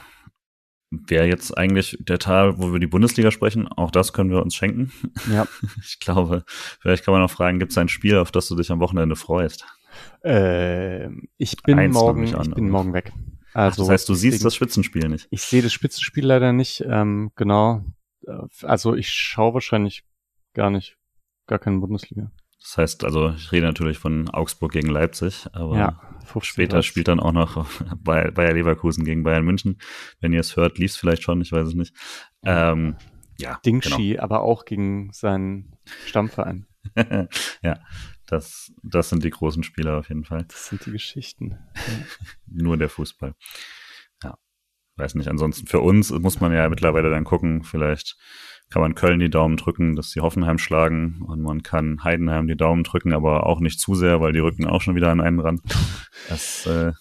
[0.90, 3.68] wäre jetzt eigentlich der Teil, wo wir die Bundesliga sprechen.
[3.68, 4.92] Auch das können wir uns schenken.
[5.32, 5.48] Ja.
[5.84, 6.44] Ich glaube,
[6.80, 9.16] vielleicht kann man noch fragen, gibt es ein Spiel, auf das du dich am Wochenende
[9.16, 9.66] freust?
[10.24, 13.12] Äh, ich bin Eins morgen, an, ich bin morgen weg.
[13.54, 15.28] Also, Ach, das heißt, du siehst das Spitzenspiel nicht?
[15.32, 16.84] Ich sehe das Spitzenspiel leider nicht.
[16.88, 17.84] Ähm, genau.
[18.26, 18.34] Äh,
[18.64, 20.04] also ich schaue wahrscheinlich
[20.54, 20.98] gar nicht,
[21.48, 22.32] gar keine Bundesliga.
[22.60, 26.02] Das heißt, also ich rede natürlich von Augsburg gegen Leipzig, aber ja,
[26.42, 27.66] später spielt dann auch noch
[28.04, 29.80] Bayer Leverkusen gegen Bayern München.
[30.20, 31.96] Wenn ihr es hört, lief es vielleicht schon, ich weiß es nicht.
[32.44, 32.96] Ähm,
[33.40, 34.24] ja, Dingshi, genau.
[34.24, 36.66] aber auch gegen seinen Stammverein.
[37.62, 37.80] ja,
[38.26, 40.46] das, das sind die großen Spieler auf jeden Fall.
[40.48, 41.58] Das sind die Geschichten.
[42.46, 43.36] Nur der Fußball.
[44.24, 44.38] Ja,
[44.96, 45.28] weiß nicht.
[45.28, 48.18] Ansonsten für uns muss man ja mittlerweile dann gucken, vielleicht
[48.70, 52.58] kann man Köln die Daumen drücken, dass sie Hoffenheim schlagen und man kann Heidenheim die
[52.58, 55.40] Daumen drücken, aber auch nicht zu sehr, weil die rücken auch schon wieder an einen
[55.40, 55.62] ran.
[56.30, 56.92] Das, äh,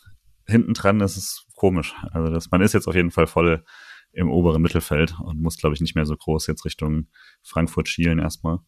[0.46, 1.94] hinten dran ist es komisch.
[2.12, 3.64] Also das, man ist jetzt auf jeden Fall voll
[4.12, 7.08] im oberen Mittelfeld und muss, glaube ich, nicht mehr so groß jetzt Richtung
[7.42, 8.60] Frankfurt schielen erstmal.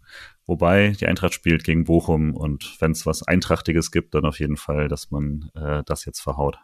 [0.46, 4.56] Wobei die Eintracht spielt gegen Bochum und wenn es was Eintrachtiges gibt, dann auf jeden
[4.56, 6.58] Fall, dass man äh, das jetzt verhaut.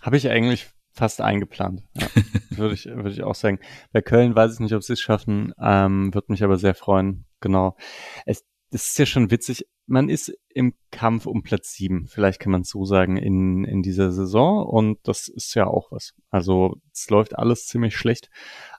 [0.00, 1.82] Habe ich eigentlich fast eingeplant.
[1.94, 2.06] Ja,
[2.50, 3.58] würde ich, würde ich auch sagen.
[3.90, 7.24] Bei Köln weiß ich nicht, ob sie es schaffen, ähm, würde mich aber sehr freuen.
[7.40, 7.74] Genau.
[8.26, 9.66] Es, das ist ja schon witzig.
[9.86, 13.82] Man ist im Kampf um Platz sieben, vielleicht kann man es so sagen, in, in
[13.82, 14.66] dieser Saison.
[14.66, 16.12] Und das ist ja auch was.
[16.28, 18.28] Also es läuft alles ziemlich schlecht.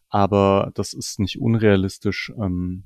[0.09, 2.31] aber das ist nicht unrealistisch.
[2.39, 2.83] Ähm,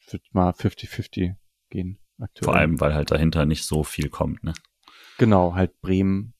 [0.00, 1.36] ich würde mal 50-50
[1.70, 2.44] gehen aktuell.
[2.44, 4.54] Vor allem, weil halt dahinter nicht so viel kommt, ne?
[5.18, 6.34] Genau, halt Bremen,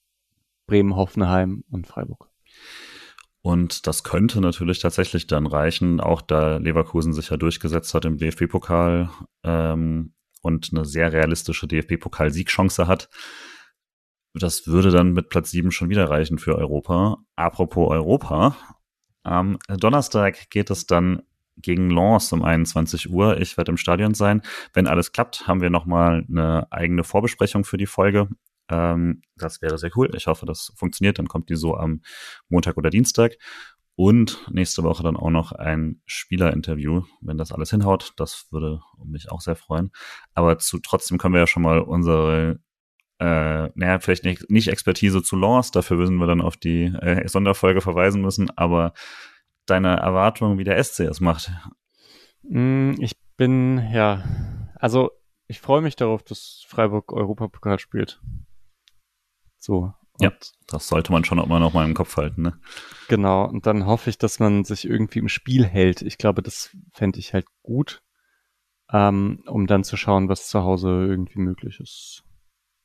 [0.67, 2.29] Bremen, Hoffenheim und Freiburg.
[3.41, 8.17] Und das könnte natürlich tatsächlich dann reichen, auch da Leverkusen sich ja durchgesetzt hat im
[8.17, 9.09] DFB-Pokal
[9.43, 13.09] ähm, und eine sehr realistische DFB-Pokal-Siegchance hat.
[14.33, 17.17] Das würde dann mit Platz 7 schon wieder reichen für Europa.
[17.35, 18.57] Apropos Europa,
[19.23, 21.23] am Donnerstag geht es dann
[21.57, 23.39] gegen Lens um 21 Uhr.
[23.39, 24.41] Ich werde im Stadion sein.
[24.73, 28.29] Wenn alles klappt, haben wir nochmal eine eigene Vorbesprechung für die Folge.
[28.69, 30.09] Ähm, das wäre sehr cool.
[30.15, 31.19] Ich hoffe, das funktioniert.
[31.19, 32.01] Dann kommt die so am
[32.49, 33.37] Montag oder Dienstag.
[33.95, 38.13] Und nächste Woche dann auch noch ein Spielerinterview, wenn das alles hinhaut.
[38.17, 39.91] Das würde mich auch sehr freuen.
[40.35, 42.59] Aber zu, trotzdem können wir ja schon mal unsere,
[43.17, 47.27] äh, naja, vielleicht nicht, nicht Expertise zu Lance, dafür würden wir dann auf die äh,
[47.27, 48.93] Sonderfolge verweisen müssen, aber
[49.65, 51.51] deine Erwartungen, wie der SC es macht?
[52.43, 54.23] Mm, ich bin, ja,
[54.75, 55.09] also
[55.47, 58.21] ich freue mich darauf, dass Freiburg Europapokal spielt.
[59.59, 59.93] So.
[60.19, 60.31] ja,
[60.67, 62.59] das sollte man schon auch mal noch mal im Kopf halten, ne?
[63.07, 66.01] Genau, und dann hoffe ich, dass man sich irgendwie im Spiel hält.
[66.01, 68.03] Ich glaube, das fände ich halt gut,
[68.91, 72.23] ähm, um dann zu schauen, was zu Hause irgendwie möglich ist.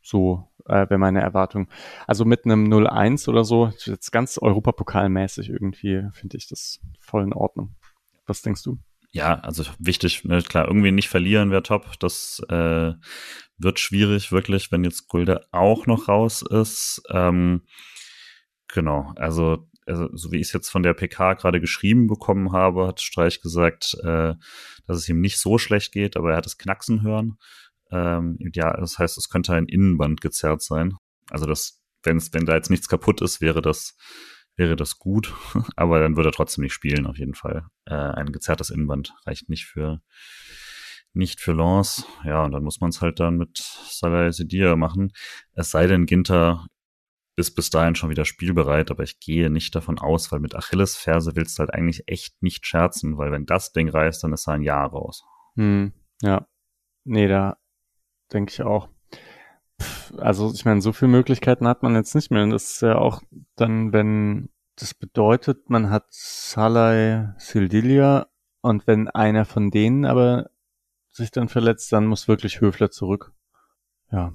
[0.03, 1.69] So äh, wäre meine Erwartung.
[2.07, 7.32] Also mit einem 0-1 oder so, jetzt ganz Europapokalmäßig irgendwie, finde ich das voll in
[7.32, 7.77] Ordnung.
[8.27, 8.78] Was denkst du?
[9.15, 11.99] Ja, also wichtig, ne, klar, irgendwie nicht verlieren wäre top.
[12.01, 12.95] Das äh,
[13.59, 17.03] wird schwierig, wirklich, wenn jetzt Gulde auch noch raus ist.
[17.11, 17.63] Ähm,
[18.69, 22.87] genau, also, also so wie ich es jetzt von der PK gerade geschrieben bekommen habe,
[22.87, 24.35] hat Streich gesagt, äh,
[24.87, 27.37] dass es ihm nicht so schlecht geht, aber er hat es knacksen hören.
[27.91, 30.95] Ähm, ja, das heißt, es könnte ein Innenband gezerrt sein.
[31.31, 33.95] Also das, wenn's, wenn da jetzt nichts kaputt ist, wäre das,
[34.63, 35.35] wäre das gut.
[35.77, 37.67] Aber dann würde er trotzdem nicht spielen, auf jeden Fall.
[37.85, 40.01] Äh, ein gezerrtes Innenband reicht nicht für,
[41.13, 42.05] nicht für Lance.
[42.25, 45.13] Ja, und dann muss man es halt dann mit Salah Sedia machen.
[45.53, 46.67] Es sei denn, Ginter
[47.37, 51.35] ist bis dahin schon wieder spielbereit, aber ich gehe nicht davon aus, weil mit Achillesferse
[51.35, 54.55] willst du halt eigentlich echt nicht scherzen, weil wenn das Ding reißt, dann ist er
[54.55, 55.25] ein Jahr raus.
[55.57, 56.47] Hm, ja.
[57.05, 57.57] Nee, da
[58.33, 58.89] denke ich auch.
[60.19, 62.43] Also ich meine, so viele Möglichkeiten hat man jetzt nicht mehr.
[62.43, 63.23] Und das ist ja auch
[63.57, 68.29] dann, wenn das bedeutet, man hat Salai Sildilia
[68.61, 70.51] und wenn einer von denen aber
[71.11, 73.33] sich dann verletzt, dann muss wirklich Höfler zurück.
[74.11, 74.33] Ja.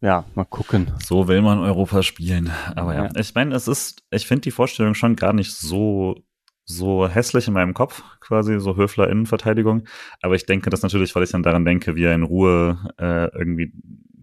[0.00, 0.92] Ja, mal gucken.
[1.02, 2.50] So will man Europa spielen.
[2.74, 3.10] Aber ja, ja.
[3.16, 6.22] ich meine, es ist, ich finde die Vorstellung schon gar nicht so
[6.64, 9.84] so hässlich in meinem Kopf, quasi so Höfler Innenverteidigung.
[10.22, 13.26] Aber ich denke das natürlich, weil ich dann daran denke, wie er in Ruhe äh,
[13.36, 13.72] irgendwie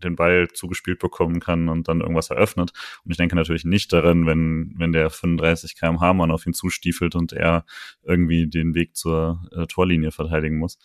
[0.03, 2.72] den Ball zugespielt bekommen kann und dann irgendwas eröffnet.
[3.05, 7.15] Und ich denke natürlich nicht daran, wenn, wenn der 35 kmh Mann auf ihn zustiefelt
[7.15, 7.65] und er
[8.03, 10.80] irgendwie den Weg zur äh, Torlinie verteidigen muss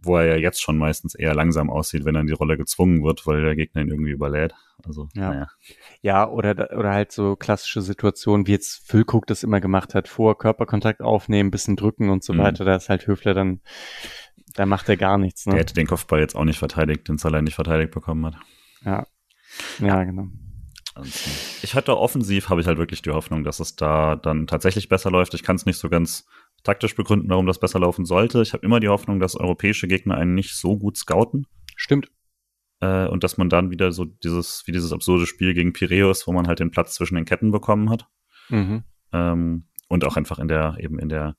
[0.00, 3.02] wo er ja jetzt schon meistens eher langsam aussieht, wenn er in die Rolle gezwungen
[3.02, 4.54] wird, weil der Gegner ihn irgendwie überlädt.
[4.86, 5.30] Also, ja.
[5.30, 5.46] Naja.
[6.02, 10.38] Ja, oder, oder halt so klassische Situationen, wie jetzt Füllkrug das immer gemacht hat, vor
[10.38, 12.38] Körperkontakt aufnehmen, bisschen drücken und so mhm.
[12.38, 12.64] weiter.
[12.64, 13.60] Da ist halt Höfler dann,
[14.54, 15.46] da macht er gar nichts.
[15.46, 15.52] Ne?
[15.52, 18.36] Der hätte den Kopfball jetzt auch nicht verteidigt, den Salah nicht verteidigt bekommen hat.
[18.84, 19.06] Ja.
[19.80, 20.28] Ja, genau.
[21.62, 25.10] Ich hatte offensiv, habe ich halt wirklich die Hoffnung, dass es da dann tatsächlich besser
[25.10, 25.34] läuft.
[25.34, 26.26] Ich kann es nicht so ganz
[26.62, 28.42] taktisch begründen, warum das besser laufen sollte.
[28.42, 31.46] Ich habe immer die Hoffnung, dass europäische Gegner einen nicht so gut scouten.
[31.76, 32.10] Stimmt.
[32.80, 36.32] Äh, und dass man dann wieder so dieses, wie dieses absurde Spiel gegen Piräus, wo
[36.32, 38.06] man halt den Platz zwischen den Ketten bekommen hat.
[38.48, 38.84] Mhm.
[39.12, 41.36] Ähm, und auch einfach in der, eben in der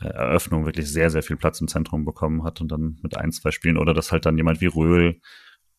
[0.00, 3.32] äh, Eröffnung wirklich sehr, sehr viel Platz im Zentrum bekommen hat und dann mit ein,
[3.32, 5.20] zwei Spielen oder dass halt dann jemand wie Röhl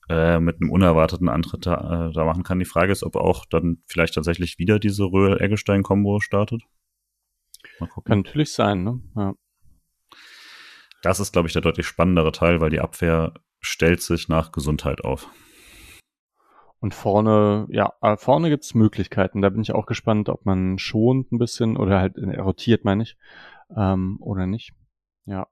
[0.09, 2.59] äh, mit einem unerwarteten Antritt da, äh, da machen kann.
[2.59, 6.63] Die Frage ist, ob auch dann vielleicht tatsächlich wieder diese Röhl-Eggestein-Kombo startet.
[7.79, 8.09] Mal gucken.
[8.09, 9.01] Kann natürlich sein, ne?
[9.15, 9.33] Ja.
[11.01, 15.03] Das ist, glaube ich, der deutlich spannendere Teil, weil die Abwehr stellt sich nach Gesundheit
[15.03, 15.29] auf.
[16.79, 19.41] Und vorne, ja, äh, vorne gibt's Möglichkeiten.
[19.41, 23.17] Da bin ich auch gespannt, ob man schont ein bisschen oder halt rotiert, meine ich,
[23.75, 24.73] ähm, oder nicht.
[25.25, 25.47] Ja.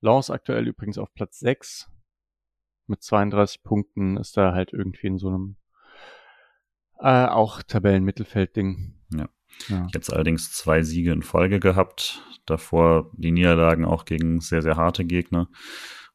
[0.00, 1.90] Laws aktuell übrigens auf Platz 6.
[2.86, 5.56] Mit 32 Punkten ist da halt irgendwie in so einem
[6.98, 8.94] äh, auch Tabellenmittelfeld-Ding.
[9.14, 9.28] Ja.
[9.68, 9.86] Ja.
[9.92, 12.22] Jetzt allerdings zwei Siege in Folge gehabt.
[12.46, 15.48] Davor die Niederlagen auch gegen sehr, sehr harte Gegner.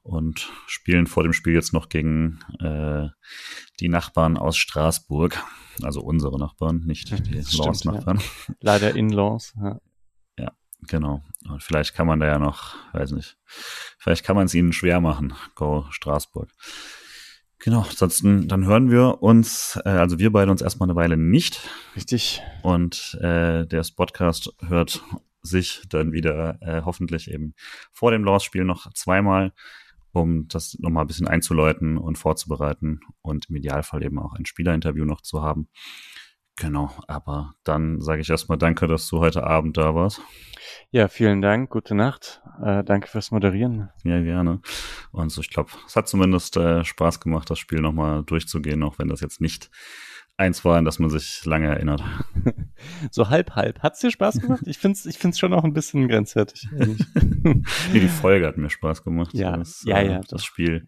[0.02, 3.10] Und spielen vor dem Spiel jetzt noch gegen äh,
[3.80, 5.44] die Nachbarn aus Straßburg.
[5.84, 8.20] Also unsere Nachbarn, nicht die Laws-Nachbarn.
[8.20, 8.56] Ja.
[8.62, 9.54] Leider In-Laws.
[9.62, 9.80] Ja.
[10.40, 10.52] ja,
[10.88, 11.24] genau.
[11.50, 15.02] Und vielleicht kann man da ja noch, weiß nicht, vielleicht kann man es ihnen schwer
[15.02, 15.34] machen.
[15.56, 16.52] Go Straßburg.
[17.60, 21.68] Genau, ansonsten dann hören wir uns, äh, also wir beide uns erstmal eine Weile nicht.
[21.96, 22.42] Richtig.
[22.62, 25.04] Und äh, der Podcast hört
[25.42, 27.56] sich dann wieder äh, hoffentlich eben
[27.92, 29.54] vor dem Laws-Spiel noch zweimal,
[30.12, 35.06] um das nochmal ein bisschen einzuläuten und vorzubereiten und im Idealfall eben auch ein Spielerinterview
[35.06, 35.68] noch zu haben.
[36.58, 40.22] Genau, aber dann sage ich erstmal danke, dass du heute Abend da warst.
[40.90, 42.42] Ja, vielen Dank, gute Nacht.
[42.64, 43.90] Äh, danke fürs Moderieren.
[44.04, 44.62] Ja, gerne.
[45.12, 48.98] Und so, ich glaube, es hat zumindest äh, Spaß gemacht, das Spiel nochmal durchzugehen, auch
[48.98, 49.70] wenn das jetzt nicht
[50.38, 52.04] eins war, an das man sich lange erinnert.
[53.12, 53.80] so halb, halb.
[53.82, 54.64] Hat's dir Spaß gemacht?
[54.66, 56.68] Ich find's, ich find's schon auch ein bisschen grenzwertig.
[56.74, 57.64] nee,
[57.94, 59.34] die Folge hat mir Spaß gemacht.
[59.34, 60.18] Ja, das, ja, ja.
[60.18, 60.88] Äh, das Spiel.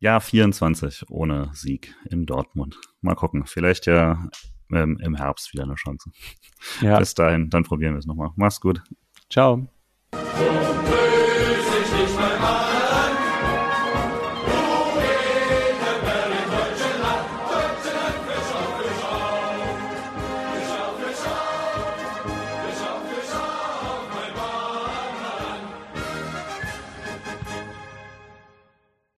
[0.00, 2.78] Ja, 24 ohne Sieg in Dortmund.
[3.00, 3.46] Mal gucken.
[3.46, 4.28] Vielleicht ja
[4.72, 6.10] ähm, im Herbst wieder eine Chance.
[6.80, 6.98] Ja.
[6.98, 8.30] Bis dahin, dann probieren wir es nochmal.
[8.36, 8.82] Mach's gut.
[9.30, 9.68] Ciao.